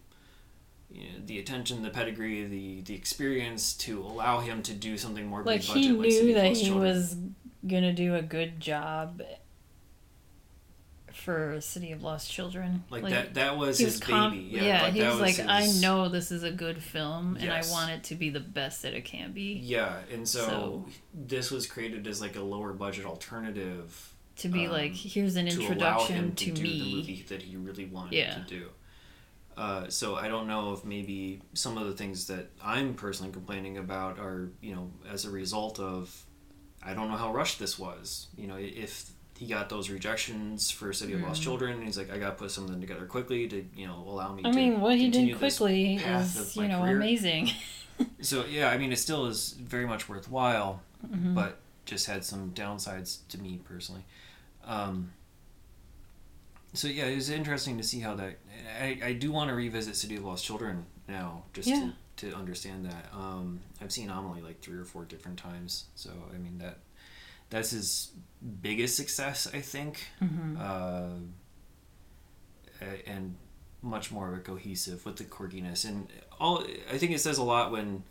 you 0.92 1.00
know, 1.04 1.08
the 1.26 1.38
attention, 1.38 1.82
the 1.82 1.90
pedigree, 1.90 2.44
the 2.44 2.82
the 2.82 2.94
experience 2.94 3.72
to 3.74 4.00
allow 4.02 4.40
him 4.40 4.62
to 4.64 4.72
do 4.74 4.96
something 4.98 5.26
more 5.26 5.42
like 5.42 5.60
big 5.60 5.68
he 5.70 5.88
budget, 5.92 5.98
like 6.00 6.10
City 6.12 6.26
knew 6.26 6.34
that 6.34 6.56
he 6.56 6.64
Children. 6.66 6.80
was 6.84 7.16
gonna 7.66 7.92
do 7.92 8.14
a 8.14 8.22
good 8.22 8.60
job 8.60 9.22
for 11.12 11.60
city 11.60 11.92
of 11.92 12.02
lost 12.02 12.30
children 12.30 12.82
like, 12.88 13.04
that. 13.10 13.34
That 13.34 13.58
was 13.58 13.78
his 13.78 13.94
was 13.94 14.00
com- 14.00 14.32
baby. 14.32 14.44
yeah, 14.44 14.62
Yeah, 14.62 14.82
like, 14.82 14.92
he 14.94 15.00
that 15.00 15.10
was 15.10 15.20
like 15.20 15.34
his- 15.36 15.46
i 15.46 15.66
know 15.86 16.08
this 16.08 16.32
is 16.32 16.42
a 16.42 16.50
good 16.50 16.82
film 16.82 17.36
and 17.38 17.52
i 17.52 17.62
want 17.70 17.90
it 17.90 18.04
to 18.04 18.14
be 18.14 18.30
the 18.30 18.40
best 18.40 18.80
that 18.82 18.94
it 18.94 19.04
can 19.04 19.32
be 19.32 19.60
Yeah, 19.62 19.98
and 20.10 20.26
so, 20.26 20.40
So- 20.46 20.86
this 21.14 21.50
was 21.50 21.66
created 21.66 22.06
as 22.06 22.20
like 22.22 22.34
a 22.36 22.40
lower 22.40 22.72
budget 22.72 23.04
alternative 23.04 24.14
to 24.36 24.48
be 24.48 24.64
um, 24.66 24.72
like 24.72 24.92
here's 24.94 25.36
an 25.36 25.46
introduction 25.48 26.16
him 26.16 26.34
to, 26.34 26.46
to, 26.46 26.50
do 26.52 26.62
the 26.62 26.68
me 26.68 26.94
movie 26.96 27.24
that 27.28 27.42
he 27.42 27.56
really 27.56 27.84
wanted 27.84 28.14
Yeah. 28.14 28.34
to 28.34 28.40
do. 28.40 28.68
Uh, 29.56 29.88
so 29.88 30.14
I 30.16 30.28
don't 30.28 30.46
know 30.46 30.72
if 30.72 30.84
maybe 30.84 31.40
some 31.54 31.76
of 31.76 31.86
the 31.86 31.92
things 31.92 32.26
that 32.28 32.50
I'm 32.62 32.94
personally 32.94 33.32
complaining 33.32 33.76
about 33.78 34.18
are 34.18 34.50
you 34.60 34.74
know 34.74 34.90
as 35.10 35.24
a 35.24 35.30
result 35.30 35.78
of 35.78 36.24
I 36.82 36.94
don't 36.94 37.08
know 37.10 37.16
how 37.16 37.32
rushed 37.32 37.58
this 37.58 37.78
was. 37.78 38.28
You 38.36 38.46
know 38.46 38.56
if 38.58 39.10
he 39.38 39.46
got 39.48 39.68
those 39.68 39.90
rejections 39.90 40.70
for 40.70 40.92
City 40.92 41.14
of 41.14 41.20
Lost 41.22 41.40
Mm. 41.40 41.44
Children, 41.44 41.72
and 41.78 41.84
he's 41.84 41.98
like 41.98 42.10
I 42.12 42.18
got 42.18 42.30
to 42.30 42.36
put 42.36 42.50
something 42.50 42.80
together 42.80 43.06
quickly 43.06 43.48
to 43.48 43.64
you 43.76 43.86
know 43.86 44.02
allow 44.06 44.32
me. 44.32 44.42
i 44.44 44.50
to 44.50 44.56
mean 44.56 44.80
what 44.80 44.96
he 44.96 45.10
did 45.10 45.36
quickly 45.38 45.96
is 45.96 46.56
you 46.56 46.68
know 46.68 46.80
career. 46.80 46.96
amazing 46.96 47.50
So 48.20 48.44
yeah, 48.46 48.68
I 48.70 48.78
mean 48.78 48.90
it 48.92 48.98
still 48.98 49.26
is 49.26 49.52
very 49.52 49.86
much 49.86 50.08
worthwhile, 50.08 50.80
Mhm. 51.06 51.34
but 51.34 51.58
just 51.84 52.06
had 52.06 52.24
some 52.24 52.52
downsides 52.52 53.18
to 53.28 53.38
me 53.38 53.60
personally. 53.64 54.04
Um, 54.64 55.12
so 56.74 56.88
yeah, 56.88 57.04
it 57.06 57.14
was 57.14 57.30
interesting 57.30 57.76
to 57.78 57.82
see 57.82 58.00
how 58.00 58.14
that. 58.16 58.38
I, 58.80 58.98
I 59.04 59.12
do 59.12 59.30
want 59.32 59.48
to 59.50 59.54
revisit 59.54 59.96
City 59.96 60.16
of 60.16 60.24
Lost 60.24 60.44
Children 60.44 60.86
now, 61.08 61.44
just 61.52 61.68
Yeah. 61.68 61.90
to, 62.16 62.30
to 62.30 62.36
understand 62.36 62.84
that. 62.86 63.06
Um, 63.12 63.60
I've 63.80 63.92
seen 63.92 64.08
Amelie 64.10 64.40
like 64.42 64.60
three 64.60 64.78
or 64.78 64.84
four 64.84 65.04
different 65.04 65.38
times, 65.38 65.86
so 65.94 66.10
I 66.34 66.38
mean 66.38 66.58
that 66.58 66.78
that's 67.50 67.70
his 67.70 68.12
biggest 68.62 68.96
success, 68.96 69.46
I 69.52 69.60
think, 69.60 70.06
Mhm. 70.22 70.58
uh, 70.58 71.18
and 73.06 73.36
much 73.82 74.10
more 74.10 74.32
of 74.32 74.38
a 74.38 74.40
cohesive 74.40 75.04
with 75.04 75.16
the 75.16 75.24
quirkiness 75.24 75.84
and 75.84 76.08
all. 76.40 76.64
I 76.90 76.98
think 76.98 77.12
it 77.12 77.20
says 77.20 77.38
a 77.38 77.42
lot 77.42 77.70
when 77.72 78.04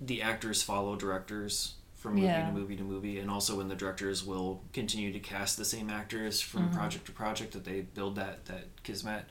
the 0.00 0.22
actors 0.22 0.62
follow 0.62 0.94
directors 0.96 1.74
from 2.04 2.16
movie 2.16 2.26
Yeah. 2.26 2.46
to 2.46 2.52
movie 2.52 2.76
to 2.76 2.82
movie, 2.84 3.18
and 3.18 3.30
also 3.30 3.56
when 3.56 3.68
the 3.68 3.74
directors 3.74 4.22
will 4.22 4.62
continue 4.74 5.10
to 5.10 5.18
cast 5.18 5.56
the 5.56 5.64
same 5.64 5.88
actors 5.88 6.38
from 6.38 6.68
Mhm. 6.68 6.74
project 6.74 7.06
to 7.06 7.12
project 7.12 7.52
that 7.54 7.64
they 7.64 7.80
build 7.80 8.16
that 8.16 8.44
that 8.44 8.82
kismet. 8.82 9.24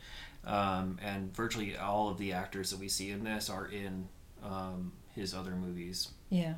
Um, 0.43 0.97
and 1.01 1.32
virtually 1.36 1.78
all 1.78 2.09
of 2.09 2.17
the 2.17 2.34
actors 2.34 2.71
that 2.71 2.80
we 2.80 2.89
see 2.89 3.11
in 3.11 3.24
this 3.24 3.47
are 3.49 3.67
in 3.67 4.09
um, 4.41 4.91
his 5.15 5.34
other 5.36 5.51
movies. 5.55 6.09
yeah 6.30 6.55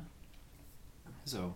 So, 1.26 1.54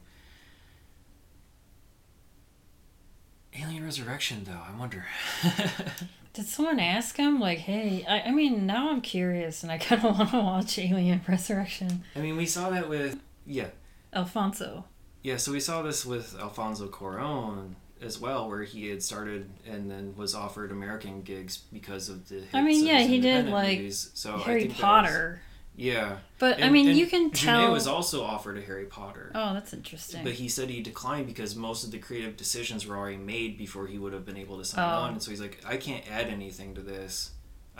Alien 3.58 3.82
Resurrection, 3.84 4.44
though, 4.44 4.60
I 4.64 4.78
wonder. 4.78 5.06
did 6.34 6.46
someone 6.46 6.78
ask 6.78 7.16
him 7.16 7.40
like 7.40 7.58
hey 7.58 8.06
i, 8.08 8.20
I 8.20 8.30
mean 8.30 8.64
now 8.64 8.90
i'm 8.92 9.00
curious 9.00 9.64
and 9.64 9.72
i 9.72 9.78
kind 9.78 10.04
of 10.04 10.16
want 10.18 10.30
to 10.30 10.36
watch 10.38 10.78
alien 10.78 11.20
resurrection 11.26 12.04
I 12.14 12.20
mean, 12.20 12.36
we 12.36 12.46
saw 12.46 12.70
that 12.70 12.88
with 12.88 13.18
yeah, 13.46 13.66
alfonso 14.12 14.84
yeah. 15.22 15.36
So 15.36 15.52
we 15.52 15.60
saw 15.60 15.82
this 15.82 16.06
with 16.06 16.34
Alfonso 16.40 16.88
Cuarón 16.88 17.74
as 18.00 18.18
well, 18.18 18.48
where 18.48 18.62
he 18.62 18.88
had 18.88 19.02
started 19.02 19.50
and 19.66 19.90
then 19.90 20.14
was 20.16 20.34
offered 20.34 20.72
American 20.72 21.20
gigs 21.20 21.58
because 21.70 22.08
of 22.08 22.26
the. 22.30 22.42
I 22.54 22.62
mean, 22.62 22.86
yeah, 22.86 23.00
he 23.02 23.20
did, 23.20 23.46
like, 23.48 23.76
movies. 23.80 24.10
So 24.14 24.36
I 24.36 24.38
harry 24.38 24.60
think 24.62 24.70
that 24.72 24.76
was- 24.78 24.80
potter 25.10 25.42
yeah, 25.76 26.16
but 26.38 26.62
i 26.62 26.68
mean 26.68 26.88
and 26.88 26.98
you 26.98 27.06
can 27.06 27.30
tell 27.30 27.70
was 27.72 27.86
also 27.86 28.22
offered 28.24 28.58
a 28.58 28.60
Harry 28.60 28.86
Potter. 28.86 29.30
oh 29.34 29.54
that's 29.54 29.72
interesting 29.72 30.24
But 30.24 30.32
he 30.32 30.48
said 30.48 30.68
he 30.68 30.80
declined 30.82 31.26
because 31.26 31.54
most 31.54 31.84
of 31.84 31.90
the 31.90 31.98
creative 31.98 32.36
decisions 32.36 32.86
were 32.86 32.96
already 32.96 33.16
made 33.18 33.56
before 33.56 33.86
he 33.86 33.96
would 33.98 34.12
have 34.12 34.26
been 34.26 34.36
able 34.36 34.58
to 34.58 34.64
sign 34.64 34.84
Oh. 34.84 35.02
on. 35.02 35.12
And 35.12 35.22
so 35.22 35.30
he's 35.30 35.40
like, 35.40 35.60
I 35.66 35.76
can't 35.76 36.04
add 36.10 36.26
anything 36.28 36.74
to 36.74 36.80
this. 36.80 37.30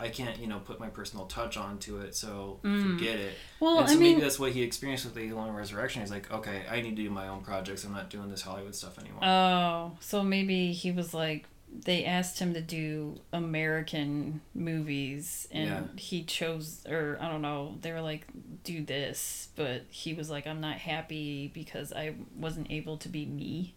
I 0.01 0.09
can't, 0.09 0.37
you 0.39 0.47
know, 0.47 0.59
put 0.59 0.79
my 0.79 0.89
personal 0.89 1.25
touch 1.27 1.55
onto 1.57 1.97
it. 1.99 2.15
So 2.15 2.59
Mm. 2.63 2.81
forget 2.97 3.17
it. 3.19 3.33
well 3.59 3.79
and 3.79 3.89
so 3.89 3.95
i 3.95 3.97
mean 3.97 4.13
maybe 4.13 4.21
that's 4.21 4.39
what 4.39 4.51
he 4.51 4.61
experienced 4.63 5.05
with 5.05 5.13
the 5.15 5.21
Alien 5.21 5.53
Resurrection. 5.53 6.01
He's 6.01 6.11
like, 6.11 6.31
okay, 6.31 6.63
I 6.69 6.81
need 6.81 6.95
to 6.97 7.03
do 7.03 7.09
my 7.09 7.27
own 7.27 7.41
projects. 7.41 7.83
I'm 7.85 7.93
not 7.93 8.09
doing 8.09 8.29
this 8.29 8.41
Hollywood 8.41 8.75
stuff 8.75 8.97
anymore. 8.99 9.23
Oh, 9.23 9.97
so 9.99 10.23
maybe 10.23 10.71
he 10.73 10.91
was 10.91 11.13
like 11.13 11.45
they 11.73 12.03
asked 12.03 12.37
him 12.39 12.53
to 12.53 12.59
do 12.61 13.17
American 13.31 14.41
movies 14.53 15.47
and 15.51 15.69
Yeah. 15.69 15.83
he 15.95 16.23
chose 16.23 16.85
or 16.89 17.17
I 17.21 17.29
don't 17.29 17.41
know, 17.41 17.77
they 17.81 17.93
were 17.93 18.01
like 18.01 18.27
do 18.65 18.83
this, 18.83 19.47
but 19.55 19.83
he 19.89 20.13
was 20.13 20.29
like 20.29 20.45
I'm 20.47 20.59
not 20.59 20.77
happy 20.77 21.49
because 21.53 21.93
I 21.93 22.15
wasn't 22.35 22.69
able 22.71 22.97
to 22.97 23.07
be 23.09 23.25
me. 23.25 23.73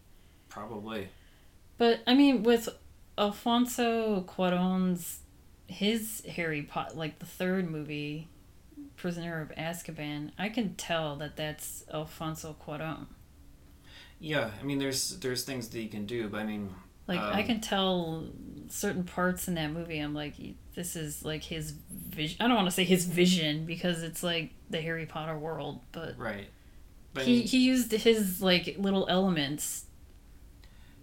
Probably. 0.49 1.07
But 1.77 2.01
I 2.05 2.15
mean 2.15 2.43
with 2.43 2.67
Alfonso 3.17 4.21
Cuarón's 4.27 5.19
his 5.67 6.23
Harry 6.35 6.61
Potter 6.63 6.95
like 6.95 7.19
the 7.19 7.25
third 7.25 7.69
movie 7.69 8.27
Prisoner 8.97 9.41
of 9.41 9.49
Azkaban, 9.57 10.31
I 10.37 10.49
can 10.49 10.75
tell 10.75 11.15
that 11.17 11.35
that's 11.35 11.83
Alfonso 11.93 12.55
Cuarón. 12.65 13.07
Yeah, 14.19 14.51
I 14.59 14.63
mean, 14.63 14.79
there's 14.79 15.17
there's 15.19 15.43
things 15.43 15.67
that 15.69 15.77
he 15.77 15.87
can 15.87 16.05
do, 16.05 16.29
but 16.29 16.41
I 16.41 16.45
mean, 16.45 16.73
Like 17.07 17.19
I 17.19 17.41
Um, 17.41 17.47
can 17.47 17.61
tell 17.61 18.27
certain 18.69 19.03
parts 19.03 19.47
in 19.47 19.55
that 19.55 19.71
movie. 19.71 19.99
I'm 19.99 20.13
like, 20.13 20.35
this 20.75 20.95
is 20.95 21.23
like 21.23 21.43
his 21.43 21.71
vision. 21.91 22.37
I 22.41 22.47
don't 22.47 22.55
want 22.55 22.67
to 22.67 22.71
say 22.71 22.83
his 22.85 23.05
vision 23.05 23.65
because 23.65 24.01
it's 24.03 24.23
like 24.23 24.51
the 24.69 24.81
Harry 24.81 25.05
Potter 25.05 25.37
world, 25.37 25.81
but 25.91 26.17
Right. 26.17 26.47
But 27.13 27.23
I 27.23 27.25
he 27.25 27.31
mean, 27.39 27.47
he 27.47 27.57
used 27.59 27.91
his 27.91 28.41
like 28.41 28.75
little 28.79 29.05
elements 29.09 29.85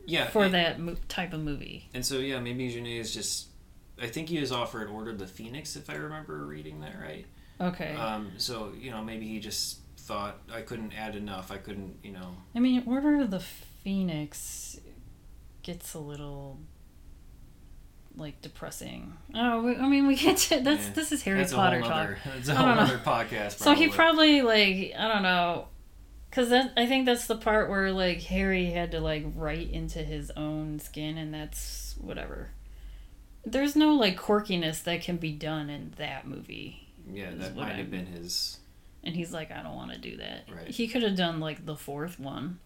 yeah, 0.07 0.29
for 0.29 0.45
and, 0.45 0.55
that 0.55 0.81
mo- 0.81 0.97
type 1.09 1.33
of 1.33 1.41
movie. 1.41 1.89
and 1.95 2.05
so 2.05 2.19
yeah, 2.19 2.41
maybe 2.41 2.69
Jeunet 2.71 2.99
is 3.01 3.15
just. 3.15 3.49
I 4.03 4.09
think 4.09 4.29
he 4.29 4.41
was 4.41 4.51
offered 4.53 4.89
Order 4.91 5.11
of 5.13 5.19
the 5.19 5.27
Phoenix, 5.27 5.77
if 5.77 5.89
I 5.89 5.95
remember 5.95 6.45
reading 6.45 6.81
that 6.81 6.97
right. 7.01 7.25
Okay. 7.61 7.95
Um, 7.95 8.33
so 8.37 8.73
you 8.79 8.91
know, 8.91 9.03
maybe 9.03 9.29
he 9.29 9.39
just 9.39 9.79
thought 9.97 10.39
I 10.53 10.63
couldn't 10.63 10.93
add 10.93 11.15
enough. 11.15 11.53
I 11.53 11.59
couldn't, 11.59 11.97
you 12.03 12.13
know. 12.13 12.35
I 12.55 12.59
mean, 12.59 12.83
Order 12.87 13.21
of 13.23 13.31
the 13.31 13.41
Phoenix 13.41 14.81
gets 15.63 15.95
a 15.95 16.01
little 16.01 16.59
like 18.17 18.43
depressing. 18.43 19.17
Oh, 19.35 19.63
we, 19.63 19.77
I 19.77 19.89
mean, 19.89 20.07
we 20.07 20.17
get 20.17 20.37
to 20.39 20.61
that's 20.61 20.87
Yeah. 20.87 20.93
this 20.95 21.13
is 21.13 21.23
Harry 21.23 21.39
that's 21.39 21.53
Potter 21.53 21.81
talk. 21.81 22.11
That's 22.25 22.49
a 22.49 22.55
whole 22.55 22.69
other 22.69 22.99
podcast. 22.99 23.59
So 23.59 23.75
he 23.75 23.89
probably. 23.89 24.41
probably 24.41 24.43
like 24.43 24.95
I 24.99 25.09
don't 25.09 25.23
know, 25.23 25.69
cause 26.31 26.51
that 26.51 26.73
I 26.77 26.87
think 26.87 27.07
that's 27.07 27.27
the 27.27 27.37
part 27.37 27.71
where 27.71 27.93
like 27.93 28.23
Harry 28.23 28.67
had 28.67 28.91
to 28.91 29.01
like 29.01 29.25
write 29.35 29.71
into 29.71 30.01
his 30.01 30.31
own 30.37 30.79
skin, 30.81 31.17
and 31.17 31.33
that's 31.33 31.95
whatever. 32.01 32.51
There's 33.45 33.75
no 33.77 33.95
like 33.95 34.17
quirkiness 34.19 34.83
that 34.85 35.03
can 35.03 35.17
be 35.17 35.33
done 35.33 35.69
in 35.71 35.93
that 35.97 36.27
movie, 36.27 36.89
Yeah, 37.13 37.31
that 37.35 37.57
might 37.57 37.69
have 37.71 37.77
I'm- 37.79 37.91
been 37.91 38.07
his. 38.07 38.59
and 39.05 39.15
he's 39.17 39.33
like, 39.33 39.51
I 39.51 39.63
don't 39.63 39.75
want 39.75 39.93
to 39.93 39.99
do 39.99 40.17
that. 40.19 40.45
Right. 40.55 40.69
He 40.69 40.87
could 40.89 41.03
have 41.03 41.17
done 41.17 41.41
like 41.41 41.67
the 41.67 41.77
fourth 41.77 42.21
one, 42.21 42.61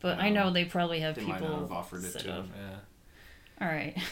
but 0.00 0.18
I 0.18 0.28
know 0.30 0.50
they 0.52 0.64
probably 0.64 1.00
have 1.00 1.16
They 1.16 1.24
might 1.24 1.40
people 1.40 1.58
have 1.60 1.72
offered 1.72 2.04
it 2.04 2.18
to 2.20 2.28
him. 2.32 2.50
Yeah. 2.56 3.66
All 3.66 3.72
right. 3.72 3.96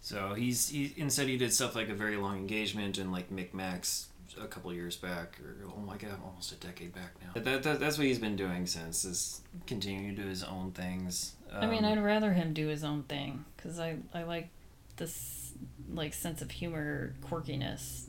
So 0.00 0.34
he's 0.34 0.68
he 0.68 0.94
instead 0.96 1.26
he 1.26 1.36
did 1.36 1.52
stuff 1.52 1.74
like 1.74 1.88
a 1.88 1.94
very 1.94 2.16
long 2.16 2.36
engagement 2.36 2.96
and 2.98 3.10
like 3.10 3.28
Micmacs 3.28 4.04
a 4.40 4.46
couple 4.46 4.72
years 4.72 4.94
back 4.96 5.36
or 5.40 5.56
oh 5.76 5.80
my 5.80 5.96
god 5.96 6.20
almost 6.24 6.52
a 6.52 6.54
decade 6.64 6.94
back 6.94 7.10
now. 7.20 7.30
But 7.34 7.42
that, 7.44 7.64
that 7.64 7.80
that's 7.80 7.98
what 7.98 8.06
he's 8.06 8.20
been 8.20 8.36
doing 8.36 8.66
since 8.66 9.04
is 9.04 9.40
continuing 9.66 10.14
to 10.14 10.22
do 10.22 10.28
his 10.28 10.44
own 10.44 10.70
things. 10.70 11.32
I 11.52 11.66
mean, 11.66 11.84
Um, 11.84 11.90
I'd 11.98 12.04
rather 12.04 12.34
him 12.34 12.52
do 12.52 12.68
his 12.68 12.84
own 12.84 13.02
thing 13.02 13.46
because 13.56 13.80
I 13.80 13.96
I 14.14 14.22
like 14.22 14.48
this 14.96 15.52
like 15.88 16.12
sense 16.14 16.42
of 16.42 16.50
humor 16.50 17.14
quirkiness. 17.24 18.08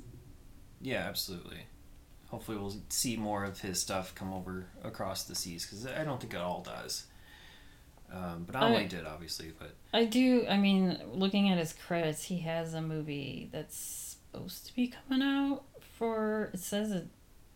yeah, 0.82 1.06
absolutely. 1.08 1.66
Hopefully, 2.28 2.58
we'll 2.58 2.76
see 2.90 3.16
more 3.16 3.46
of 3.46 3.62
his 3.62 3.80
stuff 3.80 4.14
come 4.14 4.34
over 4.34 4.68
across 4.84 5.24
the 5.24 5.34
seas 5.36 5.66
because 5.66 5.86
I 5.88 6.04
don't 6.04 6.20
think 6.20 6.34
it 6.34 6.42
all 6.42 6.62
does. 6.62 7.06
Um, 8.12 8.44
but 8.46 8.56
I- 8.56 8.68
Amelie 8.68 8.88
did, 8.88 9.06
obviously. 9.06 9.54
But 9.58 9.76
I 9.94 10.06
do. 10.06 10.46
I 10.48 10.58
mean, 10.58 11.00
looking 11.14 11.50
at 11.50 11.58
his 11.58 11.74
credits, 11.74 12.24
he 12.24 12.40
has 12.40 12.74
a 12.74 12.82
movie 12.82 13.50
that's 13.52 14.18
supposed 14.32 14.66
to 14.68 14.76
be 14.76 14.88
coming 14.88 15.26
out 15.26 15.64
for. 15.98 16.50
It 16.54 16.60
says 16.60 16.92
it's 16.92 17.08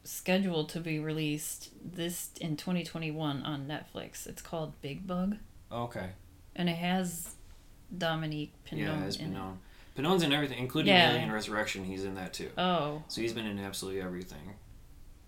scheduled 0.03 0.69
to 0.69 0.79
be 0.79 0.99
released 0.99 1.69
this 1.83 2.31
in 2.39 2.55
2021 2.57 3.43
on 3.43 3.67
Netflix. 3.67 4.25
It's 4.25 4.41
called 4.41 4.79
Big 4.81 5.05
Bug, 5.05 5.35
okay, 5.71 6.11
and 6.55 6.69
it 6.69 6.77
has 6.77 7.35
Dominique 7.97 8.53
Pinon. 8.65 8.85
yeah, 8.85 8.93
it 8.99 9.03
has 9.03 9.15
in 9.17 9.25
been 9.25 9.33
it. 9.33 9.39
known. 9.39 9.59
Pinon's 9.95 10.23
in 10.23 10.31
everything, 10.31 10.59
including 10.59 10.93
Yeah. 10.93 11.11
Alien 11.11 11.31
Resurrection. 11.31 11.83
He's 11.83 12.05
in 12.05 12.15
that 12.15 12.33
too. 12.33 12.49
Oh, 12.57 13.03
So 13.07 13.21
he's 13.21 13.33
been 13.33 13.45
in 13.45 13.59
absolutely 13.59 14.01
everything. 14.01 14.55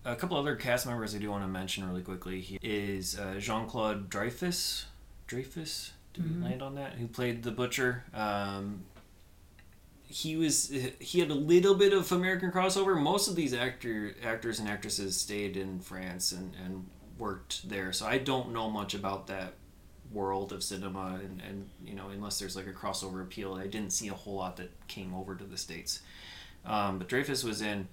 A 0.06 0.16
couple 0.16 0.36
other 0.36 0.56
cast 0.56 0.86
members 0.86 1.14
I 1.14 1.18
do 1.18 1.30
want 1.30 1.44
to 1.44 1.48
mention 1.48 1.86
really 1.86 2.02
quickly 2.02 2.40
he 2.40 2.58
is 2.62 3.18
uh, 3.18 3.36
Jean 3.38 3.66
Claude 3.66 4.08
Dreyfus. 4.10 4.86
Dreyfus, 5.26 5.92
did 6.12 6.24
Mhm. 6.24 6.36
we 6.36 6.42
land 6.48 6.62
on 6.62 6.74
that? 6.76 6.94
Who 6.94 7.06
played 7.08 7.42
the 7.42 7.50
butcher? 7.50 8.04
Um, 8.12 8.84
he 10.06 10.36
was 10.36 10.68
he 11.00 11.20
had 11.20 11.30
a 11.30 11.34
little 11.34 11.74
bit 11.74 11.92
of 11.92 12.10
American 12.12 12.50
crossover. 12.52 13.00
Most 13.00 13.28
of 13.28 13.34
these 13.36 13.52
actor 13.54 14.14
actors 14.24 14.60
and 14.60 14.68
actresses 14.68 15.18
stayed 15.20 15.56
in 15.56 15.80
France 15.80 16.30
and, 16.32 16.54
and 16.64 16.86
worked 17.18 17.68
there. 17.68 17.92
So 17.92 18.06
I 18.06 18.18
don't 18.18 18.52
know 18.52 18.70
much 18.70 18.94
about 18.94 19.26
that 19.28 19.54
world 20.12 20.52
of 20.52 20.62
cinema 20.62 21.18
and, 21.22 21.42
and 21.48 21.68
you 21.84 21.94
know 21.94 22.08
unless 22.10 22.38
there's 22.38 22.56
like 22.56 22.66
a 22.66 22.72
crossover 22.72 23.22
appeal. 23.22 23.54
I 23.54 23.66
didn't 23.66 23.90
see 23.92 24.08
a 24.08 24.14
whole 24.14 24.36
lot 24.36 24.56
that 24.58 24.70
came 24.88 25.14
over 25.14 25.34
to 25.34 25.44
the 25.44 25.58
states. 25.58 26.00
Um, 26.64 26.98
but 26.98 27.08
Dreyfus 27.08 27.44
was 27.44 27.60
in 27.62 27.88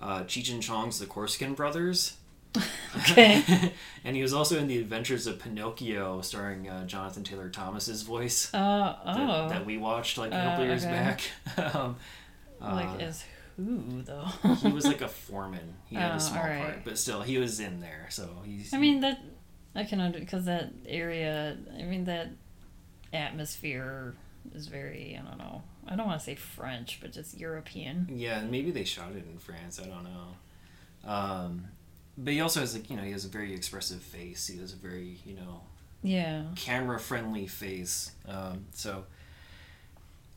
uh, 0.00 0.20
Cheech 0.24 0.50
and 0.52 0.62
Chong's 0.62 0.98
The 0.98 1.06
Corsican 1.06 1.54
Brothers. 1.54 2.16
Okay. 2.96 3.42
and 4.04 4.16
he 4.16 4.22
was 4.22 4.32
also 4.32 4.58
in 4.58 4.66
The 4.68 4.78
Adventures 4.78 5.26
of 5.26 5.38
Pinocchio, 5.38 6.22
starring 6.22 6.66
uh, 6.68 6.86
Jonathan 6.86 7.22
Taylor 7.22 7.50
Thomas's 7.50 8.00
voice 8.02 8.48
uh, 8.54 8.96
that, 9.04 9.16
oh, 9.18 9.48
that 9.50 9.66
we 9.66 9.76
watched 9.76 10.16
like 10.16 10.32
a 10.32 10.36
Uh, 10.36 10.50
couple 10.50 10.64
years 10.64 10.84
okay. 10.84 10.92
back. 10.92 11.20
um, 11.74 11.96
like 12.58 12.88
uh, 12.88 12.96
as 13.04 13.22
who 13.58 14.00
though? 14.02 14.24
he 14.62 14.72
was 14.72 14.86
like 14.86 15.02
a 15.02 15.08
foreman. 15.08 15.74
He 15.84 15.96
had 15.96 16.12
Oh, 16.12 16.16
a 16.16 16.20
small 16.20 16.42
alright. 16.42 16.62
part, 16.62 16.84
but 16.86 16.96
still, 16.98 17.20
he 17.20 17.36
was 17.36 17.60
in 17.60 17.80
there. 17.80 18.06
So 18.08 18.30
he's. 18.46 18.72
I 18.72 18.78
mean 18.78 19.00
that 19.00 19.20
I 19.76 19.84
can 19.84 20.00
under 20.00 20.18
because 20.18 20.44
that 20.46 20.72
area. 20.88 21.56
I 21.78 21.82
mean 21.82 22.04
that 22.06 22.28
atmosphere 23.12 24.14
is 24.54 24.66
very. 24.66 25.18
I 25.20 25.28
don't 25.28 25.38
know. 25.38 25.62
I 25.86 25.94
don't 25.96 26.06
want 26.06 26.18
to 26.20 26.24
say 26.24 26.34
French, 26.34 26.98
but 27.00 27.12
just 27.12 27.38
European. 27.38 28.08
Yeah, 28.12 28.42
maybe 28.42 28.70
they 28.70 28.84
shot 28.84 29.12
it 29.12 29.24
in 29.30 29.38
France. 29.38 29.80
I 29.80 29.86
don't 29.86 30.04
know. 30.04 31.08
Um, 31.10 31.64
but 32.18 32.32
he 32.32 32.40
also 32.40 32.60
has 32.60 32.74
like 32.74 32.90
you 32.90 32.96
know 32.96 33.02
he 33.02 33.12
has 33.12 33.24
a 33.24 33.28
very 33.28 33.54
expressive 33.54 34.02
face. 34.02 34.46
He 34.46 34.58
has 34.58 34.72
a 34.72 34.76
very 34.76 35.18
you 35.24 35.34
know 35.34 35.60
Yeah. 36.02 36.44
camera 36.56 36.98
friendly 36.98 37.46
face. 37.46 38.12
Um, 38.26 38.66
so, 38.72 39.04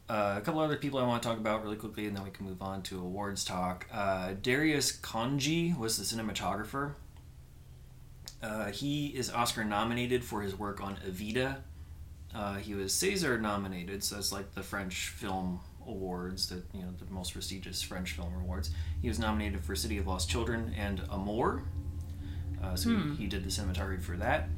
uh, 0.10 0.36
a 0.38 0.42
couple 0.42 0.60
other 0.60 0.76
people 0.78 1.00
I 1.00 1.08
want 1.08 1.22
to 1.24 1.30
talk 1.30 1.38
about 1.38 1.64
really 1.64 1.78
quickly, 1.78 2.06
and 2.08 2.16
then 2.16 2.24
we 2.24 2.32
can 2.32 2.46
move 2.46 2.62
on 2.62 2.82
to 2.84 3.00
awards 3.00 3.44
talk. 3.46 3.88
Uh, 3.92 4.34
Darius 4.42 4.92
Khondji 4.92 5.78
was 5.78 5.98
the 5.98 6.04
cinematographer. 6.04 6.94
Uh, 8.42 8.68
he 8.68 9.08
is 9.08 9.30
Oscar 9.32 9.64
nominated 9.66 10.24
for 10.24 10.42
his 10.42 10.58
work 10.58 10.82
on 10.82 10.98
Evita. 11.08 11.58
Uh, 12.34 12.56
he 12.56 12.74
was 12.76 12.94
César 12.94 13.40
nominated, 13.40 14.04
so 14.04 14.16
that's 14.16 14.32
like 14.32 14.54
the 14.54 14.64
French 14.64 15.10
film 15.10 15.60
awards, 15.88 16.48
that 16.50 16.64
you 16.74 16.82
know 16.82 16.90
the 17.00 17.12
most 17.12 17.34
prestigious 17.34 17.82
French 17.82 18.12
film 18.14 18.34
awards. 18.42 18.70
He 19.02 19.08
was 19.08 19.20
nominated 19.20 19.62
for 19.64 19.76
City 19.76 19.98
of 19.98 20.08
Lost 20.08 20.30
Children 20.30 20.74
and 20.78 21.02
Amour. 21.10 21.64
Uh, 22.64 22.76
so 22.76 22.90
Hmm. 22.90 23.12
he, 23.16 23.24
he 23.24 23.28
did 23.28 23.44
the 23.44 23.50
cinematography 23.50 24.02
for 24.04 24.18
that. 24.18 24.50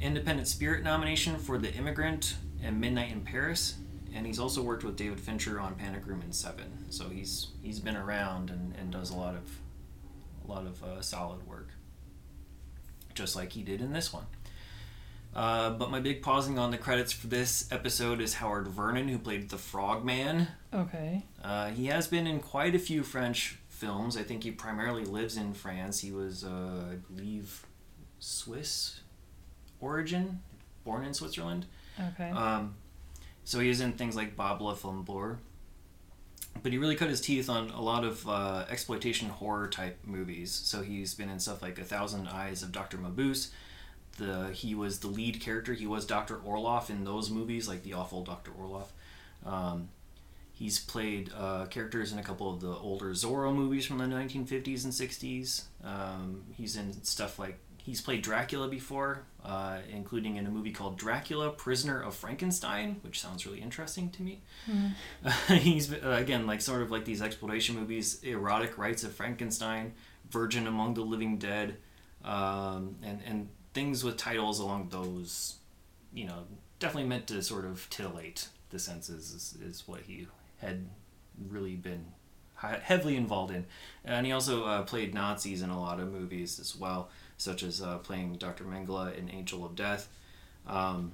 Independent 0.00 0.48
Spirit 0.48 0.82
nomination 0.82 1.38
for 1.38 1.56
The 1.56 1.72
Immigrant 1.74 2.36
and 2.62 2.80
Midnight 2.80 3.12
in 3.12 3.20
Paris, 3.20 3.76
and 4.14 4.26
he's 4.26 4.38
also 4.38 4.60
worked 4.62 4.82
with 4.84 4.96
David 4.96 5.20
Fincher 5.20 5.60
on 5.60 5.74
Panic 5.76 6.06
Room 6.06 6.20
and 6.22 6.34
Seven. 6.34 6.66
So 6.90 7.08
he's 7.08 7.48
he's 7.62 7.78
been 7.78 7.96
around 7.96 8.50
and, 8.50 8.74
and 8.78 8.90
does 8.90 9.10
a 9.10 9.14
lot 9.16 9.34
of 9.36 9.42
a 10.46 10.50
lot 10.50 10.66
of 10.66 10.82
uh, 10.82 11.00
solid 11.00 11.46
work, 11.46 11.68
just 13.14 13.36
like 13.36 13.52
he 13.52 13.62
did 13.62 13.80
in 13.80 13.92
this 13.92 14.12
one. 14.12 14.26
Uh, 15.34 15.70
but 15.70 15.90
my 15.90 15.98
big 15.98 16.22
pausing 16.22 16.58
on 16.58 16.70
the 16.70 16.78
credits 16.78 17.12
for 17.12 17.26
this 17.26 17.70
episode 17.72 18.20
is 18.20 18.34
Howard 18.34 18.68
Vernon, 18.68 19.08
who 19.08 19.18
played 19.18 19.50
the 19.50 19.58
Frogman. 19.58 20.46
Okay. 20.72 21.24
Uh, 21.42 21.70
he 21.70 21.86
has 21.86 22.06
been 22.06 22.26
in 22.26 22.38
quite 22.38 22.74
a 22.74 22.78
few 22.78 23.02
French 23.02 23.58
films. 23.68 24.16
I 24.16 24.22
think 24.22 24.44
he 24.44 24.52
primarily 24.52 25.04
lives 25.04 25.36
in 25.36 25.52
France. 25.52 26.00
He 26.00 26.12
was, 26.12 26.44
uh, 26.44 26.92
I 26.92 26.94
believe, 27.12 27.66
Swiss 28.20 29.00
origin, 29.80 30.40
born 30.84 31.04
in 31.04 31.14
Switzerland. 31.14 31.66
Okay. 32.12 32.30
Um, 32.30 32.76
so 33.42 33.58
he 33.58 33.68
is 33.68 33.80
in 33.80 33.92
things 33.92 34.14
like 34.14 34.36
Bob 34.36 34.62
Le 34.62 34.74
Flambeur. 34.74 35.38
But 36.62 36.72
he 36.72 36.78
really 36.78 36.96
cut 36.96 37.10
his 37.10 37.20
teeth 37.20 37.50
on 37.50 37.70
a 37.70 37.80
lot 37.80 38.04
of 38.04 38.26
uh, 38.28 38.64
exploitation 38.70 39.28
horror 39.28 39.68
type 39.68 39.98
movies. 40.04 40.50
So 40.50 40.82
he's 40.82 41.14
been 41.14 41.28
in 41.28 41.38
stuff 41.38 41.60
like 41.62 41.78
A 41.78 41.84
Thousand 41.84 42.26
Eyes 42.28 42.62
of 42.62 42.72
Dr. 42.72 42.96
Mabuse. 42.96 43.50
The 44.16 44.50
he 44.52 44.74
was 44.74 45.00
the 45.00 45.08
lead 45.08 45.40
character. 45.40 45.74
He 45.74 45.86
was 45.86 46.06
Dr. 46.06 46.36
Orloff 46.38 46.88
in 46.88 47.04
those 47.04 47.30
movies, 47.30 47.68
like 47.68 47.82
the 47.82 47.94
awful 47.94 48.22
Dr. 48.22 48.52
Orloff. 48.52 48.86
Um, 49.44 49.88
he's 50.52 50.78
played 50.78 51.30
uh, 51.36 51.66
characters 51.66 52.12
in 52.12 52.18
a 52.18 52.22
couple 52.22 52.50
of 52.50 52.60
the 52.60 52.74
older 52.76 53.10
Zorro 53.10 53.54
movies 53.54 53.84
from 53.84 53.98
the 53.98 54.04
1950s 54.04 54.84
and 54.84 54.92
60s. 54.92 55.64
Um, 55.84 56.44
he's 56.56 56.76
in 56.76 56.92
stuff 57.02 57.38
like 57.38 57.58
he's 57.84 58.00
played 58.00 58.22
Dracula 58.22 58.66
before, 58.66 59.20
uh, 59.44 59.78
including 59.92 60.36
in 60.36 60.46
a 60.46 60.50
movie 60.50 60.72
called 60.72 60.98
Dracula: 60.98 61.50
Prisoner 61.50 62.00
of 62.02 62.14
Frankenstein, 62.14 62.96
which 63.02 63.20
sounds 63.20 63.46
really 63.46 63.60
interesting 63.60 64.10
to 64.10 64.22
me. 64.22 64.40
he's 65.48 65.92
uh, 65.92 66.16
again 66.18 66.46
like 66.46 66.60
sort 66.60 66.82
of 66.82 66.90
like 66.90 67.04
these 67.04 67.22
exploitation 67.22 67.76
movies, 67.76 68.20
erotic 68.24 68.76
rites 68.78 69.04
of 69.04 69.12
Frankenstein, 69.12 69.92
Virgin 70.30 70.66
Among 70.66 70.94
the 70.94 71.02
Living 71.02 71.38
Dead, 71.38 71.76
um, 72.24 72.96
and 73.02 73.20
and 73.24 73.48
things 73.74 74.02
with 74.02 74.16
titles 74.16 74.60
along 74.60 74.88
those, 74.90 75.56
you 76.12 76.24
know, 76.26 76.44
definitely 76.78 77.08
meant 77.08 77.26
to 77.26 77.42
sort 77.42 77.66
of 77.66 77.88
titillate 77.90 78.48
the 78.70 78.78
senses 78.78 79.32
is, 79.32 79.58
is 79.60 79.86
what 79.86 80.00
he 80.02 80.26
had 80.58 80.86
really 81.48 81.74
been 81.74 82.06
heavily 82.56 83.16
involved 83.16 83.52
in, 83.52 83.66
and 84.06 84.24
he 84.24 84.32
also 84.32 84.64
uh, 84.64 84.82
played 84.84 85.12
Nazis 85.12 85.60
in 85.60 85.68
a 85.68 85.78
lot 85.78 86.00
of 86.00 86.10
movies 86.10 86.58
as 86.58 86.74
well, 86.74 87.10
such 87.38 87.62
as 87.62 87.82
uh, 87.82 87.98
playing 87.98 88.34
Dr. 88.36 88.64
Mengele 88.64 89.16
in 89.16 89.30
Angel 89.30 89.64
of 89.64 89.74
Death. 89.76 90.08
Um, 90.66 91.12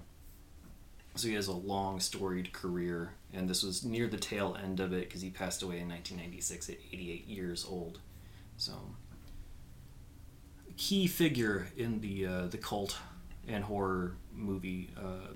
So 1.17 1.27
he 1.29 1.35
has 1.35 1.49
a 1.49 1.53
long, 1.53 1.99
storied 2.01 2.53
career, 2.53 3.15
and 3.33 3.49
this 3.49 3.63
was 3.65 3.85
near 3.85 4.07
the 4.07 4.17
tail 4.17 4.57
end 4.63 4.79
of 4.81 4.93
it 4.93 5.09
because 5.09 5.23
he 5.23 5.31
passed 5.31 5.63
away 5.63 5.81
in 5.81 5.89
1996 5.89 6.69
at 6.71 6.77
88 6.93 7.27
years 7.27 7.67
old. 7.69 7.99
So, 8.57 8.73
key 10.77 11.07
figure 11.09 11.67
in 11.77 12.01
the 12.01 12.27
uh, 12.27 12.47
the 12.47 12.59
cult 12.59 12.97
and 13.49 13.65
horror 13.65 14.15
movie 14.33 14.91
uh, 14.97 15.35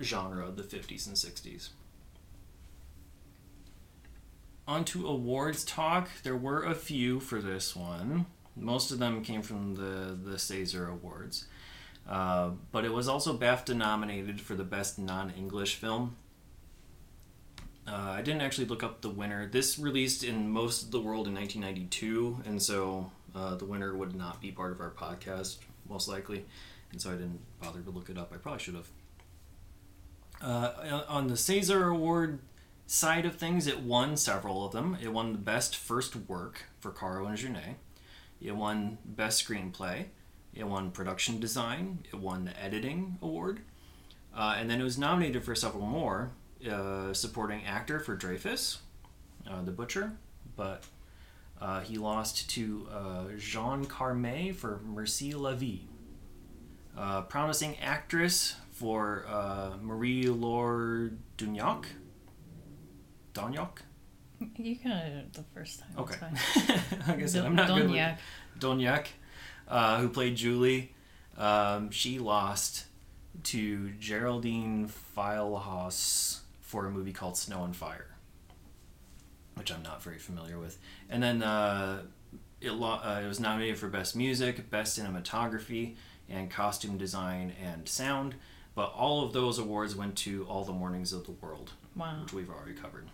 genre 0.00 0.46
of 0.46 0.56
the 0.56 0.62
50s 0.62 1.06
and 1.06 1.16
60s. 1.16 1.70
On 4.68 4.84
to 4.84 5.06
awards 5.08 5.64
talk. 5.64 6.08
There 6.22 6.36
were 6.36 6.62
a 6.62 6.74
few 6.74 7.18
for 7.20 7.40
this 7.40 7.74
one. 7.74 8.26
Most 8.56 8.90
of 8.90 8.98
them 8.98 9.22
came 9.22 9.42
from 9.42 9.74
the 9.74 10.18
the 10.22 10.36
César 10.36 10.90
Awards. 10.90 11.46
Uh, 12.08 12.50
but 12.72 12.84
it 12.84 12.92
was 12.92 13.08
also 13.08 13.36
BAFTA 13.36 13.76
nominated 13.76 14.40
for 14.40 14.54
the 14.54 14.64
Best 14.64 14.98
Non 14.98 15.30
English 15.30 15.76
Film. 15.76 16.16
Uh, 17.86 18.14
I 18.16 18.22
didn't 18.22 18.42
actually 18.42 18.66
look 18.66 18.82
up 18.82 19.00
the 19.00 19.10
winner. 19.10 19.48
This 19.48 19.78
released 19.78 20.22
in 20.22 20.50
most 20.50 20.82
of 20.82 20.90
the 20.90 21.00
world 21.00 21.26
in 21.26 21.34
1992, 21.34 22.42
and 22.44 22.60
so 22.60 23.10
uh, 23.34 23.54
the 23.56 23.64
winner 23.64 23.96
would 23.96 24.14
not 24.14 24.40
be 24.40 24.52
part 24.52 24.72
of 24.72 24.80
our 24.80 24.90
podcast, 24.90 25.58
most 25.88 26.08
likely, 26.08 26.44
and 26.92 27.00
so 27.00 27.10
I 27.10 27.14
didn't 27.14 27.40
bother 27.60 27.80
to 27.80 27.90
look 27.90 28.10
it 28.10 28.18
up. 28.18 28.32
I 28.32 28.36
probably 28.36 28.60
should 28.60 28.74
have. 28.74 28.88
Uh, 30.40 31.02
on 31.08 31.26
the 31.26 31.34
César 31.34 31.90
Award 31.92 32.40
side 32.86 33.26
of 33.26 33.36
things, 33.36 33.66
it 33.66 33.80
won 33.80 34.16
several 34.16 34.64
of 34.64 34.72
them. 34.72 34.96
It 35.02 35.12
won 35.12 35.32
the 35.32 35.38
Best 35.38 35.76
First 35.76 36.16
Work 36.16 36.64
for 36.80 36.90
Caro 36.90 37.26
and 37.26 37.36
Jeunet. 37.36 37.74
It 38.40 38.56
won 38.56 38.98
Best 39.04 39.46
Screenplay. 39.46 40.06
It 40.54 40.66
won 40.66 40.90
production 40.90 41.38
design. 41.40 42.04
It 42.12 42.16
won 42.16 42.44
the 42.44 42.62
editing 42.62 43.18
award. 43.22 43.60
Uh, 44.34 44.54
and 44.56 44.70
then 44.70 44.80
it 44.80 44.84
was 44.84 44.98
nominated 44.98 45.44
for 45.44 45.54
several 45.54 45.86
more. 45.86 46.32
Uh, 46.68 47.14
supporting 47.14 47.64
actor 47.64 47.98
for 47.98 48.14
Dreyfus, 48.14 48.80
uh, 49.50 49.62
the 49.62 49.70
butcher, 49.70 50.12
but 50.56 50.84
uh, 51.58 51.80
he 51.80 51.96
lost 51.96 52.50
to 52.50 52.86
uh, 52.92 53.24
Jean 53.38 53.86
Carmet 53.86 54.54
for 54.54 54.78
Merci 54.84 55.32
la 55.32 55.54
Vie. 55.54 55.88
Uh, 56.94 57.22
promising 57.22 57.78
actress 57.78 58.56
for 58.72 59.24
Marie-Laure 59.80 61.12
Dugnac. 61.38 61.86
Dognac? 63.32 63.82
You 64.56 64.76
got 64.76 65.04
it 65.04 65.32
the 65.32 65.44
first 65.54 65.80
time. 65.80 65.88
Okay. 65.98 66.16
like 67.08 67.22
I 67.22 67.26
said, 67.26 67.44
I'm 67.44 67.54
not 67.54 67.68
Dognac. 67.68 68.18
good 68.58 68.68
with 68.68 69.08
uh, 69.70 69.98
who 70.00 70.08
played 70.08 70.36
Julie, 70.36 70.92
um, 71.38 71.90
she 71.90 72.18
lost 72.18 72.86
to 73.44 73.90
Geraldine 73.98 74.88
Filehouse 75.16 76.40
for 76.60 76.86
a 76.86 76.90
movie 76.90 77.12
called 77.12 77.36
Snow 77.36 77.64
and 77.64 77.74
Fire, 77.74 78.08
which 79.54 79.72
I'm 79.72 79.82
not 79.82 80.02
very 80.02 80.18
familiar 80.18 80.58
with. 80.58 80.78
And 81.08 81.22
then 81.22 81.42
uh, 81.42 82.02
it, 82.60 82.72
lo- 82.72 83.00
uh, 83.02 83.20
it 83.24 83.28
was 83.28 83.40
nominated 83.40 83.78
for 83.78 83.88
Best 83.88 84.16
Music, 84.16 84.68
Best 84.70 84.98
Cinematography, 84.98 85.94
and 86.28 86.50
Costume 86.50 86.98
Design 86.98 87.52
and 87.62 87.88
Sound. 87.88 88.34
But 88.74 88.92
all 88.94 89.24
of 89.24 89.32
those 89.32 89.58
awards 89.58 89.96
went 89.96 90.16
to 90.18 90.44
All 90.46 90.64
the 90.64 90.72
Mornings 90.72 91.12
of 91.12 91.24
the 91.24 91.32
World, 91.32 91.72
wow. 91.96 92.20
which 92.22 92.32
we've 92.32 92.50
already 92.50 92.74
covered. 92.74 93.08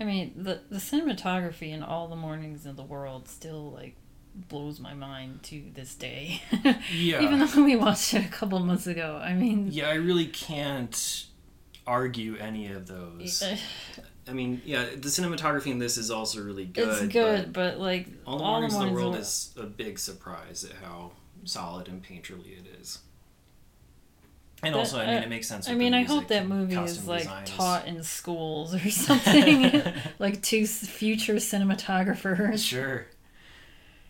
I 0.00 0.04
mean, 0.04 0.32
the 0.36 0.60
the 0.70 0.78
cinematography 0.78 1.72
in 1.72 1.82
All 1.82 2.08
the 2.08 2.16
Mornings 2.16 2.64
of 2.64 2.76
the 2.76 2.82
World 2.82 3.28
still 3.28 3.70
like 3.70 3.96
blows 4.34 4.80
my 4.80 4.94
mind 4.94 5.42
to 5.44 5.62
this 5.74 5.94
day. 5.94 6.42
yeah. 6.92 7.20
Even 7.20 7.40
though 7.40 7.64
we 7.64 7.76
watched 7.76 8.14
it 8.14 8.24
a 8.24 8.28
couple 8.28 8.58
months 8.60 8.86
ago. 8.86 9.20
I 9.22 9.34
mean 9.34 9.68
Yeah, 9.70 9.88
I 9.88 9.94
really 9.94 10.26
can't 10.26 11.26
argue 11.86 12.36
any 12.36 12.68
of 12.68 12.86
those. 12.86 13.42
I 14.28 14.32
mean, 14.32 14.62
yeah, 14.64 14.84
the 14.84 15.08
cinematography 15.08 15.68
in 15.68 15.78
this 15.78 15.98
is 15.98 16.10
also 16.10 16.42
really 16.42 16.64
good. 16.64 16.88
It's 16.88 17.12
good, 17.12 17.52
but, 17.52 17.74
but 17.74 17.80
like 17.80 18.08
All 18.26 18.38
the 18.38 18.44
Mornings 18.44 18.74
of 18.74 18.86
the 18.86 18.92
World 18.92 19.16
is 19.16 19.52
a 19.58 19.64
big 19.64 19.98
surprise 19.98 20.64
at 20.64 20.72
how 20.82 21.12
solid 21.44 21.88
and 21.88 22.02
painterly 22.02 22.58
it 22.58 22.66
is. 22.80 23.00
And 24.62 24.74
also, 24.74 24.98
I 24.98 25.06
mean, 25.06 25.16
uh, 25.16 25.20
it 25.22 25.28
makes 25.28 25.48
sense. 25.48 25.68
I 25.68 25.74
mean, 25.74 25.94
I 25.94 26.02
hope 26.02 26.28
that 26.28 26.46
movie 26.46 26.76
is 26.76 27.06
like 27.06 27.28
taught 27.46 27.86
in 27.86 28.02
schools 28.02 28.74
or 28.74 28.90
something, 28.90 29.82
like 30.18 30.42
to 30.42 30.66
future 30.66 31.36
cinematographers. 31.36 32.66
Sure. 32.66 33.06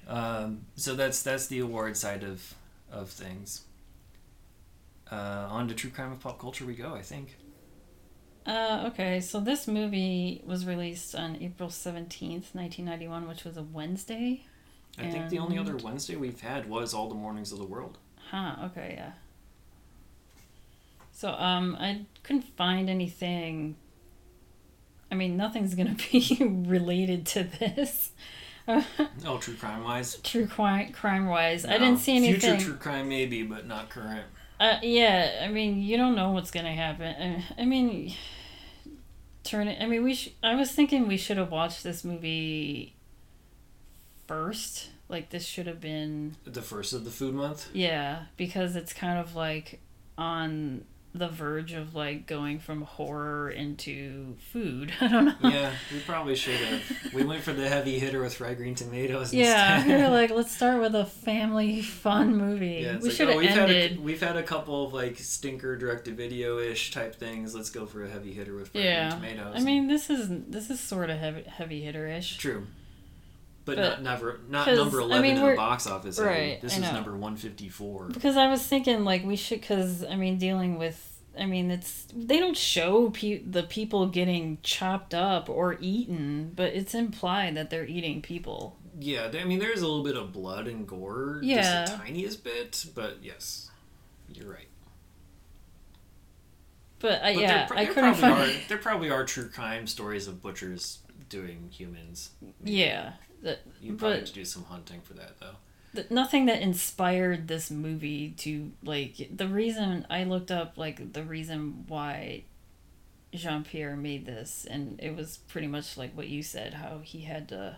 Um, 0.09 0.66
so 0.74 0.94
that's 0.94 1.22
that's 1.22 1.46
the 1.46 1.61
award 1.61 1.96
side 1.96 2.24
of 2.24 2.55
of 2.90 3.11
things. 3.11 3.62
Uh, 5.11 5.46
on 5.51 5.68
to 5.68 5.74
true 5.74 5.90
crime 5.90 6.12
of 6.12 6.20
pop 6.20 6.40
culture 6.40 6.64
we 6.64 6.74
go. 6.74 6.94
I 6.94 7.03
think. 7.03 7.36
Uh, 8.46 8.88
okay, 8.88 9.20
so 9.20 9.38
this 9.38 9.68
movie 9.68 10.42
was 10.46 10.66
released 10.66 11.14
on 11.14 11.36
April 11.36 11.68
17th, 11.68 12.55
1991, 12.55 13.28
which 13.28 13.44
was 13.44 13.57
a 13.57 13.62
Wednesday. 13.62 14.44
I 14.98 15.03
and... 15.03 15.12
think 15.12 15.28
the 15.28 15.38
only 15.38 15.59
other 15.59 15.76
Wednesday 15.76 16.16
we've 16.16 16.40
had 16.40 16.68
was 16.68 16.94
All 16.94 17.09
the 17.09 17.14
Mornings 17.14 17.53
of 17.53 17.59
the 17.59 17.66
World. 17.66 17.98
Huh, 18.30 18.57
okay, 18.64 18.94
yeah. 18.96 19.12
So, 21.20 21.32
um, 21.32 21.76
I 21.78 22.06
couldn't 22.22 22.46
find 22.56 22.88
anything. 22.88 23.76
I 25.12 25.14
mean, 25.14 25.36
nothing's 25.36 25.74
gonna 25.74 25.94
be 26.10 26.38
related 26.40 27.26
to 27.26 27.44
this. 27.44 28.12
oh, 28.68 29.36
true 29.38 29.52
crime 29.52 29.84
wise. 29.84 30.16
True 30.24 30.46
crime 30.46 30.94
crime 30.94 31.26
wise, 31.26 31.64
no, 31.64 31.74
I 31.74 31.76
didn't 31.76 31.98
see 31.98 32.16
anything. 32.16 32.40
Future 32.40 32.64
true 32.64 32.76
crime 32.76 33.10
maybe, 33.10 33.42
but 33.42 33.66
not 33.66 33.90
current. 33.90 34.24
Uh, 34.58 34.78
yeah, 34.82 35.42
I 35.42 35.48
mean, 35.48 35.82
you 35.82 35.98
don't 35.98 36.16
know 36.16 36.30
what's 36.30 36.50
gonna 36.50 36.74
happen. 36.74 37.14
Uh, 37.14 37.42
I 37.58 37.66
mean, 37.66 38.14
turn 39.44 39.68
it. 39.68 39.76
I 39.78 39.86
mean, 39.86 40.02
we. 40.02 40.14
Sh- 40.14 40.32
I 40.42 40.54
was 40.54 40.72
thinking 40.72 41.06
we 41.06 41.18
should 41.18 41.36
have 41.36 41.50
watched 41.50 41.84
this 41.84 42.02
movie 42.02 42.94
first. 44.26 44.88
Like 45.10 45.28
this 45.28 45.44
should 45.44 45.66
have 45.66 45.82
been 45.82 46.36
the 46.44 46.62
first 46.62 46.94
of 46.94 47.04
the 47.04 47.10
food 47.10 47.34
month. 47.34 47.68
Yeah, 47.74 48.22
because 48.38 48.74
it's 48.74 48.94
kind 48.94 49.18
of 49.18 49.34
like 49.34 49.80
on 50.16 50.84
the 51.12 51.28
verge 51.28 51.72
of 51.72 51.94
like 51.94 52.26
going 52.26 52.61
from 52.61 52.82
horror 52.82 53.50
into 53.50 54.36
food. 54.52 54.92
I 55.00 55.08
don't 55.08 55.24
know. 55.24 55.34
Yeah, 55.42 55.72
we 55.92 56.00
probably 56.00 56.36
should 56.36 56.56
have. 56.56 57.12
We 57.12 57.24
went 57.24 57.42
for 57.42 57.52
the 57.52 57.68
heavy 57.68 57.98
hitter 57.98 58.20
with 58.20 58.34
fried 58.34 58.56
green 58.58 58.74
tomatoes. 58.74 59.34
Yeah, 59.34 59.86
we 59.86 59.94
were 59.94 60.08
like, 60.08 60.30
let's 60.30 60.54
start 60.54 60.80
with 60.80 60.94
a 60.94 61.04
family 61.04 61.82
fun 61.82 62.36
movie. 62.36 62.82
Yeah, 62.84 62.98
we 62.98 63.08
like, 63.08 63.12
should 63.12 63.28
oh, 63.28 63.32
have 63.32 63.36
oh, 63.36 63.40
we've 63.40 63.50
ended. 63.50 63.90
Had 63.90 63.98
a, 63.98 64.02
we've 64.02 64.20
had 64.20 64.36
a 64.36 64.42
couple 64.42 64.86
of 64.86 64.92
like 64.92 65.18
stinker 65.18 65.76
direct 65.76 66.04
to 66.04 66.12
video 66.12 66.58
ish 66.58 66.92
type 66.92 67.16
things. 67.16 67.54
Let's 67.54 67.70
go 67.70 67.86
for 67.86 68.04
a 68.04 68.08
heavy 68.08 68.32
hitter 68.32 68.54
with 68.54 68.68
fried 68.68 68.84
yeah. 68.84 69.18
green 69.18 69.36
tomatoes. 69.36 69.54
I 69.56 69.64
mean, 69.64 69.88
this 69.88 70.11
is 70.11 70.28
this 70.48 70.70
is 70.70 70.78
sort 70.78 71.11
of 71.11 71.18
heavy 71.18 71.42
heavy 71.42 71.82
hitter 71.82 72.06
ish. 72.06 72.38
True. 72.38 72.66
But, 73.64 73.76
but, 73.76 73.82
not 73.82 74.02
never 74.02 74.40
not 74.48 74.66
number 74.66 75.00
11 75.00 75.16
I 75.16 75.20
mean, 75.20 75.36
in 75.36 75.46
the 75.46 75.54
box 75.54 75.86
office 75.86 76.18
right, 76.18 76.61
this 76.61 76.76
is 76.76 76.80
number 76.80 77.12
154 77.12 78.08
because 78.08 78.36
i 78.38 78.48
was 78.48 78.66
thinking 78.66 79.04
like 79.04 79.22
we 79.22 79.36
should 79.36 79.61
because 79.61 80.02
i 80.02 80.16
mean 80.16 80.38
dealing 80.38 80.78
with 80.78 81.11
I 81.38 81.46
mean, 81.46 81.70
it's 81.70 82.06
they 82.14 82.38
don't 82.38 82.56
show 82.56 83.11
pe- 83.11 83.42
the 83.42 83.62
people 83.62 84.08
getting 84.08 84.58
chopped 84.62 85.14
up 85.14 85.48
or 85.48 85.76
eaten, 85.80 86.52
but 86.54 86.74
it's 86.74 86.94
implied 86.94 87.56
that 87.56 87.70
they're 87.70 87.86
eating 87.86 88.20
people. 88.20 88.76
Yeah, 88.98 89.30
I 89.32 89.44
mean, 89.44 89.58
there's 89.58 89.80
a 89.80 89.86
little 89.86 90.02
bit 90.02 90.16
of 90.16 90.32
blood 90.32 90.66
and 90.66 90.86
gore, 90.86 91.40
yeah. 91.42 91.84
just 91.84 91.92
the 91.92 91.98
tiniest 92.04 92.44
bit, 92.44 92.84
but 92.94 93.18
yes, 93.22 93.70
you're 94.28 94.50
right. 94.50 94.66
But, 96.98 97.12
uh, 97.12 97.18
but 97.22 97.36
yeah, 97.36 97.66
there, 97.66 97.78
I 97.78 97.86
couldn't 97.86 98.14
find. 98.14 98.34
Are, 98.34 98.54
there 98.68 98.78
probably 98.78 99.08
are 99.11 99.24
true 99.24 99.48
crime 99.48 99.86
stories 99.86 100.28
of 100.28 100.42
butchers 100.42 100.98
doing 101.28 101.68
humans. 101.70 102.30
Yeah, 102.62 103.12
that, 103.43 103.61
you 103.80 103.95
probably 103.95 104.16
but, 104.16 104.18
have 104.20 104.28
to 104.28 104.34
do 104.34 104.45
some 104.45 104.64
hunting 104.64 105.01
for 105.01 105.14
that, 105.14 105.38
though 105.41 105.57
nothing 106.09 106.47
that 106.47 106.62
inspired 106.62 107.49
this 107.49 107.70
movie 107.70 108.30
to 108.38 108.70
like 108.84 109.28
the 109.34 109.49
reason 109.49 110.07
I 110.09 110.24
looked 110.24 110.51
up 110.51 110.78
like 110.78 111.12
the 111.12 111.24
reason 111.24 111.84
why 111.88 112.45
Jean 113.34 113.64
Pierre 113.64 113.97
made 113.97 114.24
this 114.24 114.66
and 114.70 115.01
it 115.03 115.16
was 115.16 115.38
pretty 115.49 115.66
much 115.66 115.97
like 115.97 116.16
what 116.16 116.28
you 116.28 116.43
said 116.43 116.74
how 116.74 117.01
he 117.03 117.22
had 117.22 117.49
to 117.49 117.76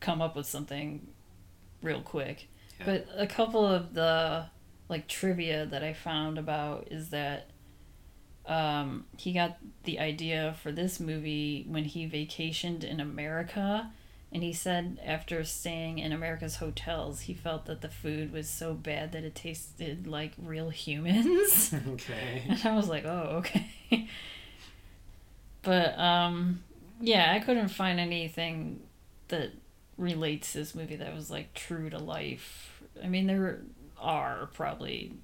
come 0.00 0.20
up 0.20 0.36
with 0.36 0.46
something 0.46 1.06
real 1.82 2.00
quick. 2.00 2.48
Yeah. 2.80 2.86
But 2.86 3.08
a 3.16 3.26
couple 3.26 3.64
of 3.64 3.94
the 3.94 4.46
like 4.88 5.06
trivia 5.08 5.66
that 5.66 5.82
I 5.84 5.92
found 5.92 6.38
about 6.38 6.88
is 6.90 7.10
that 7.10 7.50
um, 8.46 9.04
he 9.16 9.32
got 9.32 9.58
the 9.84 9.98
idea 9.98 10.56
for 10.62 10.72
this 10.72 10.98
movie 10.98 11.66
when 11.68 11.84
he 11.84 12.08
vacationed 12.08 12.82
in 12.82 12.98
America 12.98 13.90
and 14.32 14.42
he 14.42 14.52
said 14.52 15.00
after 15.04 15.42
staying 15.44 15.98
in 15.98 16.12
America's 16.12 16.56
hotels, 16.56 17.22
he 17.22 17.34
felt 17.34 17.64
that 17.66 17.80
the 17.80 17.88
food 17.88 18.32
was 18.32 18.48
so 18.48 18.74
bad 18.74 19.12
that 19.12 19.24
it 19.24 19.34
tasted 19.34 20.06
like 20.06 20.32
real 20.36 20.68
humans. 20.70 21.72
okay. 21.88 22.42
And 22.48 22.60
I 22.64 22.74
was 22.74 22.88
like, 22.88 23.06
oh, 23.06 23.42
okay. 23.42 24.08
but 25.62 25.98
um, 25.98 26.62
yeah, 27.00 27.32
I 27.34 27.40
couldn't 27.40 27.68
find 27.68 27.98
anything 27.98 28.80
that 29.28 29.52
relates 29.96 30.52
this 30.52 30.74
movie 30.74 30.96
that 30.96 31.14
was 31.14 31.30
like 31.30 31.54
true 31.54 31.88
to 31.88 31.98
life. 31.98 32.82
I 33.02 33.08
mean, 33.08 33.26
there 33.26 33.62
are 33.98 34.50
probably 34.52 35.14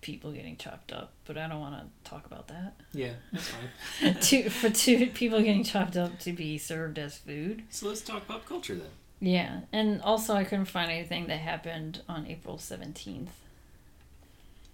people 0.00 0.32
getting 0.32 0.56
chopped 0.56 0.92
up, 0.92 1.12
but 1.24 1.36
I 1.36 1.48
don't 1.48 1.60
want 1.60 1.74
to 1.74 2.08
talk 2.10 2.26
about 2.26 2.48
that. 2.48 2.74
Yeah, 2.92 3.12
that's 3.32 3.48
fine. 3.48 4.14
to, 4.20 4.50
for 4.50 4.70
two 4.70 5.06
people 5.08 5.40
getting 5.40 5.64
chopped 5.64 5.96
up 5.96 6.18
to 6.20 6.32
be 6.32 6.58
served 6.58 6.98
as 6.98 7.16
food. 7.16 7.64
so 7.70 7.88
let's 7.88 8.00
talk 8.00 8.26
pop 8.26 8.46
culture 8.46 8.74
then. 8.74 8.88
Yeah, 9.20 9.60
and 9.72 10.02
also 10.02 10.34
I 10.34 10.44
couldn't 10.44 10.66
find 10.66 10.90
anything 10.90 11.26
that 11.28 11.38
happened 11.38 12.02
on 12.08 12.26
April 12.26 12.58
17th. 12.58 13.28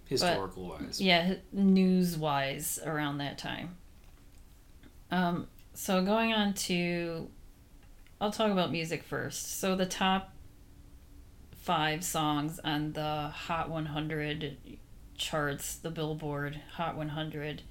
Historical 0.07 0.69
wise. 0.69 1.01
Yeah, 1.01 1.35
news 1.53 2.17
wise 2.17 2.79
around 2.85 3.19
that 3.19 3.39
time. 3.39 3.77
Um, 5.11 5.47
so 5.75 6.05
going 6.05 6.33
on 6.33 6.55
to, 6.55 7.29
I'll 8.21 8.33
talk 8.33 8.51
about 8.51 8.73
music 8.73 9.05
first. 9.05 9.59
So 9.61 9.77
the 9.77 9.87
top 9.87 10.35
five 11.63 12.03
songs 12.03 12.59
on 12.65 12.93
the 12.93 13.29
Hot 13.29 13.71
100 13.71 14.57
charts, 15.23 15.77
the 15.77 15.91
Billboard 15.91 16.61
Hot 16.75 16.97
100, 16.97 17.63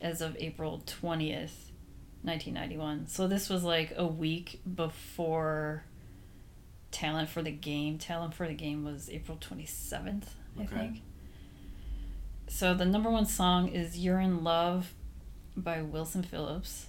as 0.00 0.20
of 0.20 0.36
April 0.38 0.82
20th, 0.86 1.72
1991. 2.22 3.06
So 3.08 3.26
this 3.26 3.48
was 3.50 3.64
like 3.64 3.92
a 3.96 4.06
week 4.06 4.60
before 4.74 5.84
Talent 6.90 7.28
for 7.28 7.42
the 7.42 7.50
Game. 7.50 7.98
Talent 7.98 8.34
for 8.34 8.46
the 8.46 8.54
Game 8.54 8.84
was 8.84 9.10
April 9.10 9.36
27th, 9.38 10.24
I 10.58 10.62
Okay. 10.62 10.76
think. 10.76 11.02
So 12.48 12.72
the 12.74 12.84
number 12.84 13.10
one 13.10 13.26
song 13.26 13.68
is 13.68 13.98
You're 13.98 14.20
in 14.20 14.44
Love 14.44 14.94
by 15.56 15.82
Wilson 15.82 16.22
Phillips. 16.22 16.86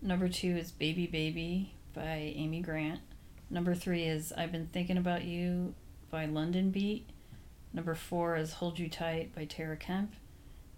Number 0.00 0.28
two 0.28 0.56
is 0.56 0.72
Baby 0.72 1.06
Baby 1.06 1.74
by 1.92 2.32
Amy 2.34 2.60
Grant. 2.60 3.00
Number 3.50 3.74
three 3.74 4.04
is 4.04 4.32
I've 4.32 4.52
Been 4.52 4.66
Thinking 4.68 4.96
About 4.96 5.24
You 5.24 5.74
by 6.10 6.24
London 6.26 6.70
Beat. 6.70 7.08
Number 7.74 7.94
four 7.94 8.36
is 8.36 8.54
Hold 8.54 8.78
You 8.78 8.88
Tight 8.88 9.34
by 9.34 9.44
Tara 9.44 9.76
Kemp. 9.76 10.14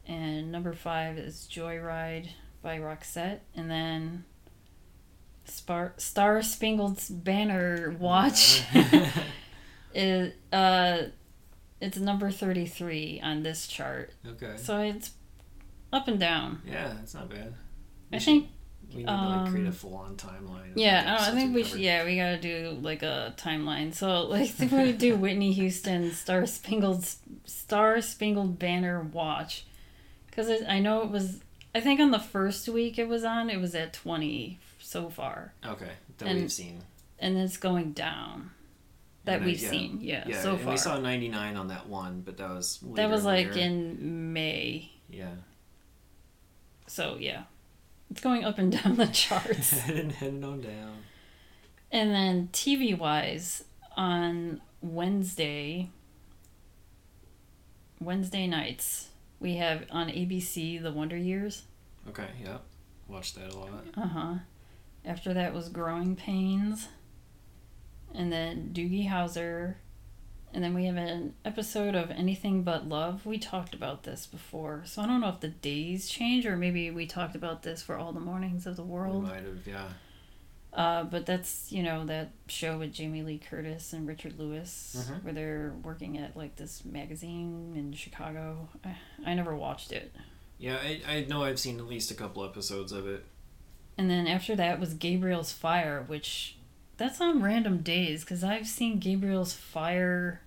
And 0.07 0.51
number 0.51 0.73
five 0.73 1.19
is 1.19 1.47
Joyride 1.51 2.31
by 2.63 2.79
Roxette. 2.79 3.41
And 3.55 3.71
then 3.71 4.25
Spar- 5.45 5.95
Star 5.99 6.43
Spangled 6.43 7.01
Banner 7.11 7.95
Watch 8.01 8.63
is 9.95 10.33
uh 10.53 11.03
it's 11.81 11.99
number 11.99 12.31
33 12.31 13.21
on 13.23 13.43
this 13.43 13.67
chart. 13.67 14.13
okay. 14.27 14.55
So 14.57 14.81
it's 14.81 15.11
up 15.93 16.09
and 16.09 16.19
down. 16.19 16.63
Yeah, 16.67 16.95
it's 17.03 17.13
not 17.15 17.29
bad. 17.29 17.55
I 18.13 18.17
should- 18.19 18.25
think 18.25 18.49
we 18.91 18.99
need 18.99 19.07
to 19.07 19.13
like 19.13 19.51
create 19.51 19.65
a 19.65 19.69
um, 19.69 19.73
full 19.73 19.95
on 19.97 20.17
timeline. 20.17 20.73
yeah, 20.75 21.17
I, 21.21 21.29
I 21.29 21.31
think 21.33 21.55
we 21.55 21.65
should 21.65 21.81
yeah, 21.81 22.05
we 22.05 22.17
got 22.17 22.31
to 22.31 22.39
do 22.41 22.79
like 22.81 23.03
a 23.03 23.35
timeline. 23.37 23.95
So 23.95 24.23
like 24.23 24.53
we 24.73 24.93
do 24.93 25.17
Whitney 25.25 25.53
Houston 25.53 26.13
Star 26.13 26.47
Spangled 26.47 27.05
Star 27.45 28.01
Spangled 28.01 28.59
Banner 28.59 29.01
Watch 29.03 29.67
cuz 30.31 30.49
I 30.69 30.79
know 30.81 31.03
it 31.03 31.11
was 31.11 31.41
I 31.75 31.81
think 31.81 32.01
on 32.01 32.11
the 32.11 32.19
first 32.19 32.69
week 32.69 32.99
it 32.99 33.07
was 33.09 33.23
on, 33.25 33.51
it 33.51 33.61
was 33.61 33.75
at 33.75 33.93
20 33.93 34.59
so 34.79 35.11
far. 35.11 35.53
Okay, 35.65 35.91
that 36.19 36.29
and- 36.29 36.41
we've 36.41 36.53
seen. 36.53 36.83
And 37.19 37.37
it's 37.39 37.57
going 37.57 37.93
down. 37.93 38.51
That 39.25 39.43
I- 39.43 39.45
we've 39.45 39.61
yeah. 39.61 39.71
seen. 39.71 39.99
Yeah, 40.01 40.25
Yeah, 40.29 40.41
so 40.43 40.53
and 40.53 40.61
far. 40.61 40.71
we 40.73 40.77
saw 40.79 40.99
99 40.99 41.57
on 41.57 41.69
that 41.69 41.89
one, 41.89 42.21
but 42.21 42.37
that 42.39 42.49
was 42.51 42.79
that 42.79 42.89
later 42.89 43.09
was 43.09 43.25
like 43.25 43.57
in 43.57 44.33
May. 44.33 44.91
yeah, 45.11 45.31
So 46.87 47.17
yeah. 47.19 47.43
It's 48.11 48.21
going 48.21 48.45
up 48.45 48.59
and 48.59 48.73
down 48.83 48.97
the 48.97 49.07
charts. 49.07 49.71
heading 49.81 50.11
heading 50.11 50.45
on 50.45 50.61
down. 50.61 50.97
And 51.91 52.11
then 52.13 52.49
TV 52.53 52.97
wise, 52.97 53.65
on 53.97 54.61
Wednesday, 54.81 55.91
Wednesday 58.01 58.47
nights, 58.47 59.09
we 59.41 59.57
have 59.57 59.85
on 59.91 60.09
ABC 60.09 60.83
The 60.83 60.93
Wonder 60.93 61.17
Years. 61.17 61.63
Okay, 62.09 62.27
yeah, 62.43 62.59
watched 63.09 63.37
that 63.37 63.53
a 63.53 63.59
lot. 63.59 63.71
Uh 63.97 64.07
huh. 64.07 64.35
After 65.05 65.33
that 65.35 65.55
was 65.55 65.69
Growing 65.69 66.17
Pains. 66.17 66.89
And 68.15 68.33
then 68.33 68.71
Doogie 68.73 69.09
Howser. 69.09 69.77
And 70.57 70.65
then 70.65 70.73
we 70.73 70.87
have 70.87 70.97
an 70.97 71.35
episode 71.45 71.95
of 71.95 72.11
Anything 72.11 72.63
But 72.63 72.89
Love. 72.89 73.27
We 73.27 73.37
talked 73.37 73.75
about 73.75 74.05
this 74.05 74.25
before. 74.25 74.85
So 74.87 75.03
I 75.03 75.07
don't 75.07 75.21
know 75.21 75.29
if 75.29 75.41
the 75.41 75.49
days 75.49 76.09
change 76.09 76.47
or 76.47 76.57
maybe 76.57 76.91
we 76.91 77.05
talked 77.05 77.37
about 77.37 77.63
this 77.63 77.83
for 77.83 77.99
all 77.99 78.15
the 78.15 78.21
mornings 78.21 78.67
of 78.67 78.77
the 78.77 78.83
We 78.83 78.89
world. 78.89 79.25
might 79.25 79.43
have, 79.45 79.67
yeah. 79.67 79.89
Uh, 80.73 81.05
but 81.05 81.27
that's 81.27 81.71
you 81.71 81.83
know 81.83 82.07
that 82.07 82.31
show 82.49 82.79
with 82.79 82.95
Jamie 82.95 83.23
Lee 83.23 83.37
Curtis 83.39 83.93
and 83.93 84.09
Richard 84.09 84.39
Lewis 84.39 84.97
Mhm. 84.99 85.25
where 85.25 85.35
they're 85.35 85.75
working 85.83 86.17
at 86.17 86.35
like 86.39 86.57
this 86.57 86.87
magazine 86.87 87.75
in 87.77 87.93
Chicago. 87.93 88.71
I, 88.83 88.97
I 89.27 89.35
never 89.35 89.55
watched 89.55 89.93
it. 89.93 90.15
Yeah, 90.59 90.79
I, 90.83 91.03
I 91.07 91.25
know 91.29 91.43
I've 91.45 91.59
seen 91.59 91.79
at 91.79 91.87
least 91.87 92.11
a 92.11 92.15
couple 92.15 92.43
episodes 92.43 92.93
of 92.93 93.07
it. 93.07 93.27
And 93.99 94.09
then 94.09 94.27
after 94.27 94.57
that 94.57 94.81
was 94.81 94.95
Gabriel's 94.95 95.53
Fire, 95.53 96.03
which 96.07 96.57
that's 96.97 97.21
on 97.21 97.43
random 97.43 97.83
days 97.83 98.25
because 98.25 98.43
I've 98.43 98.67
seen 98.67 98.99
Gabriel's 99.01 99.53
Fire 99.53 100.41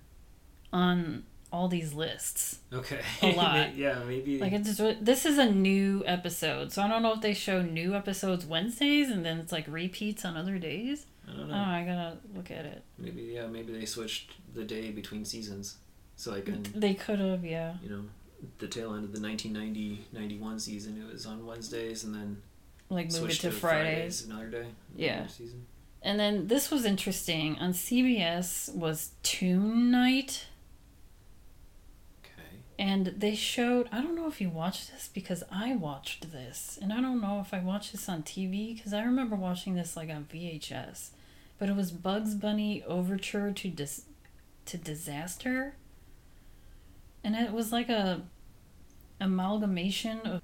on 0.72 1.24
all 1.52 1.66
these 1.68 1.92
lists. 1.94 2.58
Okay. 2.72 3.00
A 3.22 3.32
lot. 3.36 3.74
yeah, 3.76 3.98
maybe. 4.06 4.38
Like 4.38 4.52
it's 4.52 4.76
just, 4.76 5.04
this 5.04 5.26
is 5.26 5.36
a 5.38 5.50
new 5.50 6.02
episode, 6.06 6.72
so 6.72 6.82
I 6.82 6.88
don't 6.88 7.02
know 7.02 7.12
if 7.14 7.20
they 7.20 7.34
show 7.34 7.60
new 7.62 7.94
episodes 7.94 8.46
Wednesdays 8.46 9.10
and 9.10 9.24
then 9.26 9.38
it's 9.38 9.50
like 9.52 9.64
repeats 9.68 10.24
on 10.24 10.36
other 10.36 10.58
days. 10.58 11.06
I 11.28 11.32
don't 11.36 11.48
know. 11.48 11.54
Oh. 11.54 11.58
I 11.58 11.84
gotta 11.84 12.16
look 12.34 12.50
at 12.50 12.64
it. 12.66 12.82
Maybe 12.98 13.22
yeah, 13.34 13.46
maybe 13.46 13.72
they 13.72 13.84
switched 13.84 14.32
the 14.54 14.64
day 14.64 14.90
between 14.90 15.24
seasons. 15.24 15.76
So 16.16 16.30
like 16.32 16.48
in 16.48 16.64
They 16.74 16.94
could 16.94 17.18
have, 17.18 17.44
yeah. 17.44 17.74
you 17.82 17.88
know 17.90 18.04
the 18.58 18.68
tail 18.68 18.94
end 18.94 19.04
of 19.04 19.12
the 19.12 19.18
1990-91 19.20 20.60
season, 20.60 21.02
it 21.06 21.12
was 21.12 21.26
on 21.26 21.44
Wednesdays, 21.46 22.04
and 22.04 22.14
then 22.14 22.40
Like 22.88 23.06
move 23.06 23.14
it 23.14 23.18
switched 23.18 23.40
to, 23.42 23.50
Fridays. 23.50 24.24
another 24.26 24.46
day. 24.48 24.66
Yeah. 24.96 25.14
another 25.18 25.28
Season. 25.30 25.66
And 26.02 26.18
then 26.18 26.46
this 26.46 26.70
was 26.70 26.84
interesting. 26.84 27.58
On 27.58 27.72
CBS 27.72 28.72
was 28.74 29.10
Toon 29.22 29.90
Night. 29.90 30.46
And 32.80 33.08
they 33.18 33.34
showed. 33.34 33.90
I 33.92 34.00
don't 34.00 34.16
know 34.16 34.26
if 34.26 34.40
you 34.40 34.48
watched 34.48 34.90
this 34.90 35.10
because 35.12 35.44
I 35.52 35.76
watched 35.76 36.32
this, 36.32 36.78
and 36.80 36.94
I 36.94 37.02
don't 37.02 37.20
know 37.20 37.38
if 37.38 37.52
I 37.52 37.60
watched 37.60 37.92
this 37.92 38.08
on 38.08 38.22
TV 38.22 38.74
because 38.74 38.94
I 38.94 39.02
remember 39.02 39.36
watching 39.36 39.74
this 39.74 39.98
like 39.98 40.08
on 40.08 40.26
VHS. 40.32 41.10
But 41.58 41.68
it 41.68 41.76
was 41.76 41.90
Bugs 41.90 42.34
Bunny 42.34 42.82
Overture 42.84 43.52
to 43.52 43.68
dis- 43.68 44.06
to 44.64 44.78
Disaster, 44.78 45.74
and 47.22 47.36
it 47.36 47.52
was 47.52 47.70
like 47.70 47.90
a 47.90 48.22
amalgamation 49.20 50.20
of. 50.20 50.42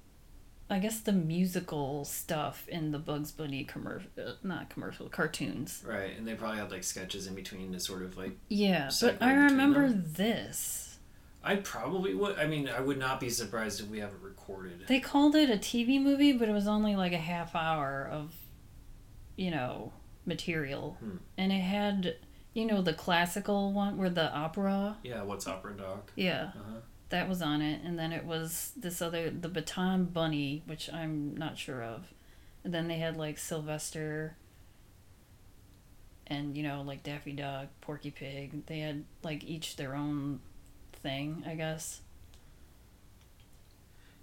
I 0.69 0.79
guess 0.79 0.99
the 0.99 1.13
musical 1.13 2.03
stuff 2.03 2.67
in 2.67 2.91
the 2.91 2.99
Bugs 2.99 3.31
Bunny 3.31 3.63
commercial, 3.63 4.09
uh, 4.19 4.33
not 4.43 4.69
commercial, 4.69 5.07
cartoons. 5.07 5.81
Right, 5.87 6.11
and 6.17 6.27
they 6.27 6.33
probably 6.33 6.57
had 6.57 6.71
like 6.71 6.83
sketches 6.83 7.25
in 7.25 7.35
between 7.35 7.71
to 7.71 7.79
sort 7.79 8.03
of 8.03 8.17
like. 8.17 8.37
Yeah, 8.49 8.91
but 9.01 9.21
I 9.21 9.33
remember 9.33 9.89
this. 9.89 10.86
I 11.47 11.55
probably 11.57 12.13
would. 12.13 12.37
I 12.37 12.45
mean, 12.47 12.67
I 12.69 12.81
would 12.81 12.97
not 12.99 13.19
be 13.19 13.29
surprised 13.29 13.79
if 13.81 13.87
we 13.87 13.99
have 13.99 14.09
it 14.11 14.19
recorded. 14.21 14.83
They 14.87 14.99
called 14.99 15.35
it 15.35 15.49
a 15.49 15.57
TV 15.57 16.01
movie, 16.01 16.33
but 16.33 16.49
it 16.49 16.51
was 16.51 16.67
only 16.67 16.95
like 16.95 17.13
a 17.13 17.17
half 17.17 17.55
hour 17.55 18.07
of, 18.11 18.33
you 19.35 19.49
know, 19.51 19.93
material. 20.25 20.97
Hmm. 20.99 21.17
And 21.37 21.51
it 21.51 21.61
had, 21.61 22.15
you 22.53 22.65
know, 22.65 22.81
the 22.81 22.93
classical 22.93 23.71
one 23.71 23.97
where 23.97 24.09
the 24.09 24.31
opera. 24.33 24.97
Yeah, 25.03 25.23
what's 25.23 25.47
opera 25.47 25.73
doc? 25.77 26.11
Yeah, 26.15 26.51
Uh-huh. 26.55 26.79
that 27.09 27.29
was 27.29 27.41
on 27.41 27.61
it. 27.61 27.81
And 27.83 27.97
then 27.97 28.11
it 28.11 28.25
was 28.25 28.73
this 28.75 29.01
other, 29.01 29.29
the 29.29 29.47
Baton 29.49 30.05
Bunny, 30.05 30.63
which 30.65 30.91
I'm 30.91 31.35
not 31.37 31.57
sure 31.57 31.81
of. 31.81 32.13
And 32.65 32.73
then 32.73 32.87
they 32.89 32.97
had 32.97 33.15
like 33.15 33.37
Sylvester 33.37 34.35
and, 36.27 36.57
you 36.57 36.63
know, 36.63 36.81
like 36.81 37.03
Daffy 37.03 37.31
Duck, 37.31 37.67
Porky 37.81 38.11
Pig. 38.11 38.65
They 38.65 38.79
had 38.79 39.05
like 39.23 39.43
each 39.45 39.77
their 39.77 39.95
own 39.95 40.41
thing, 41.07 41.43
I 41.47 41.55
guess. 41.55 42.01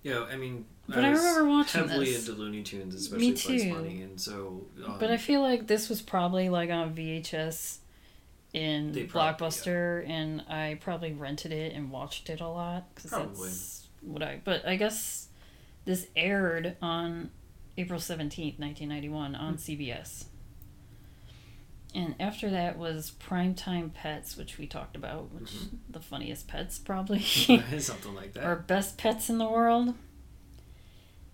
Yeah, 0.03 0.27
I 0.31 0.37
mean, 0.37 0.67
But 0.87 1.03
I 1.05 1.11
was 1.11 1.19
remember 1.21 1.49
watching 1.49 1.81
heavily 1.89 2.13
this. 2.13 2.29
into 2.29 2.39
Looney 2.39 2.63
Tunes, 2.63 2.95
especially 2.95 3.31
Bugs 3.31 3.43
too. 3.43 3.73
Bunny, 3.75 4.03
and 4.03 4.21
so. 4.21 4.67
Um, 4.87 4.97
But 4.99 5.11
I 5.11 5.17
feel 5.17 5.41
like 5.41 5.67
this 5.67 5.89
was 5.89 6.03
probably 6.03 6.51
like 6.51 6.69
on 6.71 6.95
VHS 6.95 7.79
in 8.53 8.93
Blockbuster, 8.93 10.07
and 10.09 10.43
I 10.43 10.79
probably 10.83 11.13
rented 11.15 11.53
it 11.53 11.73
and 11.75 11.91
watched 11.91 12.29
it 12.29 12.41
a 12.43 12.49
lot 12.49 12.95
because 12.95 13.11
that's 13.13 13.89
what 14.03 14.23
I. 14.23 14.41
But 14.45 14.67
I 14.69 14.77
guess 14.77 15.29
this 15.87 16.07
aired 16.15 16.77
on 16.83 17.31
April 17.79 17.99
seventeenth, 17.99 18.59
nineteen 18.59 18.91
ninety 18.91 19.09
one, 19.09 19.35
on 19.35 19.57
CBS. 19.57 20.27
And 21.95 22.17
after 22.19 22.51
that 22.51 22.77
was 22.77 23.13
Primetime 23.25 23.95
Pets, 23.95 24.37
which 24.37 24.59
we 24.59 24.67
talked 24.67 24.97
about, 24.97 25.33
which 25.33 25.53
Mhm. 25.53 25.79
the 25.89 26.01
funniest 26.01 26.49
pets 26.49 26.79
probably. 26.79 27.21
something 27.79 28.15
like 28.15 28.33
that. 28.35 28.45
or 28.45 28.57
best 28.57 28.99
pets 28.99 29.31
in 29.31 29.39
the 29.39 29.49
world. 29.49 29.95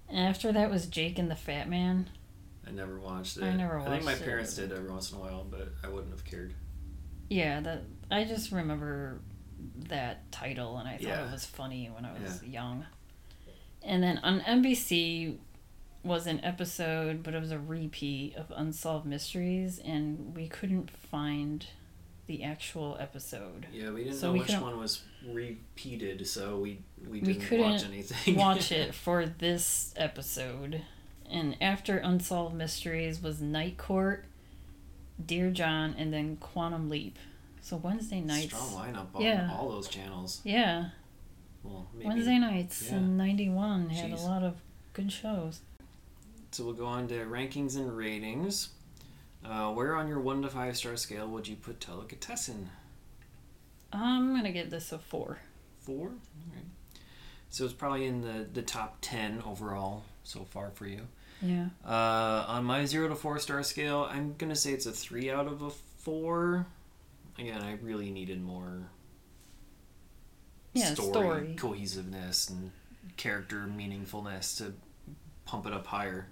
And 0.09 0.19
after 0.19 0.53
that 0.53 0.71
was 0.71 0.87
Jake 0.87 1.19
and 1.19 1.31
the 1.31 1.37
Fat 1.37 1.69
Man. 1.69 2.11
I 2.67 2.73
never 2.73 2.99
watched 3.01 3.37
it. 3.39 3.45
I 3.45 3.55
never 3.57 3.79
watched 3.79 3.89
I 3.91 3.93
think 3.95 4.05
my 4.05 4.13
it. 4.15 4.23
parents 4.23 4.55
did 4.55 4.71
every 4.73 4.91
once 4.91 5.11
in 5.13 5.19
a 5.19 5.21
while, 5.21 5.45
but 5.49 5.69
I 5.83 5.89
wouldn't 5.89 6.13
have 6.13 6.25
cared. 6.25 6.53
Yeah, 7.29 7.61
that 7.61 7.83
I 8.11 8.25
just 8.25 8.51
remember 8.53 9.21
that 9.89 10.31
title, 10.33 10.77
and 10.79 10.89
I 10.89 10.93
thought 10.93 11.03
Yeah. 11.03 11.29
it 11.29 11.33
was 11.33 11.47
funny 11.47 11.87
when 11.89 12.05
I 12.05 12.13
was 12.21 12.43
Yeah. 12.43 12.51
young. 12.51 12.87
And 13.83 14.03
then 14.03 14.19
on 14.19 14.41
NBC 14.41 15.39
was 16.03 16.27
an 16.27 16.43
episode, 16.45 17.23
but 17.23 17.35
it 17.35 17.41
was 17.41 17.51
a 17.53 17.59
repeat 17.59 18.35
of 18.37 18.53
Unsolved 18.57 19.07
Mysteries, 19.07 19.79
and 19.79 20.35
we 20.35 20.49
couldn't 20.49 20.91
find 20.91 21.67
the 22.27 22.43
actual 22.45 22.97
episode. 23.01 23.67
Yeah, 23.73 23.91
we 23.91 24.05
didn't 24.05 24.19
So 24.19 24.29
know 24.29 24.33
we 24.35 24.39
which 24.41 24.53
one 24.57 24.79
was 24.79 25.03
repeated, 25.27 26.27
so 26.27 26.59
we 26.59 26.79
we 27.05 27.21
We 27.21 27.21
didn't 27.21 27.43
couldn't 27.43 27.71
watch 27.73 27.85
anything. 27.85 28.37
Watch 28.37 28.73
it 28.81 28.95
for 28.95 29.27
this 29.27 29.93
episode. 29.97 30.83
And 31.29 31.57
after 31.61 31.97
Unsolved 31.99 32.55
Mysteries 32.55 33.23
was 33.23 33.41
Night 33.41 33.77
Court, 33.79 34.25
Dear 35.25 35.51
John, 35.51 35.95
and 35.99 36.13
then 36.13 36.37
Quantum 36.37 36.89
Leap. 36.89 37.19
So 37.61 37.77
Wednesday 37.77 38.21
nights. 38.21 38.55
Strong 38.57 38.71
lineup 38.95 39.07
on 39.15 39.23
Yeah. 39.23 39.51
all 39.57 39.69
those 39.69 39.87
channels. 39.89 40.41
Yeah, 40.45 40.87
Well, 41.63 41.89
maybe. 41.95 42.07
Wednesday 42.09 42.39
nights 42.39 42.89
yeah. 42.91 42.97
in 42.97 43.17
91 43.19 43.91
had 43.91 44.11
Jeez. 44.13 44.19
a 44.19 44.27
lot 44.27 44.43
of 44.43 44.57
good 44.95 45.13
shows. 45.13 45.61
So 46.51 46.65
we'll 46.65 46.75
go 46.75 46.87
on 46.87 47.09
to 47.09 47.15
rankings 47.27 47.77
and 47.77 47.97
ratings. 47.97 48.71
Uh, 49.45 49.73
where 49.73 49.95
on 49.97 50.09
your 50.09 50.21
one 50.21 50.43
to 50.43 50.49
five 50.49 50.77
star 50.77 50.97
scale 50.97 51.27
would 51.29 51.47
you 51.49 51.57
put 51.57 51.81
Delicatessen? 51.81 52.69
I'm 53.93 54.31
going 54.33 54.45
to 54.45 54.53
give 54.53 54.71
this 54.71 54.93
a 54.93 54.99
4. 54.99 55.39
Four. 55.81 55.97
All 56.09 56.11
right. 56.55 56.65
So 57.49 57.65
it's 57.65 57.73
probably 57.73 58.07
in 58.07 58.21
the 58.21 58.47
the 58.53 58.63
top 58.63 58.99
ten 59.01 59.43
overall 59.45 60.05
so 60.23 60.45
far 60.45 60.71
for 60.71 60.87
you. 60.87 61.01
Yeah. 61.43 61.67
Uh, 61.85 62.45
on 62.47 62.65
my 62.65 62.85
zero 62.85 63.09
to 63.09 63.17
four 63.17 63.39
star 63.41 63.63
scale, 63.65 64.07
I'm 64.09 64.35
gonna 64.39 64.55
say 64.55 64.73
it's 64.73 64.87
a 64.87 64.93
three 64.93 65.31
out 65.31 65.47
of 65.49 65.63
a 65.63 65.71
four. 65.71 66.67
Again, 67.39 67.61
I 67.63 67.73
really 67.83 68.11
needed 68.11 68.41
more 68.41 68.91
Yeah, 70.75 70.93
story, 70.95 71.09
story. 71.11 71.55
cohesiveness 71.57 72.49
and 72.51 72.71
character 73.17 73.67
meaningfulness 73.67 74.57
to 74.59 74.75
pump 75.47 75.67
it 75.67 75.73
up 75.73 75.87
higher. 75.87 76.29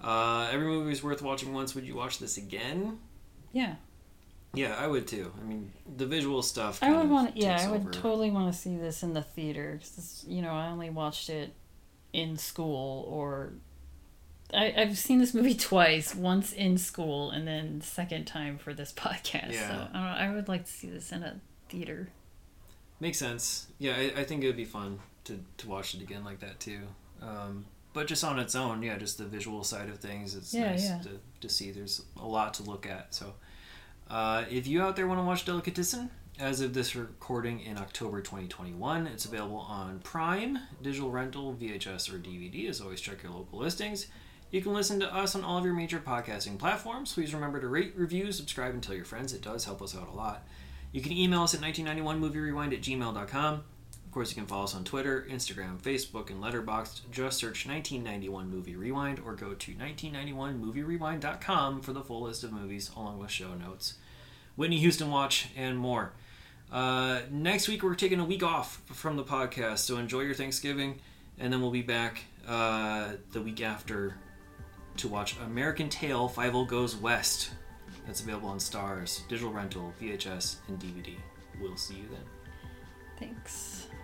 Uh, 0.00 0.48
every 0.50 0.66
movie 0.66 0.92
is 0.92 1.02
worth 1.02 1.22
watching 1.22 1.52
once. 1.52 1.74
Would 1.74 1.84
you 1.84 1.94
watch 1.94 2.18
this 2.18 2.36
again? 2.36 2.98
Yeah. 3.52 3.76
Yeah, 4.54 4.74
I 4.76 4.86
would 4.86 5.06
too. 5.06 5.32
I 5.40 5.44
mean, 5.44 5.72
the 5.96 6.06
visual 6.06 6.42
stuff. 6.42 6.82
I 6.82 6.92
would 6.96 7.08
want 7.08 7.36
yeah, 7.36 7.58
I 7.60 7.70
would 7.70 7.82
over. 7.82 7.90
totally 7.90 8.30
want 8.30 8.52
to 8.52 8.58
see 8.58 8.76
this 8.76 9.02
in 9.02 9.14
the 9.14 9.22
theater 9.22 9.78
cuz 9.78 10.24
you 10.26 10.42
know, 10.42 10.52
I 10.52 10.68
only 10.68 10.90
watched 10.90 11.30
it 11.30 11.54
in 12.12 12.36
school 12.36 13.04
or 13.08 13.52
I, 14.52 14.74
I've 14.76 14.98
seen 14.98 15.18
this 15.18 15.34
movie 15.34 15.54
twice, 15.54 16.14
once 16.14 16.52
in 16.52 16.78
school 16.78 17.30
and 17.30 17.46
then 17.46 17.80
second 17.80 18.24
time 18.26 18.58
for 18.58 18.74
this 18.74 18.92
podcast. 18.96 19.52
Yeah. 19.52 19.68
So 19.68 19.88
I, 19.94 19.98
know, 19.98 20.32
I 20.32 20.34
would 20.34 20.48
like 20.48 20.64
to 20.64 20.72
see 20.72 20.90
this 20.90 21.12
in 21.12 21.22
a 21.22 21.40
theater. 21.68 22.08
Makes 22.98 23.18
sense. 23.18 23.68
Yeah, 23.78 23.94
I, 23.96 24.20
I 24.20 24.24
think 24.24 24.42
it 24.42 24.46
would 24.46 24.56
be 24.56 24.64
fun 24.64 24.98
to, 25.24 25.38
to 25.58 25.68
watch 25.68 25.94
it 25.94 26.02
again 26.02 26.24
like 26.24 26.40
that 26.40 26.60
too. 26.60 26.80
Um, 27.22 27.66
but 27.92 28.06
just 28.06 28.22
on 28.24 28.38
its 28.38 28.54
own, 28.54 28.82
yeah, 28.82 28.96
just 28.98 29.18
the 29.18 29.24
visual 29.24 29.64
side 29.64 29.88
of 29.88 29.98
things, 29.98 30.34
it's 30.34 30.54
Yeah, 30.54 30.70
nice 30.70 30.84
yeah. 30.84 30.98
To, 31.00 31.10
to 31.40 31.48
see. 31.48 31.70
There's 31.70 32.02
a 32.16 32.26
lot 32.26 32.54
to 32.54 32.62
look 32.62 32.86
at. 32.86 33.14
So, 33.14 33.34
uh, 34.08 34.44
if 34.50 34.66
you 34.66 34.82
out 34.82 34.96
there 34.96 35.06
want 35.06 35.20
to 35.20 35.24
watch 35.24 35.44
Delicatessen, 35.44 36.10
as 36.38 36.60
of 36.60 36.72
this 36.72 36.96
recording 36.96 37.60
in 37.60 37.76
October 37.76 38.20
2021, 38.22 39.06
it's 39.06 39.24
available 39.26 39.58
on 39.58 39.98
Prime, 40.00 40.58
digital 40.82 41.10
rental, 41.10 41.54
VHS, 41.54 42.12
or 42.12 42.18
DVD. 42.18 42.68
As 42.68 42.80
always, 42.80 43.00
check 43.00 43.22
your 43.22 43.32
local 43.32 43.58
listings. 43.58 44.06
You 44.50 44.62
can 44.62 44.72
listen 44.72 44.98
to 45.00 45.14
us 45.14 45.34
on 45.36 45.44
all 45.44 45.58
of 45.58 45.64
your 45.64 45.74
major 45.74 46.00
podcasting 46.00 46.58
platforms. 46.58 47.12
Please 47.12 47.32
remember 47.34 47.60
to 47.60 47.68
rate, 47.68 47.92
review, 47.96 48.32
subscribe, 48.32 48.72
and 48.74 48.82
tell 48.82 48.96
your 48.96 49.04
friends. 49.04 49.32
It 49.32 49.42
does 49.42 49.64
help 49.64 49.80
us 49.82 49.96
out 49.96 50.08
a 50.08 50.16
lot. 50.16 50.44
You 50.92 51.00
can 51.02 51.12
email 51.12 51.42
us 51.42 51.54
at 51.54 51.60
1991movierewind 51.60 52.72
at 52.72 52.80
gmail.com. 52.80 53.62
Of 54.10 54.14
course, 54.14 54.30
you 54.30 54.34
can 54.34 54.46
follow 54.46 54.64
us 54.64 54.74
on 54.74 54.82
Twitter, 54.82 55.24
Instagram, 55.30 55.80
Facebook, 55.80 56.30
and 56.30 56.42
Letterboxd. 56.42 57.02
Just 57.12 57.38
search 57.38 57.64
1991 57.64 58.50
Movie 58.50 58.74
Rewind 58.74 59.20
or 59.24 59.36
go 59.36 59.54
to 59.54 59.72
1991movierewind.com 59.72 61.80
for 61.80 61.92
the 61.92 62.02
full 62.02 62.22
list 62.22 62.42
of 62.42 62.52
movies 62.52 62.90
along 62.96 63.20
with 63.20 63.30
show 63.30 63.54
notes, 63.54 63.94
Whitney 64.56 64.78
Houston 64.78 65.12
Watch, 65.12 65.50
and 65.56 65.78
more. 65.78 66.10
Uh, 66.72 67.20
next 67.30 67.68
week, 67.68 67.84
we're 67.84 67.94
taking 67.94 68.18
a 68.18 68.24
week 68.24 68.42
off 68.42 68.82
from 68.86 69.16
the 69.16 69.22
podcast, 69.22 69.78
so 69.78 69.96
enjoy 69.96 70.22
your 70.22 70.34
Thanksgiving, 70.34 70.98
and 71.38 71.52
then 71.52 71.60
we'll 71.60 71.70
be 71.70 71.82
back 71.82 72.24
uh, 72.48 73.12
the 73.30 73.40
week 73.40 73.62
after 73.62 74.16
to 74.96 75.06
watch 75.06 75.36
American 75.46 75.88
Tail 75.88 76.28
Fievel 76.28 76.66
Goes 76.66 76.96
West. 76.96 77.52
That's 78.08 78.22
available 78.22 78.48
on 78.48 78.58
Starz, 78.58 79.20
digital 79.28 79.52
rental, 79.52 79.94
VHS, 80.02 80.56
and 80.66 80.80
DVD. 80.80 81.14
We'll 81.60 81.76
see 81.76 81.94
you 81.94 82.08
then. 82.10 82.24
Thanks. 83.20 83.86